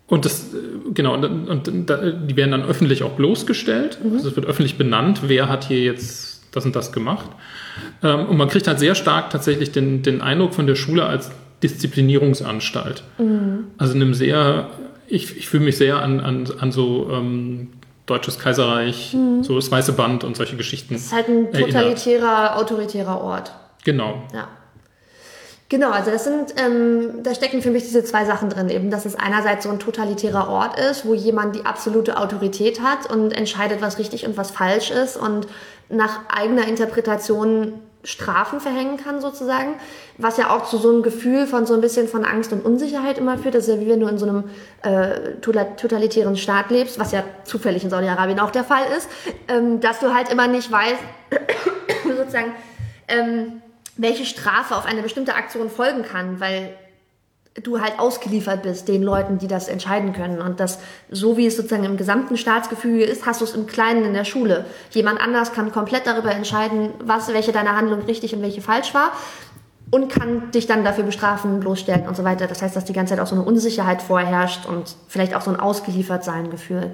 [0.09, 0.47] und das,
[0.95, 1.91] genau, und, und, und,
[2.29, 3.99] die werden dann öffentlich auch bloßgestellt.
[4.03, 4.15] Mhm.
[4.15, 7.29] Also es wird öffentlich benannt, wer hat hier jetzt das und das gemacht.
[8.03, 11.31] Ähm, und man kriegt halt sehr stark tatsächlich den, den Eindruck von der Schule als
[11.63, 13.03] Disziplinierungsanstalt.
[13.19, 13.65] Mhm.
[13.79, 14.71] Also in einem sehr,
[15.09, 17.69] ich, ich fühle mich sehr an, an, an so ähm,
[18.07, 19.43] Deutsches Kaiserreich, mhm.
[19.43, 20.95] so das Weiße Band und solche Geschichten.
[20.95, 22.57] Es ist halt ein totalitärer, erinnert.
[22.59, 23.53] autoritärer Ort.
[23.85, 24.23] Genau.
[24.33, 24.47] Ja.
[25.69, 29.05] Genau, also das sind, ähm, da stecken für mich diese zwei Sachen drin, eben, dass
[29.05, 33.83] es einerseits so ein totalitärer Ort ist, wo jemand die absolute Autorität hat und entscheidet,
[33.83, 35.49] was richtig und was falsch ist und
[35.89, 39.75] nach eigener Interpretation Strafen verhängen kann sozusagen,
[40.17, 43.19] was ja auch zu so einem Gefühl von so ein bisschen von Angst und Unsicherheit
[43.19, 43.57] immer führt.
[43.57, 44.45] Das ist ja wie wenn du in so einem
[44.83, 49.09] äh, totalitären Staat lebst, was ja zufällig in Saudi-Arabien auch der Fall ist,
[49.49, 51.03] ähm, dass du halt immer nicht weißt,
[52.17, 52.53] sozusagen,
[53.09, 53.61] ähm,
[53.97, 56.75] welche Strafe auf eine bestimmte Aktion folgen kann, weil
[57.63, 60.43] du halt ausgeliefert bist den Leuten, die das entscheiden können.
[60.43, 60.79] Und das,
[61.11, 64.25] so wie es sozusagen im gesamten Staatsgefüge ist, hast du es im Kleinen in der
[64.25, 64.67] Schule.
[64.91, 69.13] Jemand anders kann komplett darüber entscheiden, was, welche deiner Handlung richtig und welche falsch war
[69.91, 72.47] und kann dich dann dafür bestrafen, bloßstellen und so weiter.
[72.47, 75.51] Das heißt, dass die ganze Zeit auch so eine Unsicherheit vorherrscht und vielleicht auch so
[75.51, 76.91] ein Ausgeliefertsein-Gefühl.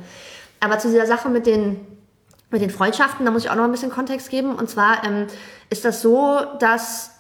[0.61, 1.81] Aber zu dieser Sache mit den,
[2.53, 4.55] mit den Freundschaften, da muss ich auch noch ein bisschen Kontext geben.
[4.55, 5.27] Und zwar ähm,
[5.71, 7.11] ist das so, dass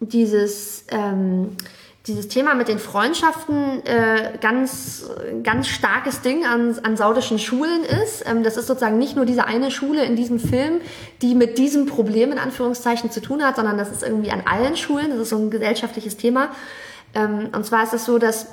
[0.00, 0.84] dieses...
[0.88, 1.56] Ähm,
[2.08, 5.04] dieses Thema mit den Freundschaften äh, ganz,
[5.42, 8.24] ganz starkes Ding an, an saudischen Schulen ist.
[8.26, 10.80] Ähm, das ist sozusagen nicht nur diese eine Schule in diesem Film,
[11.22, 14.76] die mit diesem Problem in Anführungszeichen zu tun hat, sondern das ist irgendwie an allen
[14.76, 15.10] Schulen.
[15.10, 16.50] Das ist so ein gesellschaftliches Thema.
[17.14, 18.46] Ähm, und zwar ist es so, dass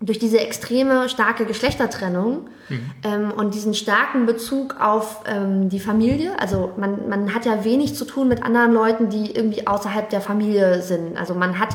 [0.00, 2.90] durch diese extreme starke Geschlechtertrennung mhm.
[3.02, 7.94] ähm, und diesen starken Bezug auf ähm, die Familie, also man, man hat ja wenig
[7.94, 11.16] zu tun mit anderen Leuten, die irgendwie außerhalb der Familie sind.
[11.16, 11.70] Also man hat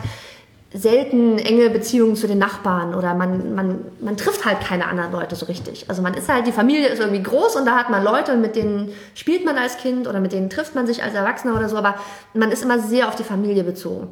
[0.74, 5.36] selten enge Beziehungen zu den Nachbarn oder man, man, man trifft halt keine anderen Leute
[5.36, 5.86] so richtig.
[5.88, 8.42] Also man ist halt, die Familie ist irgendwie groß und da hat man Leute und
[8.42, 11.70] mit denen spielt man als Kind oder mit denen trifft man sich als Erwachsener oder
[11.70, 11.96] so, aber
[12.34, 14.08] man ist immer sehr auf die Familie bezogen.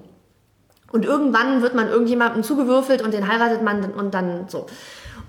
[0.92, 4.66] Und irgendwann wird man irgendjemandem zugewürfelt und den heiratet man und dann so.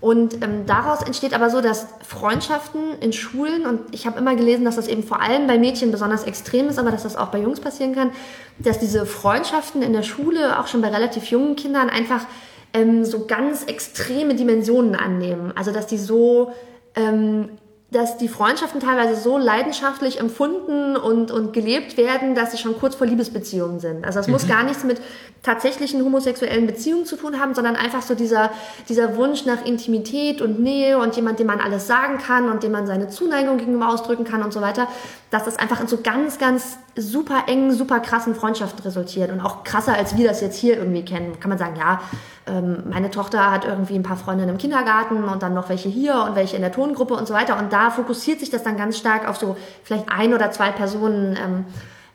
[0.02, 4.64] Und ähm, daraus entsteht aber so, dass Freundschaften in Schulen, und ich habe immer gelesen,
[4.64, 7.39] dass das eben vor allem bei Mädchen besonders extrem ist, aber dass das auch bei
[7.39, 8.10] Jungs passieren kann,
[8.59, 12.26] dass diese Freundschaften in der Schule, auch schon bei relativ jungen Kindern, einfach
[12.72, 15.52] ähm, so ganz extreme Dimensionen annehmen.
[15.55, 16.52] Also dass die so
[16.97, 17.51] ähm,
[17.93, 22.94] dass die Freundschaften teilweise so leidenschaftlich empfunden und, und gelebt werden, dass sie schon kurz
[22.94, 24.06] vor Liebesbeziehungen sind.
[24.06, 24.32] Also es mhm.
[24.32, 24.98] muss gar nichts mit
[25.43, 28.51] tatsächlichen homosexuellen Beziehungen zu tun haben, sondern einfach so dieser,
[28.89, 32.73] dieser Wunsch nach Intimität und Nähe und jemand, dem man alles sagen kann und dem
[32.73, 34.89] man seine Zuneigung gegenüber ausdrücken kann und so weiter,
[35.31, 39.64] dass das einfach in so ganz, ganz super engen, super krassen Freundschaften resultiert und auch
[39.64, 41.39] krasser, als wir das jetzt hier irgendwie kennen.
[41.40, 42.01] Kann man sagen, ja,
[42.47, 46.24] ähm, meine Tochter hat irgendwie ein paar Freundinnen im Kindergarten und dann noch welche hier
[46.28, 47.59] und welche in der Tongruppe und so weiter.
[47.59, 51.36] Und da fokussiert sich das dann ganz stark auf so vielleicht ein oder zwei Personen,
[51.36, 51.64] ähm,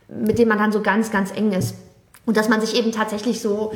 [0.09, 1.75] mit denen man dann so ganz, ganz eng ist.
[2.25, 3.71] Und dass man sich eben tatsächlich so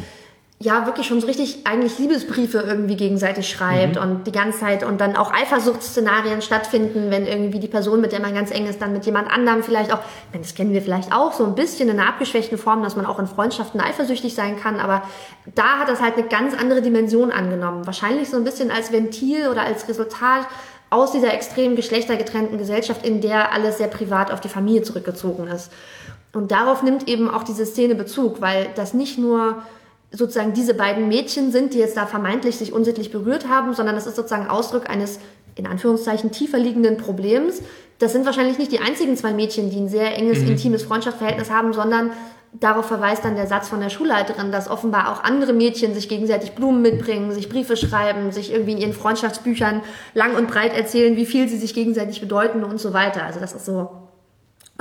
[0.62, 4.02] ja wirklich schon so richtig eigentlich Liebesbriefe irgendwie gegenseitig schreibt mhm.
[4.02, 8.22] und die ganze Zeit und dann auch Eifersuchtsszenarien stattfinden, wenn irgendwie die Person, mit der
[8.22, 10.00] man ganz eng ist, dann mit jemand anderem vielleicht auch,
[10.34, 13.18] das kennen wir vielleicht auch so ein bisschen in einer abgeschwächten Form, dass man auch
[13.18, 15.02] in Freundschaften eifersüchtig sein kann, aber
[15.56, 17.88] da hat das halt eine ganz andere Dimension angenommen.
[17.88, 20.48] Wahrscheinlich so ein bisschen als Ventil oder als Resultat
[20.92, 25.72] aus dieser extrem geschlechtergetrennten Gesellschaft, in der alles sehr privat auf die Familie zurückgezogen ist.
[26.34, 29.64] Und darauf nimmt eben auch diese Szene Bezug, weil das nicht nur
[30.12, 34.08] sozusagen diese beiden Mädchen sind, die jetzt da vermeintlich sich unsittlich berührt haben, sondern das
[34.08, 35.20] ist sozusagen Ausdruck eines
[35.56, 37.62] in Anführungszeichen tiefer liegenden Problems.
[38.00, 40.50] Das sind wahrscheinlich nicht die einzigen zwei Mädchen, die ein sehr enges, mhm.
[40.50, 42.12] intimes Freundschaftsverhältnis haben, sondern
[42.54, 46.54] darauf verweist dann der Satz von der Schulleiterin, dass offenbar auch andere Mädchen sich gegenseitig
[46.54, 49.82] Blumen mitbringen, sich Briefe schreiben, sich irgendwie in ihren Freundschaftsbüchern
[50.14, 53.24] lang und breit erzählen, wie viel sie sich gegenseitig bedeuten und so weiter.
[53.24, 53.90] Also das ist so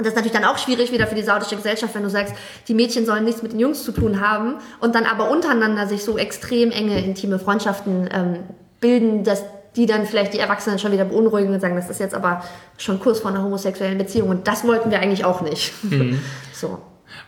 [0.00, 2.34] und das ist natürlich dann auch schwierig wieder für die saudische Gesellschaft, wenn du sagst,
[2.68, 6.02] die Mädchen sollen nichts mit den Jungs zu tun haben und dann aber untereinander sich
[6.02, 8.36] so extrem enge, intime Freundschaften ähm,
[8.80, 9.44] bilden, dass
[9.76, 12.42] die dann vielleicht die Erwachsenen schon wieder beunruhigen und sagen, das ist jetzt aber
[12.78, 15.74] schon kurz vor einer homosexuellen Beziehung und das wollten wir eigentlich auch nicht.
[15.84, 16.18] Mhm.
[16.54, 16.78] so.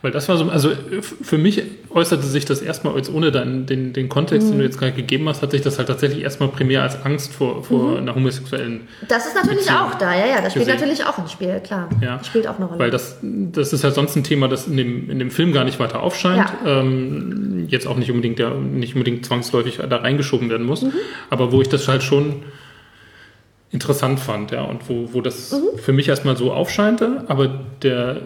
[0.03, 0.69] Weil das war so, also
[0.99, 4.51] für mich äußerte sich das erstmal jetzt ohne dann den, den Kontext, mhm.
[4.51, 7.31] den du jetzt gerade gegeben hast, hat sich das halt tatsächlich erstmal primär als Angst
[7.31, 7.97] vor, vor mhm.
[7.99, 8.81] einer homosexuellen.
[9.07, 10.81] Das ist natürlich Beziehung auch da, ja, ja, das spielt gesehen.
[10.81, 11.87] natürlich auch ein Spiel, klar.
[12.01, 12.17] Ja.
[12.17, 12.79] Das spielt auch eine Rolle.
[12.79, 15.63] Weil das, das ist ja sonst ein Thema, das in dem, in dem Film gar
[15.63, 16.51] nicht weiter aufscheint.
[16.65, 16.81] Ja.
[16.81, 20.81] Ähm, jetzt auch nicht unbedingt, der, nicht unbedingt zwangsläufig da reingeschoben werden muss.
[20.81, 20.91] Mhm.
[21.29, 22.43] Aber wo ich das halt schon
[23.71, 25.79] interessant fand, ja, und wo, wo das mhm.
[25.79, 27.47] für mich erstmal so aufscheinte, aber
[27.81, 28.17] der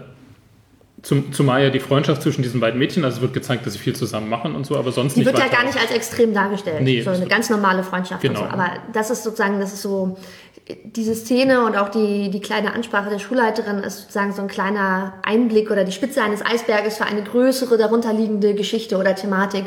[1.07, 3.79] zum, zumal ja die Freundschaft zwischen diesen beiden Mädchen, also es wird gezeigt, dass sie
[3.79, 5.29] viel zusammen machen und so, aber sonst die nicht.
[5.29, 6.81] Die wird ja gar nicht als extrem dargestellt.
[6.81, 8.41] Nee, so eine ganz normale Freundschaft genau.
[8.41, 8.53] und so.
[8.53, 10.17] Aber das ist sozusagen, das ist so,
[10.83, 15.13] diese Szene und auch die, die kleine Ansprache der Schulleiterin ist sozusagen so ein kleiner
[15.23, 19.63] Einblick oder die Spitze eines Eisberges für eine größere darunterliegende Geschichte oder Thematik,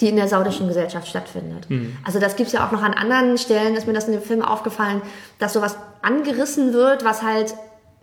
[0.00, 1.68] die in der saudischen Gesellschaft stattfindet.
[1.70, 1.96] Mhm.
[2.04, 4.42] Also das gibt's ja auch noch an anderen Stellen, ist mir das in dem Film
[4.42, 5.02] aufgefallen,
[5.40, 7.52] dass sowas angerissen wird, was halt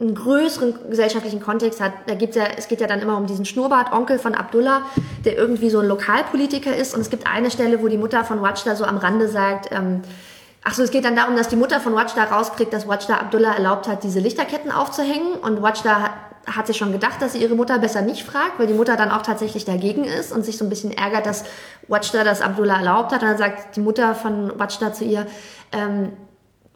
[0.01, 1.93] einen größeren gesellschaftlichen Kontext hat.
[2.07, 4.81] Da gibt's ja, es geht ja dann immer um diesen Schnurrbart-Onkel von Abdullah,
[5.25, 6.95] der irgendwie so ein Lokalpolitiker ist.
[6.95, 10.01] Und es gibt eine Stelle, wo die Mutter von Wajda so am Rande sagt, ähm,
[10.63, 13.53] ach so, es geht dann darum, dass die Mutter von Wajda rauskriegt, dass Wajda Abdullah
[13.53, 15.33] erlaubt hat, diese Lichterketten aufzuhängen.
[15.41, 16.11] Und Wajda hat,
[16.47, 19.11] hat sich schon gedacht, dass sie ihre Mutter besser nicht fragt, weil die Mutter dann
[19.11, 21.43] auch tatsächlich dagegen ist und sich so ein bisschen ärgert, dass
[21.87, 23.21] Wajda das Abdullah erlaubt hat.
[23.21, 25.27] Und dann sagt die Mutter von Wajda zu ihr,
[25.71, 26.13] ähm,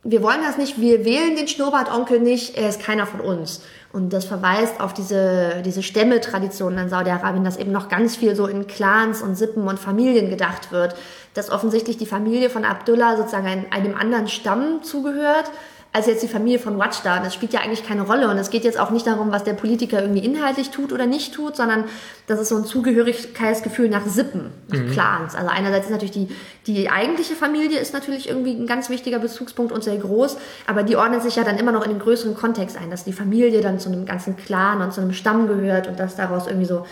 [0.08, 3.62] wir wollen das nicht, wir wählen den Schnurrbartonkel nicht, er ist keiner von uns.
[3.92, 8.46] Und das verweist auf diese, diese Stämme-Tradition in Saudi-Arabien, dass eben noch ganz viel so
[8.46, 10.96] in Clans und Sippen und Familien gedacht wird.
[11.34, 15.50] Dass offensichtlich die Familie von Abdullah sozusagen einem anderen Stamm zugehört
[15.96, 17.22] als jetzt die Familie von Watchda.
[17.22, 18.30] Das spielt ja eigentlich keine Rolle.
[18.30, 21.34] Und es geht jetzt auch nicht darum, was der Politiker irgendwie inhaltlich tut oder nicht
[21.34, 21.86] tut, sondern
[22.28, 24.92] das ist so ein Zugehörigkeitsgefühl nach Sippen, nach mhm.
[24.92, 25.36] Clans.
[25.36, 26.28] Also einerseits ist natürlich die,
[26.68, 30.36] die eigentliche Familie ist natürlich irgendwie ein ganz wichtiger Bezugspunkt und sehr groß,
[30.68, 33.14] aber die ordnet sich ja dann immer noch in den größeren Kontext ein, dass die
[33.14, 36.68] Familie dann zu einem ganzen Clan und zu einem Stamm gehört und dass daraus irgendwie
[36.68, 36.86] so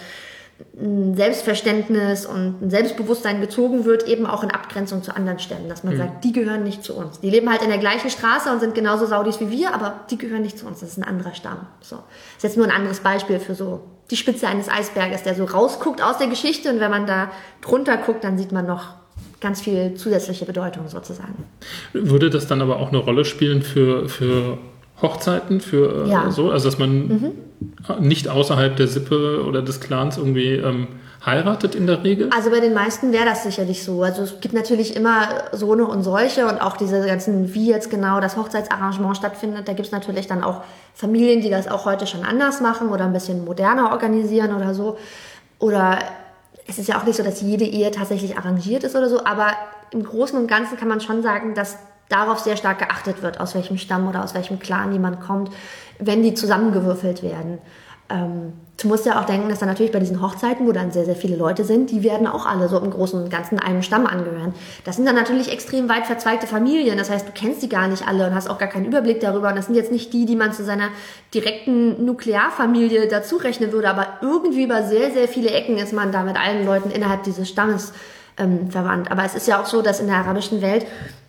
[0.75, 5.83] ein Selbstverständnis und ein Selbstbewusstsein gezogen wird, eben auch in Abgrenzung zu anderen Stämmen, dass
[5.83, 5.97] man mhm.
[5.97, 7.19] sagt, die gehören nicht zu uns.
[7.19, 10.17] Die leben halt in der gleichen Straße und sind genauso Saudis wie wir, aber die
[10.17, 10.79] gehören nicht zu uns.
[10.79, 11.67] Das ist ein anderer Stamm.
[11.81, 11.97] So.
[11.97, 15.45] Das ist jetzt nur ein anderes Beispiel für so die Spitze eines Eisberges, der so
[15.45, 17.31] rausguckt aus der Geschichte und wenn man da
[17.61, 18.95] drunter guckt, dann sieht man noch
[19.41, 21.45] ganz viel zusätzliche Bedeutung sozusagen.
[21.91, 24.57] Würde das dann aber auch eine Rolle spielen für, für
[25.03, 26.31] Hochzeiten für äh, ja.
[26.31, 27.31] so, also dass man mhm.
[27.99, 30.87] nicht außerhalb der Sippe oder des Clans irgendwie ähm,
[31.25, 32.29] heiratet in der Regel?
[32.35, 34.03] Also bei den meisten wäre das sicherlich so.
[34.03, 37.89] Also es gibt natürlich immer so eine und solche und auch diese ganzen, wie jetzt
[37.89, 40.61] genau das Hochzeitsarrangement stattfindet, da gibt es natürlich dann auch
[40.93, 44.97] Familien, die das auch heute schon anders machen oder ein bisschen moderner organisieren oder so.
[45.59, 45.99] Oder
[46.67, 49.51] es ist ja auch nicht so, dass jede Ehe tatsächlich arrangiert ist oder so, aber
[49.91, 51.77] im Großen und Ganzen kann man schon sagen, dass
[52.09, 55.51] darauf sehr stark geachtet wird, aus welchem Stamm oder aus welchem Clan jemand kommt,
[55.99, 57.59] wenn die zusammengewürfelt werden.
[58.09, 61.05] Ähm, du musst ja auch denken, dass dann natürlich bei diesen Hochzeiten, wo dann sehr,
[61.05, 64.05] sehr viele Leute sind, die werden auch alle so im Großen und Ganzen einem Stamm
[64.05, 64.53] angehören.
[64.83, 66.97] Das sind dann natürlich extrem weit verzweigte Familien.
[66.97, 69.49] Das heißt, du kennst die gar nicht alle und hast auch gar keinen Überblick darüber.
[69.49, 70.89] Und das sind jetzt nicht die, die man zu seiner
[71.33, 76.23] direkten Nuklearfamilie dazu rechnen würde, aber irgendwie über sehr, sehr viele Ecken ist man da
[76.23, 77.93] mit allen Leuten innerhalb dieses Stammes
[78.37, 79.11] ähm, verwandt.
[79.11, 80.85] Aber es ist ja auch so, dass in der arabischen Welt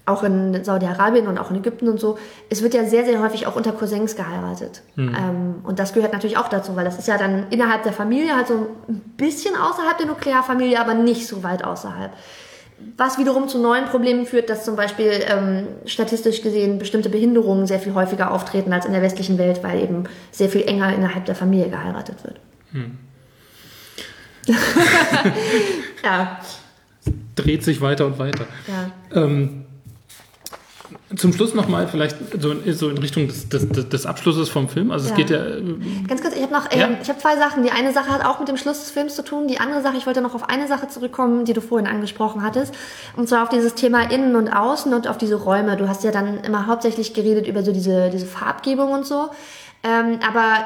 [0.06, 2.18] auch in Saudi-Arabien und auch in Ägypten und so,
[2.50, 4.82] es wird ja sehr, sehr häufig auch unter Cousins geheiratet.
[4.96, 5.16] Mhm.
[5.16, 8.36] Ähm, und das gehört natürlich auch dazu, weil das ist ja dann innerhalb der Familie
[8.36, 8.54] halt so
[8.88, 12.12] ein bisschen außerhalb der Nuklearfamilie, aber nicht so weit außerhalb.
[12.98, 17.78] Was wiederum zu neuen Problemen führt, dass zum Beispiel ähm, statistisch gesehen bestimmte Behinderungen sehr
[17.78, 21.34] viel häufiger auftreten als in der westlichen Welt, weil eben sehr viel enger innerhalb der
[21.34, 22.40] Familie geheiratet wird.
[22.72, 22.98] Hm.
[26.04, 26.40] ja.
[27.36, 28.44] Dreht sich weiter und weiter.
[28.68, 29.22] Ja.
[29.22, 29.63] Ähm,
[31.16, 34.90] zum Schluss nochmal vielleicht so, so in Richtung des, des, des, Abschlusses vom Film.
[34.90, 35.16] Also es ja.
[35.16, 35.40] geht ja.
[36.08, 36.90] Ganz kurz, ich habe noch, ja?
[37.02, 37.62] ich habe zwei Sachen.
[37.62, 39.48] Die eine Sache hat auch mit dem Schluss des Films zu tun.
[39.48, 42.74] Die andere Sache, ich wollte noch auf eine Sache zurückkommen, die du vorhin angesprochen hattest.
[43.16, 45.76] Und zwar auf dieses Thema Innen und Außen und auf diese Räume.
[45.76, 49.30] Du hast ja dann immer hauptsächlich geredet über so diese, diese Farbgebung und so.
[49.82, 50.64] Ähm, aber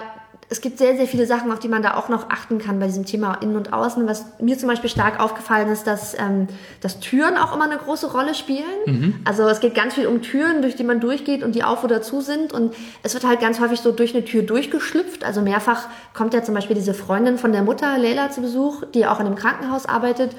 [0.51, 2.87] es gibt sehr, sehr viele Sachen, auf die man da auch noch achten kann bei
[2.87, 4.07] diesem Thema Innen und Außen.
[4.09, 6.49] Was mir zum Beispiel stark aufgefallen ist, dass, ähm,
[6.81, 8.65] dass Türen auch immer eine große Rolle spielen.
[8.87, 9.15] Mhm.
[9.27, 12.01] Also es geht ganz viel um Türen, durch die man durchgeht und die auf oder
[12.01, 12.55] zu sind.
[12.55, 15.23] Und es wird halt ganz häufig so durch eine Tür durchgeschlüpft.
[15.23, 19.07] Also mehrfach kommt ja zum Beispiel diese Freundin von der Mutter, Leila, zu Besuch, die
[19.07, 20.35] auch in einem Krankenhaus arbeitet.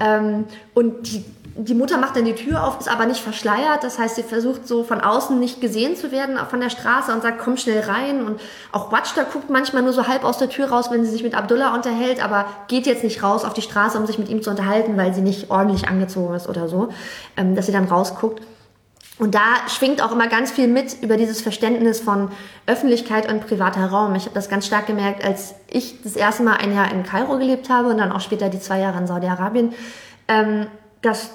[0.00, 1.24] Ähm, und die
[1.54, 3.82] die Mutter macht dann die Tür auf, ist aber nicht verschleiert.
[3.84, 7.22] Das heißt, sie versucht so von außen nicht gesehen zu werden von der Straße und
[7.22, 8.24] sagt, komm schnell rein.
[8.24, 8.40] Und
[8.72, 11.34] auch Watchda guckt manchmal nur so halb aus der Tür raus, wenn sie sich mit
[11.36, 14.50] Abdullah unterhält, aber geht jetzt nicht raus auf die Straße, um sich mit ihm zu
[14.50, 16.88] unterhalten, weil sie nicht ordentlich angezogen ist oder so,
[17.36, 18.40] ähm, dass sie dann rausguckt.
[19.18, 22.30] Und da schwingt auch immer ganz viel mit über dieses Verständnis von
[22.66, 24.14] Öffentlichkeit und privater Raum.
[24.14, 27.38] Ich habe das ganz stark gemerkt, als ich das erste Mal ein Jahr in Kairo
[27.38, 29.74] gelebt habe und dann auch später die zwei Jahre in Saudi-Arabien,
[30.28, 30.66] ähm,
[31.02, 31.30] dass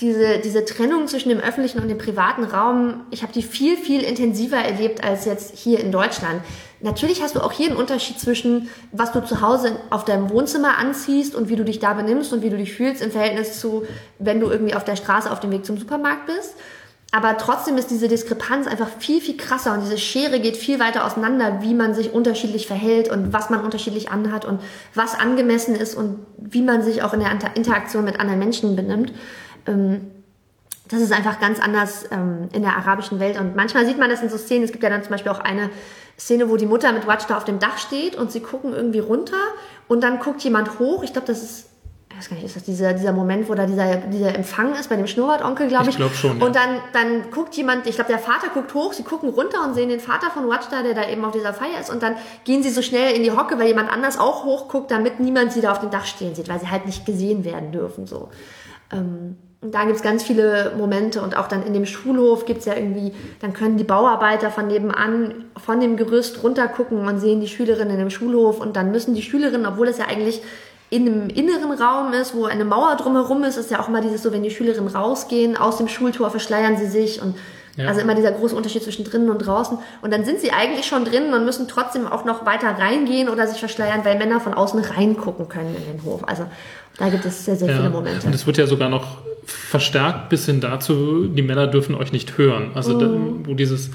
[0.00, 4.02] diese, diese Trennung zwischen dem öffentlichen und dem privaten Raum, ich habe die viel, viel
[4.02, 6.40] intensiver erlebt als jetzt hier in Deutschland.
[6.80, 10.78] Natürlich hast du auch hier einen Unterschied zwischen, was du zu Hause auf deinem Wohnzimmer
[10.78, 13.86] anziehst und wie du dich da benimmst und wie du dich fühlst im Verhältnis zu,
[14.18, 16.54] wenn du irgendwie auf der Straße auf dem Weg zum Supermarkt bist.
[17.14, 21.04] Aber trotzdem ist diese Diskrepanz einfach viel, viel krasser und diese Schere geht viel weiter
[21.04, 24.60] auseinander, wie man sich unterschiedlich verhält und was man unterschiedlich anhat und
[24.94, 29.12] was angemessen ist und wie man sich auch in der Interaktion mit anderen Menschen benimmt.
[29.66, 30.10] Ähm,
[30.88, 33.38] das ist einfach ganz anders ähm, in der arabischen Welt.
[33.38, 34.64] Und manchmal sieht man das in so Szenen.
[34.64, 35.68] Es gibt ja dann zum Beispiel auch eine
[36.18, 39.00] Szene, wo die Mutter mit Watch da auf dem Dach steht und sie gucken irgendwie
[39.00, 39.36] runter
[39.86, 41.02] und dann guckt jemand hoch.
[41.02, 41.68] Ich glaube, das ist,
[42.12, 44.88] ich weiß gar nicht, ist das dieser, dieser Moment, wo da dieser, dieser Empfang ist
[44.88, 45.90] bei dem Schnurrbartonkel, glaube ich.
[45.90, 46.38] Ich glaube schon.
[46.38, 46.46] Ja.
[46.46, 49.74] Und dann, dann guckt jemand, ich glaube, der Vater guckt hoch, sie gucken runter und
[49.74, 51.90] sehen den Vater von Watch da, der da eben auf dieser Feier ist.
[51.90, 55.20] Und dann gehen sie so schnell in die Hocke, weil jemand anders auch hochguckt, damit
[55.20, 58.06] niemand sie da auf dem Dach stehen sieht, weil sie halt nicht gesehen werden dürfen.
[58.06, 58.28] So.
[58.92, 62.74] Ähm, und da gibt's ganz viele Momente und auch dann in dem Schulhof gibt's ja
[62.74, 68.00] irgendwie, dann können die Bauarbeiter von nebenan von dem Gerüst runtergucken und sehen die Schülerinnen
[68.00, 70.42] im Schulhof und dann müssen die Schülerinnen, obwohl es ja eigentlich
[70.92, 74.22] in einem inneren Raum ist, wo eine Mauer drumherum ist, ist ja auch immer dieses
[74.22, 77.34] so, wenn die Schülerinnen rausgehen, aus dem Schultor verschleiern sie sich und
[77.78, 77.86] ja.
[77.86, 79.78] also immer dieser große Unterschied zwischen drinnen und draußen.
[80.02, 83.46] Und dann sind sie eigentlich schon drinnen und müssen trotzdem auch noch weiter reingehen oder
[83.46, 86.28] sich verschleiern, weil Männer von außen reingucken können in den Hof.
[86.28, 86.44] Also
[86.98, 87.76] da gibt es sehr, sehr ja.
[87.78, 88.26] viele Momente.
[88.26, 92.36] Und es wird ja sogar noch verstärkt bis hin dazu, die Männer dürfen euch nicht
[92.36, 92.72] hören.
[92.74, 93.44] Also mhm.
[93.44, 93.90] da, wo dieses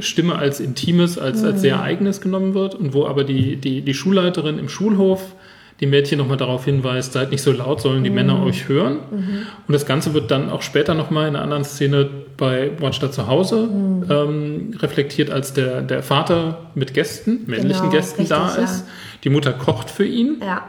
[0.00, 1.48] Stimme als Intimes, als, mhm.
[1.48, 5.22] als sehr eigenes genommen wird und wo aber die, die, die Schulleiterin im Schulhof
[5.80, 8.16] die Mädchen nochmal darauf hinweist, seid nicht so laut, sollen die mhm.
[8.16, 8.98] Männer euch hören.
[9.10, 9.46] Mhm.
[9.66, 13.26] Und das Ganze wird dann auch später nochmal in einer anderen Szene bei Watchda zu
[13.26, 14.04] Hause mhm.
[14.08, 18.86] ähm, reflektiert, als der, der Vater mit Gästen, männlichen genau, Gästen richtig, da ist.
[18.86, 18.92] Ja.
[19.24, 20.40] Die Mutter kocht für ihn.
[20.40, 20.68] Ja.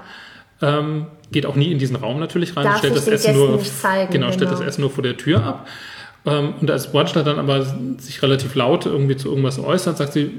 [0.61, 4.31] Ähm, geht auch nie in diesen Raum natürlich rein, stellt das, Essen nur, zeigen, genau,
[4.31, 4.69] stellt das genau.
[4.69, 5.67] Essen nur vor der Tür ab.
[6.25, 7.65] Ähm, und als Watchler dann aber
[7.97, 10.31] sich relativ laut irgendwie zu irgendwas äußert, sagt sie,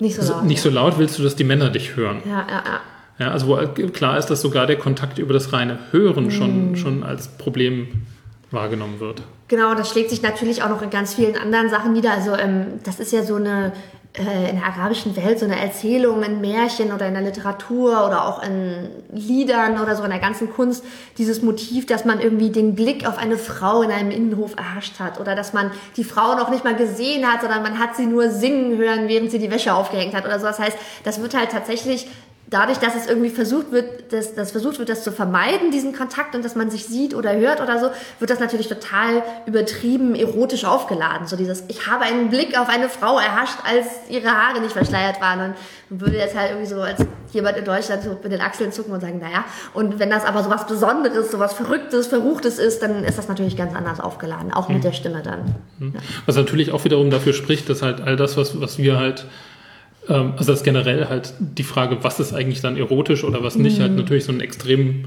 [0.00, 2.22] nicht so laut, nicht so laut willst du, dass die Männer dich hören.
[2.26, 2.80] Ja, ja, ja.
[3.18, 3.56] Ja, also wo
[3.90, 6.76] klar ist, dass sogar der Kontakt über das reine Hören schon, mm.
[6.76, 7.88] schon als Problem
[8.50, 9.22] wahrgenommen wird.
[9.48, 12.12] Genau, das schlägt sich natürlich auch noch in ganz vielen anderen Sachen nieder.
[12.12, 13.72] Also ähm, das ist ja so eine
[14.16, 18.28] äh, in der arabischen Welt so eine Erzählung in Märchen oder in der Literatur oder
[18.28, 20.84] auch in Liedern oder so in der ganzen Kunst,
[21.18, 25.18] dieses Motiv, dass man irgendwie den Blick auf eine Frau in einem Innenhof erhascht hat
[25.18, 28.30] oder dass man die Frau noch nicht mal gesehen hat, sondern man hat sie nur
[28.30, 30.46] singen hören, während sie die Wäsche aufgehängt hat oder so.
[30.46, 32.06] Das heißt, das wird halt tatsächlich
[32.54, 36.36] dadurch, dass es irgendwie versucht wird, dass, dass versucht wird, das zu vermeiden, diesen Kontakt
[36.36, 37.90] und dass man sich sieht oder hört oder so,
[38.20, 41.26] wird das natürlich total übertrieben erotisch aufgeladen.
[41.26, 45.20] So dieses, ich habe einen Blick auf eine Frau erhascht, als ihre Haare nicht verschleiert
[45.20, 45.54] waren
[45.90, 48.92] und würde jetzt halt irgendwie so als jemand in Deutschland so mit den Achseln zucken
[48.92, 52.82] und sagen, naja, und wenn das aber so was Besonderes, so was Verrücktes, Verruchtes ist,
[52.82, 54.82] dann ist das natürlich ganz anders aufgeladen, auch mit mhm.
[54.82, 55.56] der Stimme dann.
[55.80, 55.94] Mhm.
[55.94, 56.00] Ja.
[56.26, 59.26] Was natürlich auch wiederum dafür spricht, dass halt all das, was, was wir halt
[60.08, 63.56] ähm, also das ist generell halt die Frage, was ist eigentlich dann erotisch oder was
[63.56, 63.96] nicht, halt mhm.
[63.96, 65.06] halt natürlich so einen extrem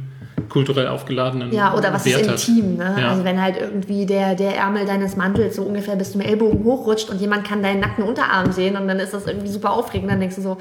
[0.50, 2.96] kulturell aufgeladenen Ja, oder was Wert ist intim, ne?
[3.00, 3.10] Ja.
[3.10, 7.10] Also wenn halt irgendwie der, der Ärmel deines Mantels so ungefähr bis zum Ellbogen hochrutscht
[7.10, 10.20] und jemand kann deinen nackten Unterarm sehen und dann ist das irgendwie super aufregend, dann
[10.20, 10.58] denkst du so,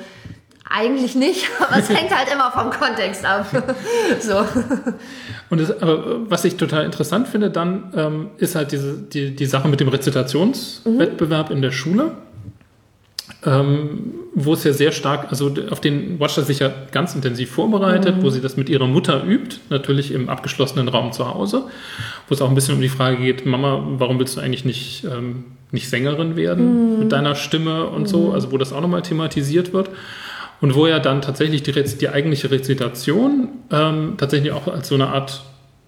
[0.69, 3.47] eigentlich nicht, aber es hängt halt immer vom Kontext ab.
[4.21, 4.45] so.
[5.51, 9.47] Und das, aber was ich total interessant finde dann, ähm, ist halt diese, die, die
[9.47, 11.57] Sache mit dem Rezitationswettbewerb mhm.
[11.57, 12.13] in der Schule
[13.47, 18.17] ähm, wo es ja sehr stark, also auf den Watcher sich ja ganz intensiv vorbereitet,
[18.17, 18.23] mhm.
[18.23, 21.63] wo sie das mit ihrer Mutter übt, natürlich im abgeschlossenen Raum zu Hause,
[22.29, 25.05] wo es auch ein bisschen um die Frage geht, Mama, warum willst du eigentlich nicht,
[25.05, 26.99] ähm, nicht Sängerin werden mhm.
[26.99, 28.07] mit deiner Stimme und mhm.
[28.07, 29.91] so, also wo das auch nochmal thematisiert wird.
[30.61, 35.09] Und wo ja dann tatsächlich die, die eigentliche Rezitation ähm, tatsächlich auch als so eine
[35.09, 35.45] Art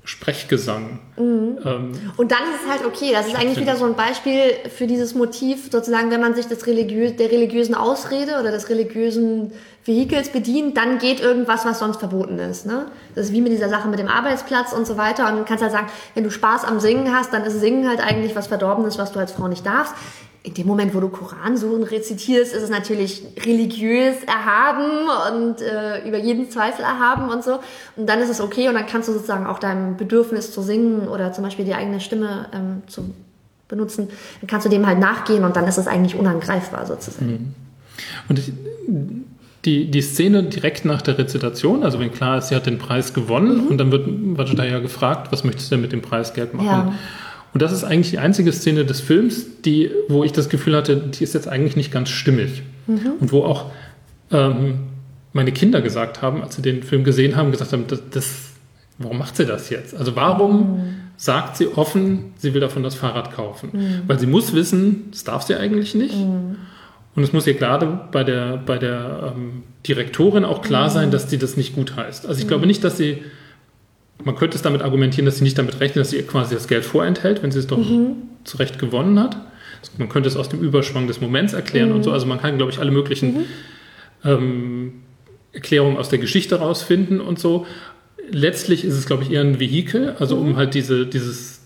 [0.09, 1.01] Sprechgesang.
[1.19, 1.59] Mhm.
[1.67, 3.11] Ähm, und dann ist es halt okay.
[3.13, 4.41] Das ist eigentlich wieder so ein Beispiel
[4.75, 9.53] für dieses Motiv, sozusagen, wenn man sich des religiö der religiösen Ausrede oder des religiösen
[9.85, 12.65] Vehikels bedient, dann geht irgendwas, was sonst verboten ist.
[12.65, 12.87] Ne?
[13.15, 15.31] Das ist wie mit dieser Sache mit dem Arbeitsplatz und so weiter.
[15.31, 18.01] Und du kannst halt sagen, wenn du Spaß am Singen hast, dann ist Singen halt
[18.01, 19.95] eigentlich was Verdorbenes, was du als Frau nicht darfst
[20.43, 26.19] in dem Moment, wo du Koransuren rezitierst, ist es natürlich religiös erhaben und äh, über
[26.19, 27.59] jeden Zweifel erhaben und so.
[27.97, 31.09] Und dann ist es okay und dann kannst du sozusagen auch deinem Bedürfnis zu singen
[31.09, 33.11] oder zum Beispiel die eigene Stimme ähm, zu
[33.69, 34.09] benutzen,
[34.41, 37.27] dann kannst du dem halt nachgehen und dann ist es eigentlich unangreifbar sozusagen.
[37.27, 37.55] Mhm.
[38.29, 38.53] Und ich,
[39.65, 43.13] die, die Szene direkt nach der Rezitation, also wenn klar ist, sie hat den Preis
[43.13, 43.67] gewonnen mhm.
[43.69, 46.67] und dann wird Vajda ja gefragt, was möchtest du denn mit dem Preisgeld machen?
[46.67, 46.95] Ja.
[47.55, 50.97] Und das ist eigentlich die einzige Szene des Films, die, wo ich das Gefühl hatte,
[50.97, 52.63] die ist jetzt eigentlich nicht ganz stimmig.
[52.87, 53.13] Mhm.
[53.21, 53.67] Und wo auch
[54.31, 54.81] ähm,
[55.33, 58.35] meine Kinder gesagt haben, als sie den Film gesehen haben, gesagt haben, das, das
[58.99, 59.95] warum macht sie das jetzt?
[59.95, 60.95] Also warum mhm.
[61.17, 63.71] sagt sie offen, sie will davon das Fahrrad kaufen?
[63.73, 64.03] Mhm.
[64.07, 66.17] Weil sie muss wissen, das darf sie eigentlich nicht.
[66.17, 66.57] Mhm.
[67.15, 70.93] Und es muss ihr gerade bei der, bei der ähm, Direktorin auch klar mhm.
[70.93, 72.27] sein, dass sie das nicht gut heißt.
[72.27, 72.69] Also ich glaube mhm.
[72.69, 73.23] nicht, dass sie
[74.25, 76.69] man könnte es damit argumentieren, dass sie nicht damit rechnet, dass sie ihr quasi das
[76.69, 78.17] Geld vorenthält, wenn sie es doch mhm.
[78.45, 79.37] zu Recht gewonnen hat.
[79.97, 81.97] Man könnte es aus dem Überschwang des Moments erklären mhm.
[81.97, 82.13] und so.
[82.13, 83.45] Also man kann, glaube ich, alle möglichen mhm.
[84.25, 84.93] ähm,
[85.53, 87.67] Erklärungen aus der Geschichte rausfinden und so.
[88.31, 90.57] Letztlich ist es, glaube ich, eher ein Vehikel, also um mhm.
[90.57, 91.61] halt diese, dieses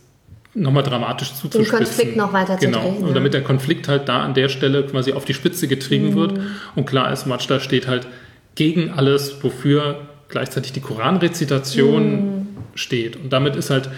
[0.54, 1.78] nochmal dramatisch zuzuspitzen.
[1.78, 2.80] Den Konflikt noch weiter genau.
[2.80, 3.04] zu drehen.
[3.04, 6.14] Und damit der Konflikt halt da an der Stelle quasi auf die Spitze getrieben mhm.
[6.14, 6.40] wird.
[6.74, 8.06] Und klar ist, Majda steht halt
[8.54, 12.41] gegen alles, wofür gleichzeitig die Koranrezitation.
[12.74, 13.16] Steht.
[13.16, 13.88] Und damit ist halt,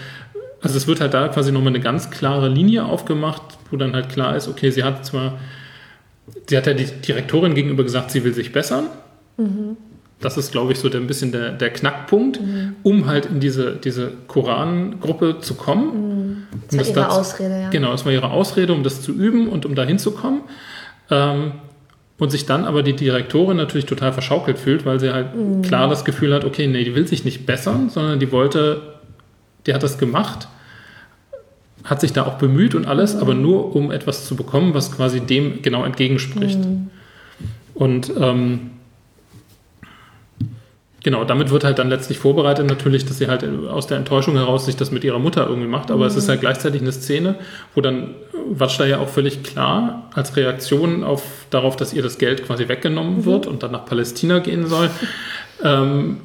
[0.61, 3.41] also es wird halt da quasi nochmal eine ganz klare Linie aufgemacht,
[3.71, 5.39] wo dann halt klar ist, okay, sie hat zwar,
[6.47, 8.87] sie hat ja die Direktorin gegenüber gesagt, sie will sich bessern.
[9.37, 9.77] Mhm.
[10.21, 12.75] Das ist, glaube ich, so der, ein bisschen der, der Knackpunkt, mhm.
[12.83, 16.47] um halt in diese, diese Koran-Gruppe zu kommen.
[16.47, 16.47] Mhm.
[16.71, 17.69] Das um war das ihre dazu, Ausrede, ja.
[17.69, 20.41] Genau, das war ihre Ausrede, um das zu üben und um da hinzukommen.
[21.11, 21.51] Ähm,
[22.17, 25.61] und sich dann aber die Direktorin natürlich total verschaukelt fühlt, weil sie halt mhm.
[25.61, 28.81] klar das Gefühl hat, okay, nee, die will sich nicht bessern, sondern die wollte,
[29.65, 30.47] die hat das gemacht,
[31.83, 33.21] hat sich da auch bemüht und alles, mhm.
[33.21, 36.59] aber nur um etwas zu bekommen, was quasi dem genau entgegenspricht.
[36.59, 36.89] Mhm.
[37.73, 38.71] Und ähm,
[41.05, 44.65] Genau, damit wird halt dann letztlich vorbereitet natürlich, dass sie halt aus der Enttäuschung heraus
[44.65, 45.91] sich das mit ihrer Mutter irgendwie macht.
[45.91, 46.07] Aber mhm.
[46.07, 47.35] es ist halt gleichzeitig eine Szene,
[47.75, 48.15] wo dann
[48.49, 51.21] Watschda ja auch völlig klar als Reaktion auf,
[51.51, 53.25] darauf, dass ihr das Geld quasi weggenommen mhm.
[53.25, 54.89] wird und dann nach Palästina gehen soll,
[55.63, 56.21] ähm,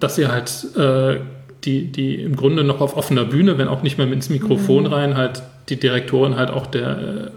[0.00, 1.20] dass sie halt äh,
[1.62, 4.92] die, die im Grunde noch auf offener Bühne, wenn auch nicht mehr ins Mikrofon mhm.
[4.92, 7.30] rein, halt die Direktorin halt auch der äh,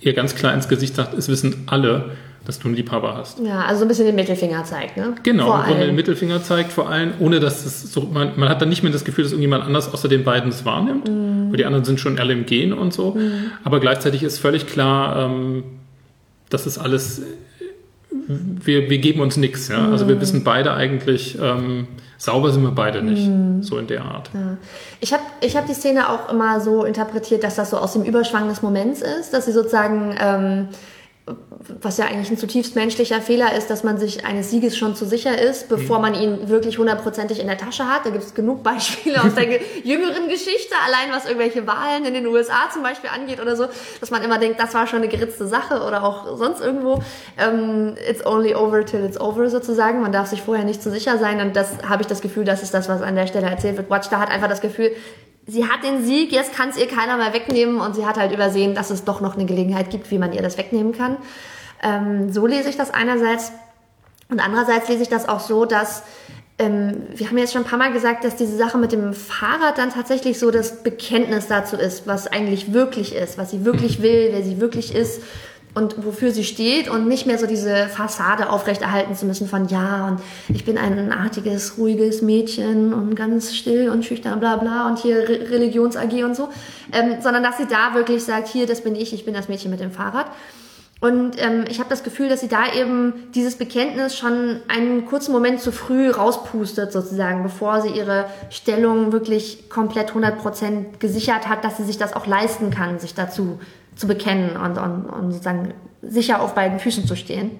[0.00, 2.12] ihr ganz klar ins Gesicht sagt, es wissen alle,
[2.46, 3.40] dass du einen Liebhaber hast.
[3.40, 5.14] Ja, also ein bisschen den Mittelfinger zeigt, ne?
[5.24, 5.80] Genau, vor allem.
[5.80, 8.92] den Mittelfinger zeigt vor allem, ohne dass es so, man, man hat dann nicht mehr
[8.92, 11.50] das Gefühl, dass irgendjemand anders außer den beiden es wahrnimmt, mm.
[11.50, 13.12] weil die anderen sind schon alle im Gehen und so.
[13.12, 13.50] Mm.
[13.64, 15.64] Aber gleichzeitig ist völlig klar, ähm,
[16.48, 17.22] dass es alles,
[18.10, 19.90] wir, wir geben uns nichts, ja.
[19.90, 20.20] Also wir mhm.
[20.20, 23.62] wissen beide eigentlich, ähm, sauber sind wir beide nicht, mhm.
[23.62, 24.30] so in der Art.
[24.32, 24.56] Ja.
[25.00, 28.04] Ich habe ich hab die Szene auch immer so interpretiert, dass das so aus dem
[28.04, 30.68] Überschwang des Moments ist, dass sie sozusagen, ähm,
[31.82, 35.04] was ja eigentlich ein zutiefst menschlicher Fehler ist, dass man sich eines Sieges schon zu
[35.04, 36.02] sicher ist, bevor mhm.
[36.02, 38.06] man ihn wirklich hundertprozentig in der Tasche hat.
[38.06, 39.44] Da gibt es genug Beispiele aus der
[39.82, 43.66] jüngeren Geschichte, allein was irgendwelche Wahlen in den USA zum Beispiel angeht oder so,
[43.98, 47.02] dass man immer denkt, das war schon eine geritzte Sache oder auch sonst irgendwo.
[47.38, 50.00] Ähm, it's only over till it's over sozusagen.
[50.00, 52.62] Man darf sich vorher nicht zu sicher sein und das habe ich das Gefühl, das
[52.62, 53.90] ist das, was an der Stelle erzählt wird.
[53.90, 54.92] Watch da hat einfach das Gefühl,
[55.46, 58.32] sie hat den Sieg, jetzt kann es ihr keiner mehr wegnehmen und sie hat halt
[58.32, 61.16] übersehen, dass es doch noch eine Gelegenheit gibt, wie man ihr das wegnehmen kann.
[61.82, 63.52] Ähm, so lese ich das einerseits
[64.28, 66.02] und andererseits lese ich das auch so, dass
[66.58, 69.78] ähm, wir haben jetzt schon ein paar Mal gesagt, dass diese Sache mit dem Fahrrad
[69.78, 74.30] dann tatsächlich so das Bekenntnis dazu ist, was eigentlich wirklich ist, was sie wirklich will,
[74.32, 75.20] wer sie wirklich ist
[75.76, 80.08] und wofür sie steht und nicht mehr so diese Fassade aufrechterhalten zu müssen von ja
[80.08, 84.98] und ich bin ein artiges, ruhiges Mädchen und ganz still und schüchtern bla bla und
[84.98, 86.48] hier Re Religions-AG und so,
[86.92, 89.70] ähm, sondern dass sie da wirklich sagt, hier, das bin ich, ich bin das Mädchen
[89.70, 90.30] mit dem Fahrrad.
[90.98, 95.30] Und ähm, ich habe das Gefühl, dass sie da eben dieses Bekenntnis schon einen kurzen
[95.30, 101.76] Moment zu früh rauspustet, sozusagen, bevor sie ihre Stellung wirklich komplett 100% gesichert hat, dass
[101.76, 103.58] sie sich das auch leisten kann, sich dazu
[103.96, 107.50] zu bekennen und, und, und sozusagen sicher auf beiden Füßen zu stehen.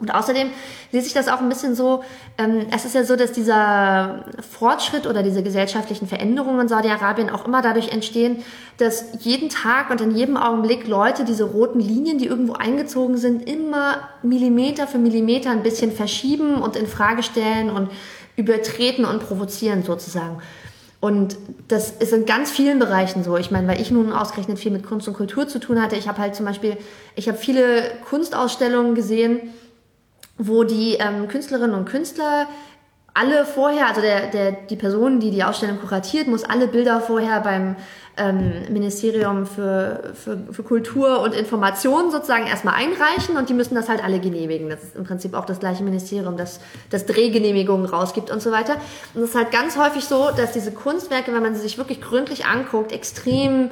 [0.00, 0.48] Und außerdem
[0.92, 2.02] lese ich das auch ein bisschen so,
[2.36, 7.46] ähm, es ist ja so, dass dieser Fortschritt oder diese gesellschaftlichen Veränderungen in Saudi-Arabien auch
[7.46, 8.44] immer dadurch entstehen,
[8.76, 13.48] dass jeden Tag und in jedem Augenblick Leute diese roten Linien, die irgendwo eingezogen sind,
[13.48, 17.90] immer Millimeter für Millimeter ein bisschen verschieben und in Frage stellen und
[18.36, 20.42] übertreten und provozieren sozusagen.
[21.04, 21.36] Und
[21.68, 23.36] das ist in ganz vielen Bereichen so.
[23.36, 25.96] Ich meine, weil ich nun ausgerechnet viel mit Kunst und Kultur zu tun hatte.
[25.96, 26.78] Ich habe halt zum Beispiel,
[27.14, 29.52] ich habe viele Kunstausstellungen gesehen,
[30.38, 32.46] wo die ähm, Künstlerinnen und Künstler
[33.12, 37.40] alle vorher, also der, der, die Person, die die Ausstellung kuratiert, muss alle Bilder vorher
[37.40, 37.76] beim
[38.16, 43.88] ähm, Ministerium für, für, für Kultur und Information sozusagen erstmal einreichen und die müssen das
[43.88, 44.68] halt alle genehmigen.
[44.68, 46.60] Das ist im Prinzip auch das gleiche Ministerium, das,
[46.90, 48.76] das Drehgenehmigungen rausgibt und so weiter.
[49.14, 52.00] Und es ist halt ganz häufig so, dass diese Kunstwerke, wenn man sie sich wirklich
[52.00, 53.70] gründlich anguckt, extrem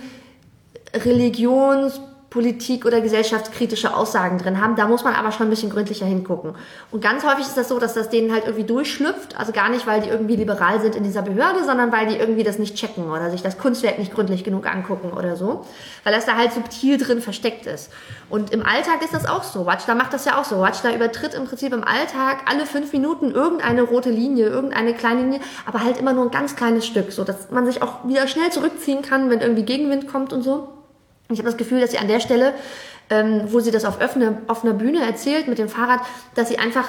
[0.94, 2.01] religions
[2.32, 4.74] Politik- oder gesellschaftskritische Aussagen drin haben.
[4.74, 6.54] Da muss man aber schon ein bisschen gründlicher hingucken.
[6.90, 9.38] Und ganz häufig ist das so, dass das denen halt irgendwie durchschlüpft.
[9.38, 12.42] Also gar nicht, weil die irgendwie liberal sind in dieser Behörde, sondern weil die irgendwie
[12.42, 15.66] das nicht checken oder sich das Kunstwerk nicht gründlich genug angucken oder so.
[16.04, 17.92] Weil das da halt subtil drin versteckt ist.
[18.30, 19.66] Und im Alltag ist das auch so.
[19.66, 20.59] Watchda macht das ja auch so.
[20.59, 25.40] Watchda übertritt im Prinzip im Alltag alle fünf Minuten irgendeine rote Linie, irgendeine kleine Linie,
[25.66, 28.50] aber halt immer nur ein ganz kleines Stück, so dass man sich auch wieder schnell
[28.50, 30.68] zurückziehen kann, wenn irgendwie Gegenwind kommt und so.
[31.31, 32.53] Ich habe das Gefühl, dass sie an der Stelle,
[33.11, 36.01] ähm, wo sie das auf offener, offener Bühne erzählt mit dem Fahrrad,
[36.35, 36.89] dass sie einfach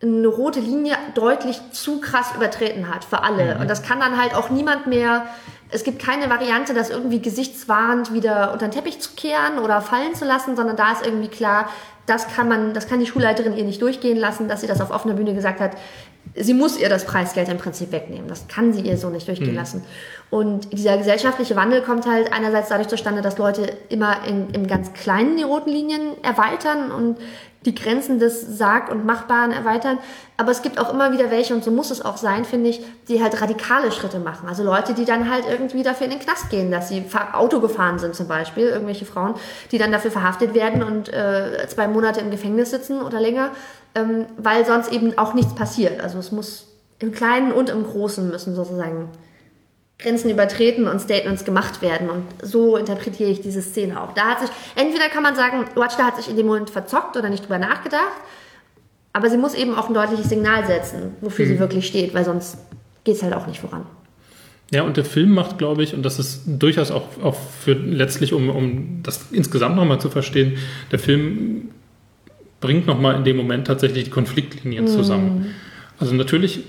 [0.00, 3.56] eine rote Linie deutlich zu krass übertreten hat für alle.
[3.56, 3.62] Mhm.
[3.62, 5.26] Und das kann dann halt auch niemand mehr.
[5.70, 10.14] Es gibt keine Variante, das irgendwie gesichtswahrend wieder unter den Teppich zu kehren oder fallen
[10.14, 11.68] zu lassen, sondern da ist irgendwie klar,
[12.06, 14.90] das kann man, das kann die Schulleiterin ihr nicht durchgehen lassen, dass sie das auf
[14.90, 15.72] offener Bühne gesagt hat.
[16.34, 18.28] Sie muss ihr das Preisgeld im Prinzip wegnehmen.
[18.28, 19.56] Das kann sie ihr so nicht durchgehen mhm.
[19.56, 19.84] lassen.
[20.30, 24.92] Und dieser gesellschaftliche Wandel kommt halt einerseits dadurch zustande, dass Leute immer in, im ganz
[24.92, 27.16] Kleinen die roten Linien erweitern und
[27.64, 29.98] die Grenzen des Sarg- und Machbaren erweitern.
[30.36, 32.80] Aber es gibt auch immer wieder welche, und so muss es auch sein, finde ich,
[33.08, 34.48] die halt radikale Schritte machen.
[34.48, 37.98] Also Leute, die dann halt irgendwie dafür in den Knast gehen, dass sie Auto gefahren
[37.98, 39.34] sind zum Beispiel, irgendwelche Frauen,
[39.72, 43.50] die dann dafür verhaftet werden und äh, zwei Monate im Gefängnis sitzen oder länger,
[43.94, 46.00] ähm, weil sonst eben auch nichts passiert.
[46.00, 46.68] Also es muss
[47.00, 49.08] im Kleinen und im Großen müssen sozusagen
[49.98, 52.08] Grenzen übertreten und Statements gemacht werden.
[52.08, 54.12] Und so interpretiere ich diese Szene auch.
[54.12, 57.28] Da hat sich, entweder kann man sagen, Watchda hat sich in dem Moment verzockt oder
[57.28, 58.22] nicht drüber nachgedacht,
[59.12, 61.50] aber sie muss eben auch ein deutliches Signal setzen, wofür mhm.
[61.50, 62.58] sie wirklich steht, weil sonst
[63.02, 63.86] geht es halt auch nicht voran.
[64.70, 68.32] Ja, und der Film macht, glaube ich, und das ist durchaus auch, auch für letztlich,
[68.34, 70.58] um, um das insgesamt nochmal zu verstehen,
[70.92, 71.70] der Film
[72.60, 74.88] bringt nochmal in dem Moment tatsächlich die Konfliktlinien mhm.
[74.88, 75.54] zusammen.
[75.98, 76.64] Also natürlich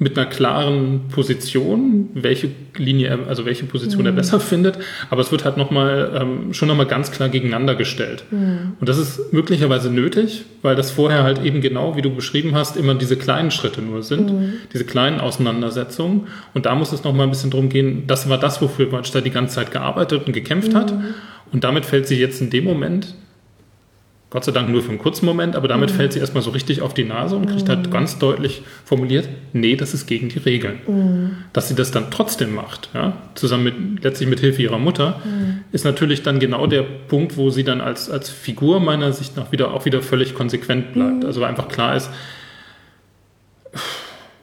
[0.00, 2.48] mit einer klaren Position, welche
[2.78, 4.06] Linie er, also welche Position mhm.
[4.06, 4.78] er besser findet,
[5.10, 8.24] aber es wird halt nochmal, ähm, schon nochmal ganz klar gegeneinander gestellt.
[8.30, 8.72] Mhm.
[8.80, 12.78] Und das ist möglicherweise nötig, weil das vorher halt eben genau, wie du beschrieben hast,
[12.78, 14.52] immer diese kleinen Schritte nur sind, mhm.
[14.72, 16.28] diese kleinen Auseinandersetzungen.
[16.54, 19.30] Und da muss es nochmal ein bisschen drum gehen, das war das, wofür Watchda die
[19.30, 20.92] ganze Zeit gearbeitet und gekämpft hat.
[20.94, 21.14] Mhm.
[21.52, 23.14] Und damit fällt sie jetzt in dem Moment
[24.30, 25.96] Gott sei Dank nur für einen kurzen Moment, aber damit mhm.
[25.96, 27.90] fällt sie erstmal so richtig auf die Nase und kriegt halt mhm.
[27.90, 30.78] ganz deutlich formuliert, nee, das ist gegen die Regeln.
[30.86, 31.30] Mhm.
[31.52, 35.64] Dass sie das dann trotzdem macht, ja, zusammen mit, letztlich mit Hilfe ihrer Mutter, mhm.
[35.72, 39.50] ist natürlich dann genau der Punkt, wo sie dann als, als Figur meiner Sicht nach
[39.50, 41.22] wieder, auch wieder völlig konsequent bleibt.
[41.22, 41.26] Mhm.
[41.26, 42.08] Also einfach klar ist,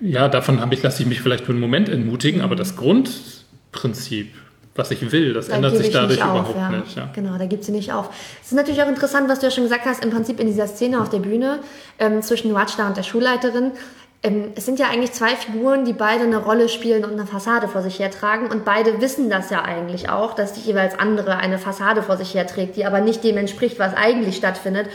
[0.01, 4.33] ja, davon habe ich, lasse ich mich vielleicht für einen Moment entmutigen, aber das Grundprinzip,
[4.77, 5.33] was ich will.
[5.33, 6.69] Das da ändert sich dadurch auf, überhaupt ja.
[6.69, 6.95] nicht.
[6.95, 7.09] Ja.
[7.13, 8.09] Genau, da gibt sie nicht auf.
[8.41, 10.67] Es ist natürlich auch interessant, was du ja schon gesagt hast, im Prinzip in dieser
[10.67, 11.59] Szene auf der Bühne
[11.99, 13.71] ähm, zwischen Watchda und der Schulleiterin.
[14.23, 17.67] Ähm, es sind ja eigentlich zwei Figuren, die beide eine Rolle spielen und eine Fassade
[17.67, 18.47] vor sich hertragen.
[18.47, 22.33] Und beide wissen das ja eigentlich auch, dass die jeweils andere eine Fassade vor sich
[22.33, 24.87] herträgt, die aber nicht dem entspricht, was eigentlich stattfindet.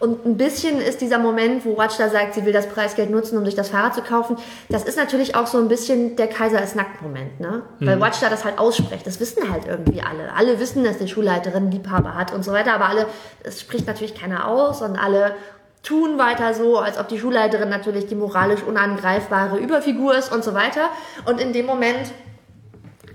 [0.00, 3.44] Und ein bisschen ist dieser Moment, wo Watchda sagt, sie will das Preisgeld nutzen, um
[3.44, 4.36] sich das Fahrrad zu kaufen.
[4.68, 7.62] Das ist natürlich auch so ein bisschen der Kaiser ist nackt Moment, ne?
[7.80, 8.00] Weil mhm.
[8.00, 9.06] Watchda das halt ausspricht.
[9.06, 10.32] Das wissen halt irgendwie alle.
[10.34, 12.74] Alle wissen, dass die Schulleiterin Liebhaber hat und so weiter.
[12.74, 13.06] Aber alle,
[13.42, 15.34] es spricht natürlich keiner aus und alle
[15.82, 20.54] tun weiter so, als ob die Schulleiterin natürlich die moralisch unangreifbare Überfigur ist und so
[20.54, 20.90] weiter.
[21.24, 22.12] Und in dem Moment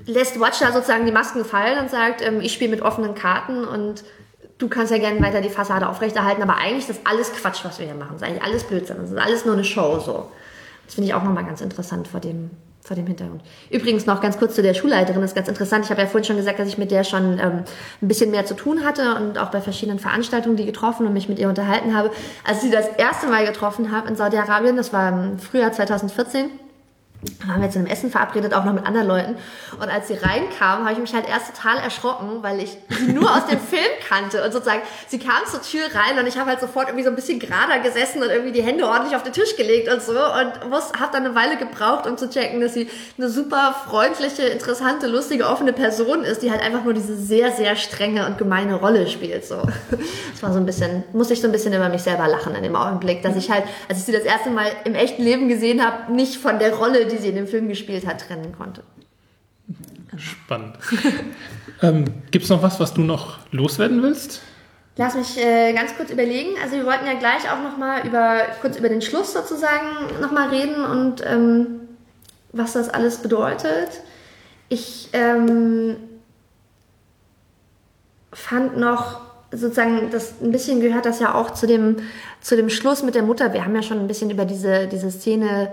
[0.06, 4.04] lässt Watchda sozusagen die Masken fallen und sagt, ähm, ich spiele mit offenen Karten und
[4.58, 7.80] du kannst ja gerne weiter die Fassade aufrechterhalten, aber eigentlich ist das alles Quatsch, was
[7.80, 8.12] wir hier machen.
[8.14, 8.98] Das ist eigentlich alles Blödsinn.
[9.00, 10.30] Das ist alles nur eine Show, so.
[10.86, 12.52] Das finde ich auch nochmal ganz interessant vor dem,
[12.82, 13.42] vor dem Hintergrund.
[13.70, 15.86] Übrigens noch ganz kurz zu der Schulleiterin, das ist ganz interessant.
[15.86, 17.64] Ich habe ja vorhin schon gesagt, dass ich mit der schon ähm,
[18.02, 21.30] ein bisschen mehr zu tun hatte und auch bei verschiedenen Veranstaltungen die getroffen und mich
[21.30, 22.12] mit ihr unterhalten habe.
[22.46, 26.50] Als ich sie das erste Mal getroffen habe in Saudi-Arabien, das war im Frühjahr 2014,
[27.48, 29.36] waren wir zu einem Essen verabredet, auch noch mit anderen Leuten.
[29.80, 33.30] Und als sie reinkam, habe ich mich halt erst total erschrocken, weil ich sie nur
[33.30, 34.44] aus dem Film kannte.
[34.44, 37.16] Und sozusagen, sie kam zur Tür rein und ich habe halt sofort irgendwie so ein
[37.16, 40.14] bisschen gerader gesessen und irgendwie die Hände ordentlich auf den Tisch gelegt und so.
[40.14, 45.08] Und habe dann eine Weile gebraucht, um zu checken, dass sie eine super freundliche, interessante,
[45.08, 49.08] lustige, offene Person ist, die halt einfach nur diese sehr, sehr strenge und gemeine Rolle
[49.08, 49.46] spielt.
[49.46, 49.62] So.
[50.32, 52.64] Das war so ein bisschen, muss ich so ein bisschen über mich selber lachen in
[52.64, 55.86] dem Augenblick, dass ich halt, als ich sie das erste Mal im echten Leben gesehen
[55.86, 58.84] habe, nicht von der Rolle, die sie in dem Film gespielt hat, trennen konnte.
[60.18, 60.78] Spannend.
[61.82, 64.42] ähm, Gibt es noch was, was du noch loswerden willst?
[64.96, 66.52] Lass mich äh, ganz kurz überlegen.
[66.62, 70.32] Also wir wollten ja gleich auch noch mal über kurz über den Schluss sozusagen noch
[70.32, 71.82] mal reden und ähm,
[72.52, 73.90] was das alles bedeutet.
[74.70, 75.96] Ich ähm,
[78.32, 79.22] fand noch
[79.52, 81.98] sozusagen das ein bisschen gehört das ja auch zu dem
[82.42, 83.54] zu dem Schluss mit der Mutter.
[83.54, 85.72] Wir haben ja schon ein bisschen über diese diese Szene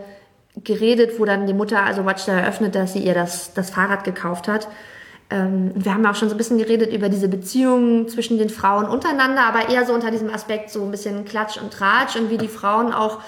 [0.57, 4.49] geredet, wo dann die Mutter, also Watchda eröffnet, dass sie ihr das, das Fahrrad gekauft
[4.49, 4.69] hat.
[5.31, 8.87] Ähm, wir haben auch schon so ein bisschen geredet über diese Beziehungen zwischen den Frauen
[8.87, 12.39] untereinander, aber eher so unter diesem Aspekt so ein bisschen Klatsch und Tratsch und wie
[12.39, 13.21] die Frauen auch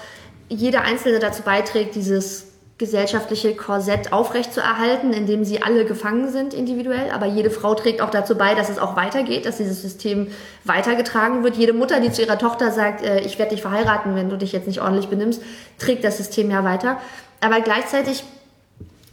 [0.49, 2.52] jede Einzelne dazu beiträgt, dieses
[2.83, 7.11] gesellschaftliche Korsett aufrechtzuerhalten, in dem sie alle gefangen sind individuell.
[7.11, 10.27] Aber jede Frau trägt auch dazu bei, dass es auch weitergeht, dass dieses System
[10.65, 11.55] weitergetragen wird.
[11.55, 14.51] Jede Mutter, die zu ihrer Tochter sagt, äh, ich werde dich verheiraten, wenn du dich
[14.51, 15.41] jetzt nicht ordentlich benimmst,
[15.79, 16.99] trägt das System ja weiter.
[17.39, 18.25] Aber gleichzeitig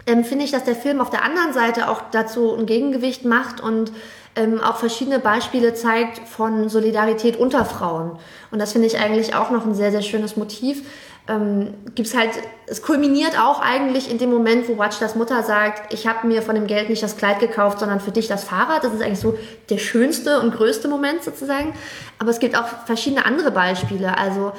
[0.09, 3.61] ähm, finde ich, dass der Film auf der anderen Seite auch dazu ein Gegengewicht macht
[3.61, 3.93] und
[4.35, 8.19] ähm, auch verschiedene Beispiele zeigt von Solidarität unter Frauen.
[8.51, 10.83] Und das finde ich eigentlich auch noch ein sehr, sehr schönes Motiv
[11.29, 12.31] ähm, gibt's halt,
[12.67, 16.43] es kulminiert auch eigentlich in dem Moment, wo Watch das Mutter sagt, ich habe mir
[16.43, 18.85] von dem Geld nicht das Kleid gekauft, sondern für dich das Fahrrad.
[18.85, 19.39] Das ist eigentlich so
[19.69, 21.75] der schönste und größte Moment sozusagen.
[22.19, 24.17] Aber es gibt auch verschiedene andere Beispiele.
[24.17, 24.53] Also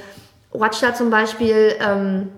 [0.54, 2.30] Watch da zum Beispiel, ähm,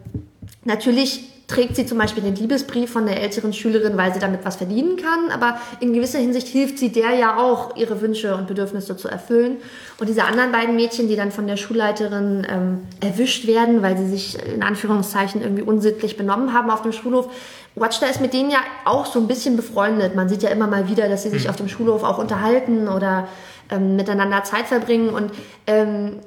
[0.64, 4.56] natürlich trägt sie zum Beispiel den Liebesbrief von der älteren Schülerin, weil sie damit was
[4.56, 8.98] verdienen kann, aber in gewisser Hinsicht hilft sie der ja auch, ihre Wünsche und Bedürfnisse
[8.98, 9.58] zu erfüllen.
[10.00, 14.08] Und diese anderen beiden Mädchen, die dann von der Schulleiterin ähm, erwischt werden, weil sie
[14.08, 17.30] sich in Anführungszeichen irgendwie unsittlich benommen haben auf dem Schulhof,
[17.76, 20.16] Watchda ist mit denen ja auch so ein bisschen befreundet.
[20.16, 21.50] Man sieht ja immer mal wieder, dass sie sich mhm.
[21.50, 23.28] auf dem Schulhof auch unterhalten oder
[23.70, 25.32] ähm, miteinander Zeit verbringen und
[25.68, 26.20] ähm,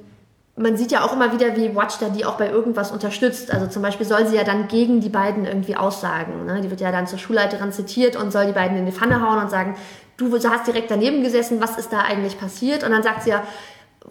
[0.57, 3.53] man sieht ja auch immer wieder, wie Watch da die auch bei irgendwas unterstützt.
[3.53, 6.47] Also zum Beispiel soll sie ja dann gegen die beiden irgendwie aussagen.
[6.47, 6.63] Ne?
[6.63, 9.39] Die wird ja dann zur Schulleiterin zitiert und soll die beiden in die Pfanne hauen
[9.39, 9.77] und sagen,
[10.17, 12.85] du hast direkt daneben gesessen, was ist da eigentlich passiert?
[12.85, 13.43] Und dann sagt sie ja,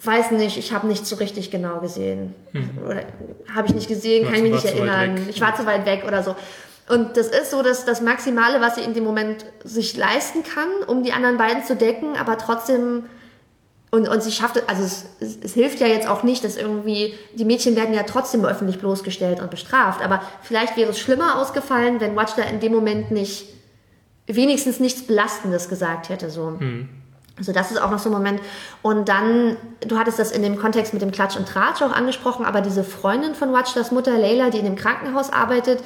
[0.04, 2.36] weiß nicht, ich habe nicht so richtig genau gesehen.
[2.54, 2.70] Mhm.
[2.86, 3.02] Oder
[3.56, 5.18] habe ich nicht gesehen, kann ich mich nicht erinnern.
[5.30, 6.36] Ich war zu weit weg oder so.
[6.88, 10.68] Und das ist so dass das Maximale, was sie in dem Moment sich leisten kann,
[10.86, 13.06] um die anderen beiden zu decken, aber trotzdem
[13.96, 16.58] und, und sie schafft es, also es, es, es, hilft ja jetzt auch nicht, dass
[16.58, 20.04] irgendwie, die Mädchen werden ja trotzdem öffentlich bloßgestellt und bestraft.
[20.04, 23.46] Aber vielleicht wäre es schlimmer ausgefallen, wenn Watch da in dem Moment nicht,
[24.28, 26.58] wenigstens nichts Belastendes gesagt hätte, so.
[26.60, 26.90] Mhm.
[27.38, 28.42] Also das ist auch noch so ein Moment.
[28.82, 29.56] Und dann,
[29.88, 32.84] du hattest das in dem Kontext mit dem Klatsch und Tratsch auch angesprochen, aber diese
[32.84, 35.82] Freundin von Watch, das Mutter Leila, die in dem Krankenhaus arbeitet,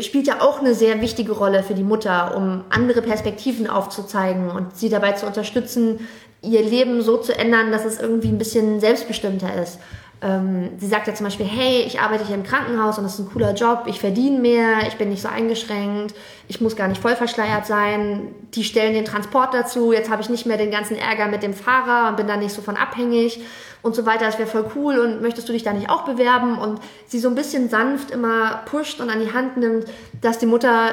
[0.00, 4.76] spielt ja auch eine sehr wichtige Rolle für die Mutter, um andere Perspektiven aufzuzeigen und
[4.76, 6.06] sie dabei zu unterstützen,
[6.42, 9.78] ihr Leben so zu ändern, dass es irgendwie ein bisschen selbstbestimmter ist.
[10.20, 13.26] Ähm, sie sagt ja zum Beispiel, hey, ich arbeite hier im Krankenhaus und das ist
[13.26, 16.14] ein cooler Job, ich verdiene mehr, ich bin nicht so eingeschränkt,
[16.46, 20.28] ich muss gar nicht voll verschleiert sein, die stellen den Transport dazu, jetzt habe ich
[20.28, 23.40] nicht mehr den ganzen Ärger mit dem Fahrer und bin da nicht so von abhängig
[23.82, 26.56] und so weiter, das wäre voll cool und möchtest du dich da nicht auch bewerben
[26.56, 29.86] und sie so ein bisschen sanft immer pusht und an die Hand nimmt,
[30.20, 30.90] dass die Mutter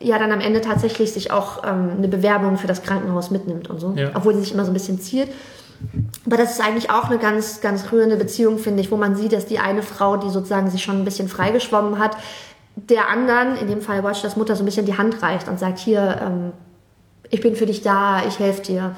[0.00, 3.80] ja dann am Ende tatsächlich sich auch ähm, eine Bewerbung für das Krankenhaus mitnimmt und
[3.80, 4.10] so, ja.
[4.14, 5.28] obwohl sie sich immer so ein bisschen ziert.
[6.26, 9.32] Aber das ist eigentlich auch eine ganz, ganz rührende Beziehung, finde ich, wo man sieht,
[9.32, 12.16] dass die eine Frau, die sozusagen sich schon ein bisschen freigeschwommen hat,
[12.76, 15.58] der anderen, in dem Fall Watch, das Mutter so ein bisschen die Hand reicht und
[15.58, 16.52] sagt, hier, ähm,
[17.30, 18.96] ich bin für dich da, ich helfe dir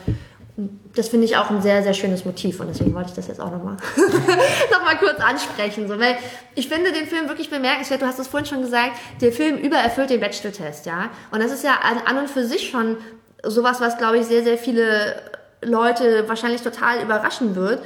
[0.95, 3.41] das finde ich auch ein sehr, sehr schönes Motiv und deswegen wollte ich das jetzt
[3.41, 3.77] auch nochmal
[4.71, 5.89] noch mal kurz ansprechen.
[5.89, 6.17] So, weil
[6.55, 8.03] ich finde den Film wirklich bemerkenswert.
[8.03, 11.11] Du hast es vorhin schon gesagt, der Film übererfüllt den Bachelor-Test, ja.
[11.33, 12.99] Und das ist ja an, und für sich schon
[13.43, 15.17] sowas, was, glaube ich, sehr, sehr viele
[15.61, 17.83] Leute wahrscheinlich total überraschen wird,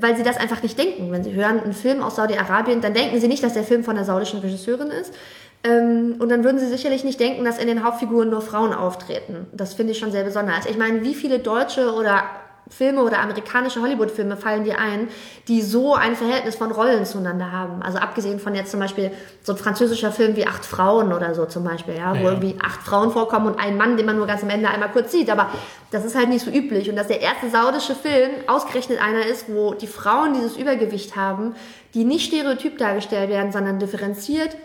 [0.00, 1.12] weil sie das einfach nicht denken.
[1.12, 3.96] Wenn sie hören einen Film aus Saudi-Arabien, dann denken sie nicht, dass der Film von
[3.96, 5.14] einer saudischen Regisseurin ist,
[5.64, 9.46] und dann würden sie sicherlich nicht denken, dass in den Hauptfiguren nur Frauen auftreten.
[9.52, 10.66] Das finde ich schon sehr besonders.
[10.66, 12.22] Ich meine, wie viele deutsche oder
[12.70, 15.08] Filme oder amerikanische Hollywood-Filme fallen dir ein,
[15.48, 17.82] die so ein Verhältnis von Rollen zueinander haben.
[17.82, 19.10] Also abgesehen von jetzt zum Beispiel
[19.42, 22.30] so ein französischer Film wie Acht Frauen oder so zum Beispiel, ja, wo ja.
[22.30, 25.12] irgendwie acht Frauen vorkommen und ein Mann, den man nur ganz am Ende einmal kurz
[25.12, 25.30] sieht.
[25.30, 25.50] Aber
[25.90, 26.90] das ist halt nicht so üblich.
[26.90, 31.54] Und dass der erste saudische Film ausgerechnet einer ist, wo die Frauen dieses Übergewicht haben,
[31.94, 34.56] die nicht stereotyp dargestellt werden, sondern differenziert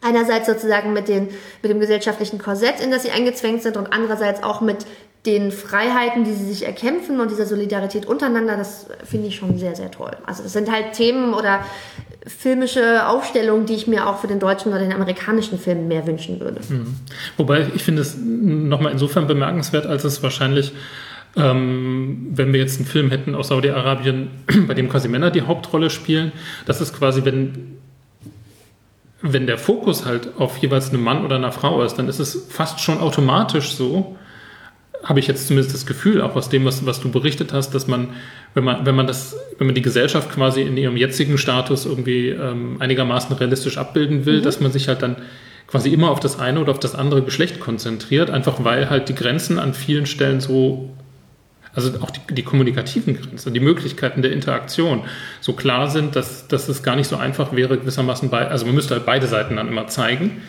[0.00, 1.28] Einerseits sozusagen mit, den,
[1.62, 4.86] mit dem gesellschaftlichen Korsett, in das sie eingezwängt sind und andererseits auch mit
[5.26, 9.74] den Freiheiten, die sie sich erkämpfen und dieser Solidarität untereinander, das finde ich schon sehr,
[9.74, 10.16] sehr toll.
[10.24, 11.64] Also das sind halt Themen oder
[12.26, 16.40] filmische Aufstellungen, die ich mir auch für den deutschen oder den amerikanischen Film mehr wünschen
[16.40, 16.60] würde.
[16.68, 16.94] Mhm.
[17.36, 20.72] Wobei ich finde es nochmal insofern bemerkenswert, als es wahrscheinlich
[21.36, 24.30] ähm, wenn wir jetzt einen Film hätten aus Saudi-Arabien,
[24.66, 26.32] bei dem quasi Männer die Hauptrolle spielen,
[26.66, 27.78] das ist quasi, wenn
[29.20, 32.46] wenn der Fokus halt auf jeweils einem Mann oder einer Frau ist, dann ist es
[32.48, 34.16] fast schon automatisch so,
[35.02, 37.86] habe ich jetzt zumindest das Gefühl, auch aus dem, was, was du berichtet hast, dass
[37.86, 38.10] man,
[38.54, 42.30] wenn man, wenn man das, wenn man die Gesellschaft quasi in ihrem jetzigen Status irgendwie
[42.30, 44.42] ähm, einigermaßen realistisch abbilden will, mhm.
[44.42, 45.16] dass man sich halt dann
[45.66, 49.14] quasi immer auf das eine oder auf das andere Geschlecht konzentriert, einfach weil halt die
[49.14, 50.90] Grenzen an vielen Stellen so
[51.74, 55.04] also auch die, die, kommunikativen Grenzen, die Möglichkeiten der Interaktion
[55.40, 58.74] so klar sind, dass, dass es gar nicht so einfach wäre, gewissermaßen bei, also man
[58.74, 60.42] müsste halt beide Seiten dann immer zeigen.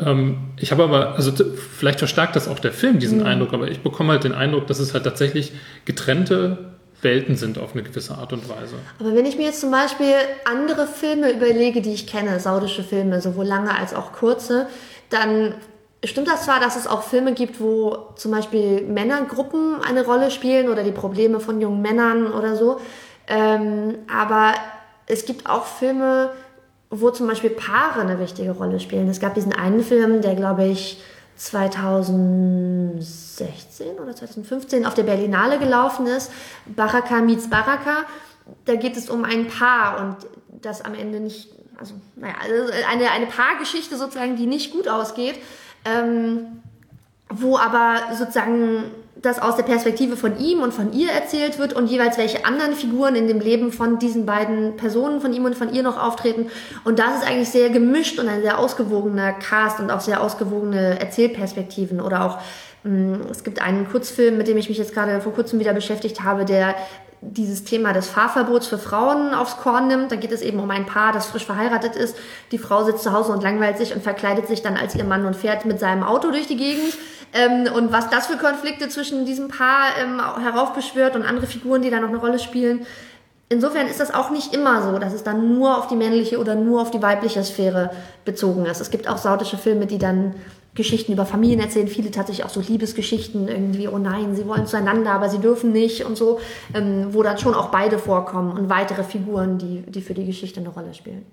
[0.00, 3.26] Ähm, ich habe aber, also vielleicht verstärkt das auch der Film, diesen mhm.
[3.26, 5.52] Eindruck, aber ich bekomme halt den Eindruck, dass es halt tatsächlich
[5.84, 6.70] getrennte
[7.02, 8.74] Welten sind auf eine gewisse Art und Weise.
[8.98, 10.12] Aber wenn ich mir jetzt zum Beispiel
[10.44, 14.68] andere Filme überlege, die ich kenne, saudische Filme, sowohl lange als auch kurze,
[15.08, 15.54] dann
[16.04, 20.68] stimmt das zwar, dass es auch Filme gibt, wo zum Beispiel Männergruppen eine Rolle spielen
[20.68, 22.80] oder die Probleme von jungen Männern oder so,
[23.26, 24.54] ähm, aber
[25.06, 26.30] es gibt auch Filme,
[26.90, 29.08] wo zum Beispiel Paare eine wichtige Rolle spielen.
[29.08, 31.02] Es gab diesen einen Film, der glaube ich
[31.36, 36.30] 2016 oder 2015 auf der Berlinale gelaufen ist,
[36.66, 38.04] Baraka meets Baraka.
[38.64, 40.16] Da geht es um ein Paar und
[40.60, 41.48] das am Ende nicht,
[41.78, 45.36] also naja, also eine, eine Paargeschichte sozusagen, die nicht gut ausgeht,
[45.84, 46.60] ähm,
[47.28, 48.84] wo aber sozusagen
[49.22, 52.74] das aus der Perspektive von ihm und von ihr erzählt wird und jeweils welche anderen
[52.74, 56.46] Figuren in dem Leben von diesen beiden Personen, von ihm und von ihr noch auftreten.
[56.84, 60.98] Und das ist eigentlich sehr gemischt und ein sehr ausgewogener Cast und auch sehr ausgewogene
[60.98, 62.38] Erzählperspektiven oder auch
[62.84, 66.22] mm, es gibt einen Kurzfilm, mit dem ich mich jetzt gerade vor kurzem wieder beschäftigt
[66.22, 66.74] habe, der
[67.22, 70.10] dieses Thema des Fahrverbots für Frauen aufs Korn nimmt.
[70.10, 72.16] Da geht es eben um ein Paar, das frisch verheiratet ist.
[72.50, 75.26] Die Frau sitzt zu Hause und langweilt sich und verkleidet sich dann als ihr Mann
[75.26, 76.94] und fährt mit seinem Auto durch die Gegend.
[77.32, 81.90] Ähm, und was das für Konflikte zwischen diesem Paar ähm, heraufbeschwört und andere Figuren, die
[81.90, 82.86] da noch eine Rolle spielen.
[83.52, 86.54] Insofern ist das auch nicht immer so, dass es dann nur auf die männliche oder
[86.54, 87.90] nur auf die weibliche Sphäre
[88.24, 88.80] bezogen ist.
[88.80, 90.34] Es gibt auch saudische Filme, die dann
[90.74, 95.12] Geschichten über Familien erzählen, viele tatsächlich auch so Liebesgeschichten irgendwie, oh nein, sie wollen zueinander,
[95.12, 96.38] aber sie dürfen nicht und so,
[96.74, 100.60] ähm, wo dann schon auch beide vorkommen und weitere Figuren, die, die für die Geschichte
[100.60, 101.24] eine Rolle spielen.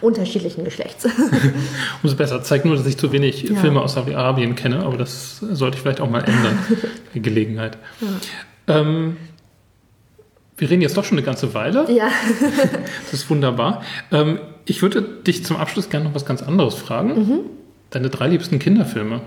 [0.00, 1.06] Unterschiedlichen Geschlechts.
[2.02, 2.42] Umso besser.
[2.42, 3.56] Zeigt nur, dass ich zu wenig ja.
[3.56, 6.58] Filme aus Saudi-Arabien kenne, aber das sollte ich vielleicht auch mal ändern,
[7.14, 7.78] die Gelegenheit.
[8.00, 8.80] Ja.
[8.80, 9.16] Ähm,
[10.56, 11.90] wir reden jetzt doch schon eine ganze Weile.
[11.90, 12.08] Ja.
[13.04, 13.82] das ist wunderbar.
[14.10, 17.14] Ähm, ich würde dich zum Abschluss gerne noch was ganz anderes fragen.
[17.14, 17.40] Mhm.
[17.92, 19.20] Deine drei liebsten Kinderfilme.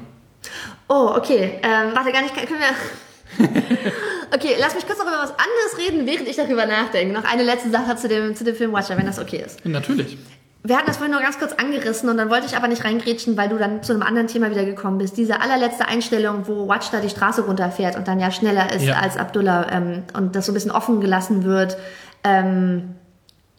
[0.88, 1.60] Oh, okay.
[1.64, 2.36] Ähm, warte, gar nicht.
[2.36, 3.46] Können wir.
[4.34, 7.14] okay, lass mich kurz noch über was anderes reden, während ich darüber nachdenke.
[7.14, 9.64] Noch eine letzte Sache zu dem, zu dem Film Watcher, wenn das okay ist.
[9.66, 10.18] Natürlich.
[10.64, 13.38] Wir hatten das vorhin nur ganz kurz angerissen und dann wollte ich aber nicht reingrätschen,
[13.38, 15.16] weil du dann zu einem anderen Thema wieder gekommen bist.
[15.16, 18.96] Diese allerletzte Einstellung, wo Watch da die Straße runterfährt und dann ja schneller ist ja.
[18.96, 21.78] als Abdullah ähm, und das so ein bisschen offen gelassen wird,
[22.24, 22.96] ähm,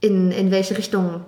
[0.00, 1.24] in, in welche Richtung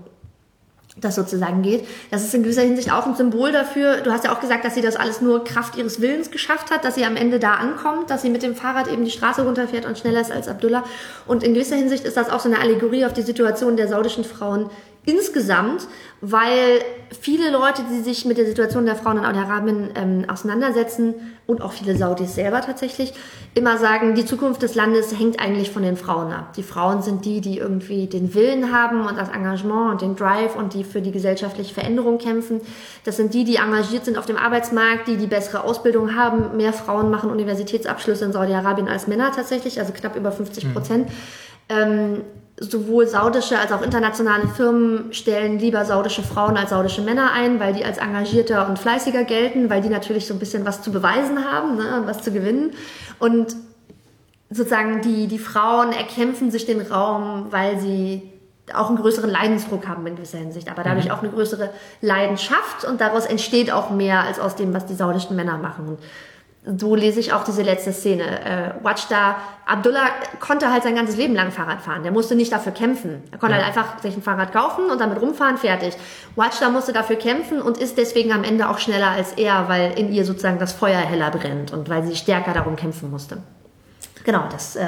[1.01, 1.87] das sozusagen geht.
[2.11, 3.99] Das ist in gewisser Hinsicht auch ein Symbol dafür.
[3.99, 6.85] Du hast ja auch gesagt, dass sie das alles nur Kraft ihres Willens geschafft hat,
[6.85, 9.87] dass sie am Ende da ankommt, dass sie mit dem Fahrrad eben die Straße runterfährt
[9.87, 10.85] und schneller ist als Abdullah.
[11.27, 14.25] Und in gewisser Hinsicht ist das auch so eine Allegorie auf die Situation der saudischen
[14.25, 14.71] Frauen
[15.09, 15.89] insgesamt,
[16.21, 16.81] weil
[17.19, 21.15] viele Leute, die sich mit der Situation der Frauen in Saudi-Arabien ähm, auseinandersetzen
[21.47, 23.15] und auch viele Saudis selber tatsächlich,
[23.55, 26.53] immer sagen, die Zukunft des Landes hängt eigentlich von den Frauen ab.
[26.55, 30.57] Die Frauen sind die, die irgendwie den Willen haben und das Engagement und den Drive
[30.57, 32.61] und die für die gesellschaftliche Veränderung kämpfen.
[33.05, 36.57] Das sind die, die engagiert sind auf dem Arbeitsmarkt, die die bessere Ausbildung haben.
[36.59, 41.09] Mehr Frauen machen Universitätsabschlüsse in Saudi-Arabien als Männer tatsächlich, also knapp über 50 Prozent.
[41.09, 41.15] Mhm.
[41.71, 42.21] Ähm,
[42.61, 47.73] sowohl saudische als auch internationale Firmen stellen lieber saudische Frauen als saudische Männer ein, weil
[47.73, 51.45] die als engagierter und fleißiger gelten, weil die natürlich so ein bisschen was zu beweisen
[51.45, 52.73] haben ne, und was zu gewinnen.
[53.19, 53.55] Und
[54.51, 58.33] sozusagen die, die Frauen erkämpfen sich den Raum, weil sie
[58.75, 61.13] auch einen größeren Leidensdruck haben in gewisser Hinsicht, aber dadurch mhm.
[61.13, 61.71] auch eine größere
[62.01, 65.97] Leidenschaft und daraus entsteht auch mehr als aus dem, was die saudischen Männer machen
[66.65, 68.25] so lese ich auch diese letzte Szene.
[68.45, 70.11] Äh, Watchda, Abdullah
[70.41, 72.03] konnte halt sein ganzes Leben lang Fahrrad fahren.
[72.03, 73.23] Der musste nicht dafür kämpfen.
[73.31, 73.63] Er konnte ja.
[73.63, 75.95] halt einfach sich ein Fahrrad kaufen und damit rumfahren, fertig.
[76.37, 80.13] Watchda musste dafür kämpfen und ist deswegen am Ende auch schneller als er, weil in
[80.13, 83.39] ihr sozusagen das Feuer heller brennt und weil sie stärker darum kämpfen musste.
[84.25, 84.87] Genau, das äh,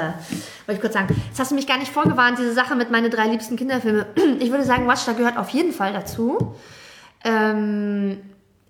[0.67, 1.07] wollte ich kurz sagen.
[1.29, 4.05] Jetzt hast du mich gar nicht vorgewarnt, diese Sache mit meinen drei liebsten Kinderfilmen.
[4.39, 6.53] Ich würde sagen, Watchda gehört auf jeden Fall dazu.
[7.23, 8.19] Ähm,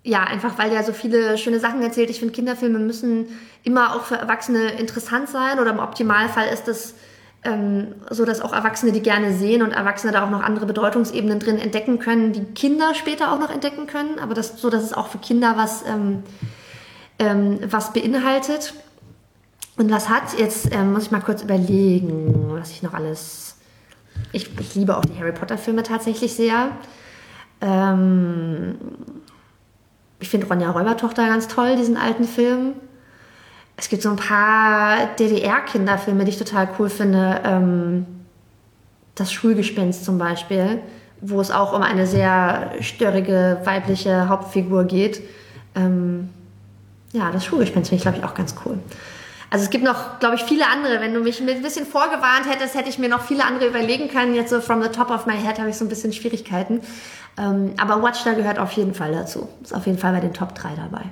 [0.04, 2.10] ja, einfach weil der so viele schöne Sachen erzählt.
[2.10, 3.28] Ich finde, Kinderfilme müssen
[3.64, 6.96] immer auch für Erwachsene interessant sein oder im Optimalfall ist es
[7.44, 11.40] ähm, so, dass auch Erwachsene die gerne sehen und Erwachsene da auch noch andere Bedeutungsebenen
[11.40, 14.20] drin entdecken können, die Kinder später auch noch entdecken können.
[14.20, 16.24] Aber das so, dass es auch für Kinder was, ähm,
[17.20, 18.74] ähm, was beinhaltet.
[19.78, 23.56] Und was hat, jetzt ähm, muss ich mal kurz überlegen, was ich noch alles.
[24.34, 26.72] Ich, ich liebe auch die Harry Potter-Filme tatsächlich sehr.
[27.62, 28.76] Ähm,
[30.22, 32.74] ich finde Ronja Räubertochter ganz toll, diesen alten Film.
[33.76, 37.42] Es gibt so ein paar DDR-Kinderfilme, die ich total cool finde.
[37.44, 38.06] Ähm,
[39.16, 40.80] das Schulgespenst zum Beispiel,
[41.20, 45.22] wo es auch um eine sehr störrige weibliche Hauptfigur geht.
[45.76, 46.30] Ähm,
[47.12, 48.78] ja, das Schulgespenst finde ich, glaube ich, auch ganz cool.
[49.52, 51.02] Also es gibt noch, glaube ich, viele andere.
[51.02, 54.08] Wenn du mich mit ein bisschen vorgewarnt hättest, hätte ich mir noch viele andere überlegen
[54.08, 54.34] können.
[54.34, 56.80] Jetzt so from the top of my head habe ich so ein bisschen Schwierigkeiten.
[57.38, 59.50] Ähm, aber Watchda gehört auf jeden Fall dazu.
[59.62, 61.04] Ist auf jeden Fall bei den Top 3 dabei.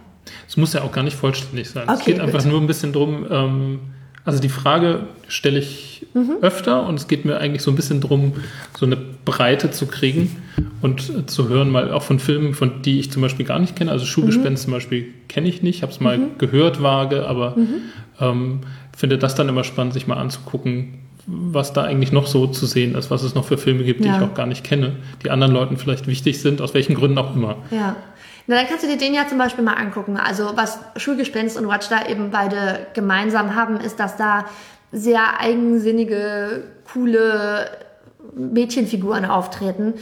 [0.47, 1.83] Es muss ja auch gar nicht vollständig sein.
[1.83, 2.25] Okay, es geht gut.
[2.25, 3.79] einfach nur ein bisschen drum, ähm,
[4.23, 6.37] also die Frage stelle ich mhm.
[6.41, 8.33] öfter und es geht mir eigentlich so ein bisschen drum,
[8.77, 10.37] so eine Breite zu kriegen
[10.81, 13.91] und zu hören, mal auch von Filmen, von die ich zum Beispiel gar nicht kenne.
[13.91, 14.65] Also Schulgespenst mhm.
[14.65, 16.37] zum Beispiel kenne ich nicht, habe es mal mhm.
[16.37, 17.81] gehört vage, aber mhm.
[18.19, 18.59] ähm,
[18.95, 22.95] finde das dann immer spannend, sich mal anzugucken, was da eigentlich noch so zu sehen
[22.95, 24.17] ist, was es noch für Filme gibt, die ja.
[24.17, 27.35] ich auch gar nicht kenne, die anderen Leuten vielleicht wichtig sind, aus welchen Gründen auch
[27.35, 27.57] immer.
[27.71, 27.95] Ja.
[28.47, 30.17] Na, dann kannst du dir den ja zum Beispiel mal angucken.
[30.17, 34.45] Also was Schulgespenst und Watch da eben beide gemeinsam haben, ist, dass da
[34.91, 37.69] sehr eigensinnige, coole
[38.35, 39.93] Mädchenfiguren auftreten.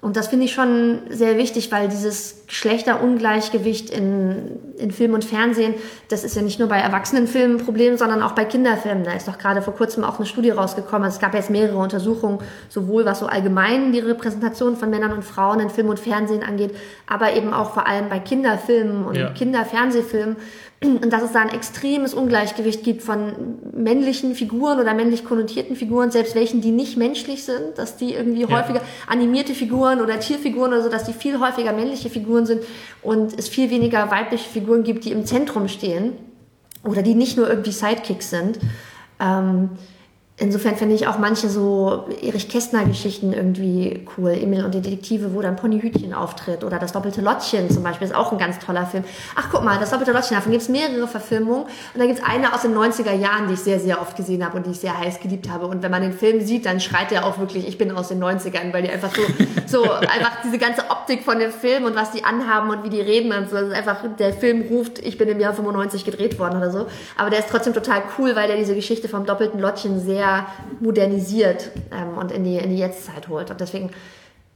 [0.00, 5.74] Und das finde ich schon sehr wichtig, weil dieses Geschlechterungleichgewicht in, in Film und Fernsehen,
[6.08, 9.02] das ist ja nicht nur bei Erwachsenenfilmen ein Problem, sondern auch bei Kinderfilmen.
[9.02, 11.08] Da ist doch gerade vor kurzem auch eine Studie rausgekommen.
[11.08, 12.38] Es gab jetzt mehrere Untersuchungen,
[12.68, 16.76] sowohl was so allgemein die Repräsentation von Männern und Frauen in Film und Fernsehen angeht,
[17.08, 19.30] aber eben auch vor allem bei Kinderfilmen und ja.
[19.30, 20.36] Kinderfernsehfilmen
[20.80, 26.12] und dass es da ein extremes Ungleichgewicht gibt von männlichen Figuren oder männlich konnotierten Figuren,
[26.12, 28.50] selbst welchen, die nicht menschlich sind, dass die irgendwie ja.
[28.50, 32.62] häufiger animierte Figuren oder Tierfiguren oder so, dass die viel häufiger männliche Figuren sind
[33.02, 36.12] und es viel weniger weibliche Figuren gibt, die im Zentrum stehen
[36.84, 38.60] oder die nicht nur irgendwie Sidekicks sind.
[39.18, 39.70] Ähm,
[40.40, 44.30] Insofern finde ich auch manche so Erich Kästner-Geschichten irgendwie cool.
[44.30, 46.62] Emil und die Detektive, wo dann Ponyhütchen auftritt.
[46.62, 49.02] Oder das doppelte Lottchen zum Beispiel ist auch ein ganz toller Film.
[49.34, 51.64] Ach, guck mal, das doppelte Lottchen, davon gibt es mehrere Verfilmungen.
[51.64, 54.44] Und da gibt es eine aus den 90er Jahren, die ich sehr, sehr oft gesehen
[54.44, 55.66] habe und die ich sehr heiß geliebt habe.
[55.66, 58.22] Und wenn man den Film sieht, dann schreit er auch wirklich, ich bin aus den
[58.22, 59.22] 90ern, weil die einfach so,
[59.82, 63.00] so einfach diese ganze Optik von dem Film und was die anhaben und wie die
[63.00, 63.56] reden und so.
[63.56, 66.86] Das ist einfach, der Film ruft, ich bin im Jahr 95 gedreht worden oder so.
[67.16, 70.46] Aber der ist trotzdem total cool, weil der diese Geschichte vom doppelten Lottchen sehr sehr
[70.80, 73.50] modernisiert ähm, und in die, in die Jetztzeit holt.
[73.50, 73.90] Und deswegen,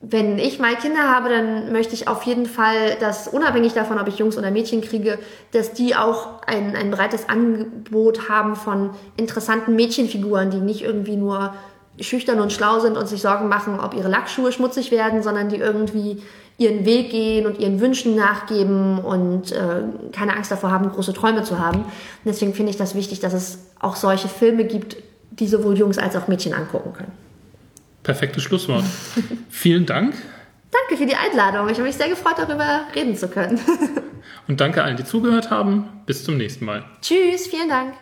[0.00, 4.08] wenn ich mal Kinder habe, dann möchte ich auf jeden Fall, dass unabhängig davon, ob
[4.08, 5.18] ich Jungs oder Mädchen kriege,
[5.52, 11.54] dass die auch ein, ein breites Angebot haben von interessanten Mädchenfiguren, die nicht irgendwie nur
[12.00, 15.56] schüchtern und schlau sind und sich Sorgen machen, ob ihre Lackschuhe schmutzig werden, sondern die
[15.56, 16.22] irgendwie
[16.58, 19.82] ihren Weg gehen und ihren Wünschen nachgeben und äh,
[20.12, 21.82] keine Angst davor haben, große Träume zu haben.
[21.82, 24.96] Und deswegen finde ich das wichtig, dass es auch solche Filme gibt,
[25.38, 27.12] die sowohl Jungs als auch Mädchen angucken können.
[28.02, 28.84] Perfektes Schlusswort.
[29.50, 30.14] Vielen Dank.
[30.70, 31.68] Danke für die Einladung.
[31.68, 33.60] Ich habe mich sehr gefreut, darüber reden zu können.
[34.48, 35.88] Und danke allen, die zugehört haben.
[36.06, 36.84] Bis zum nächsten Mal.
[37.00, 37.94] Tschüss, vielen Dank.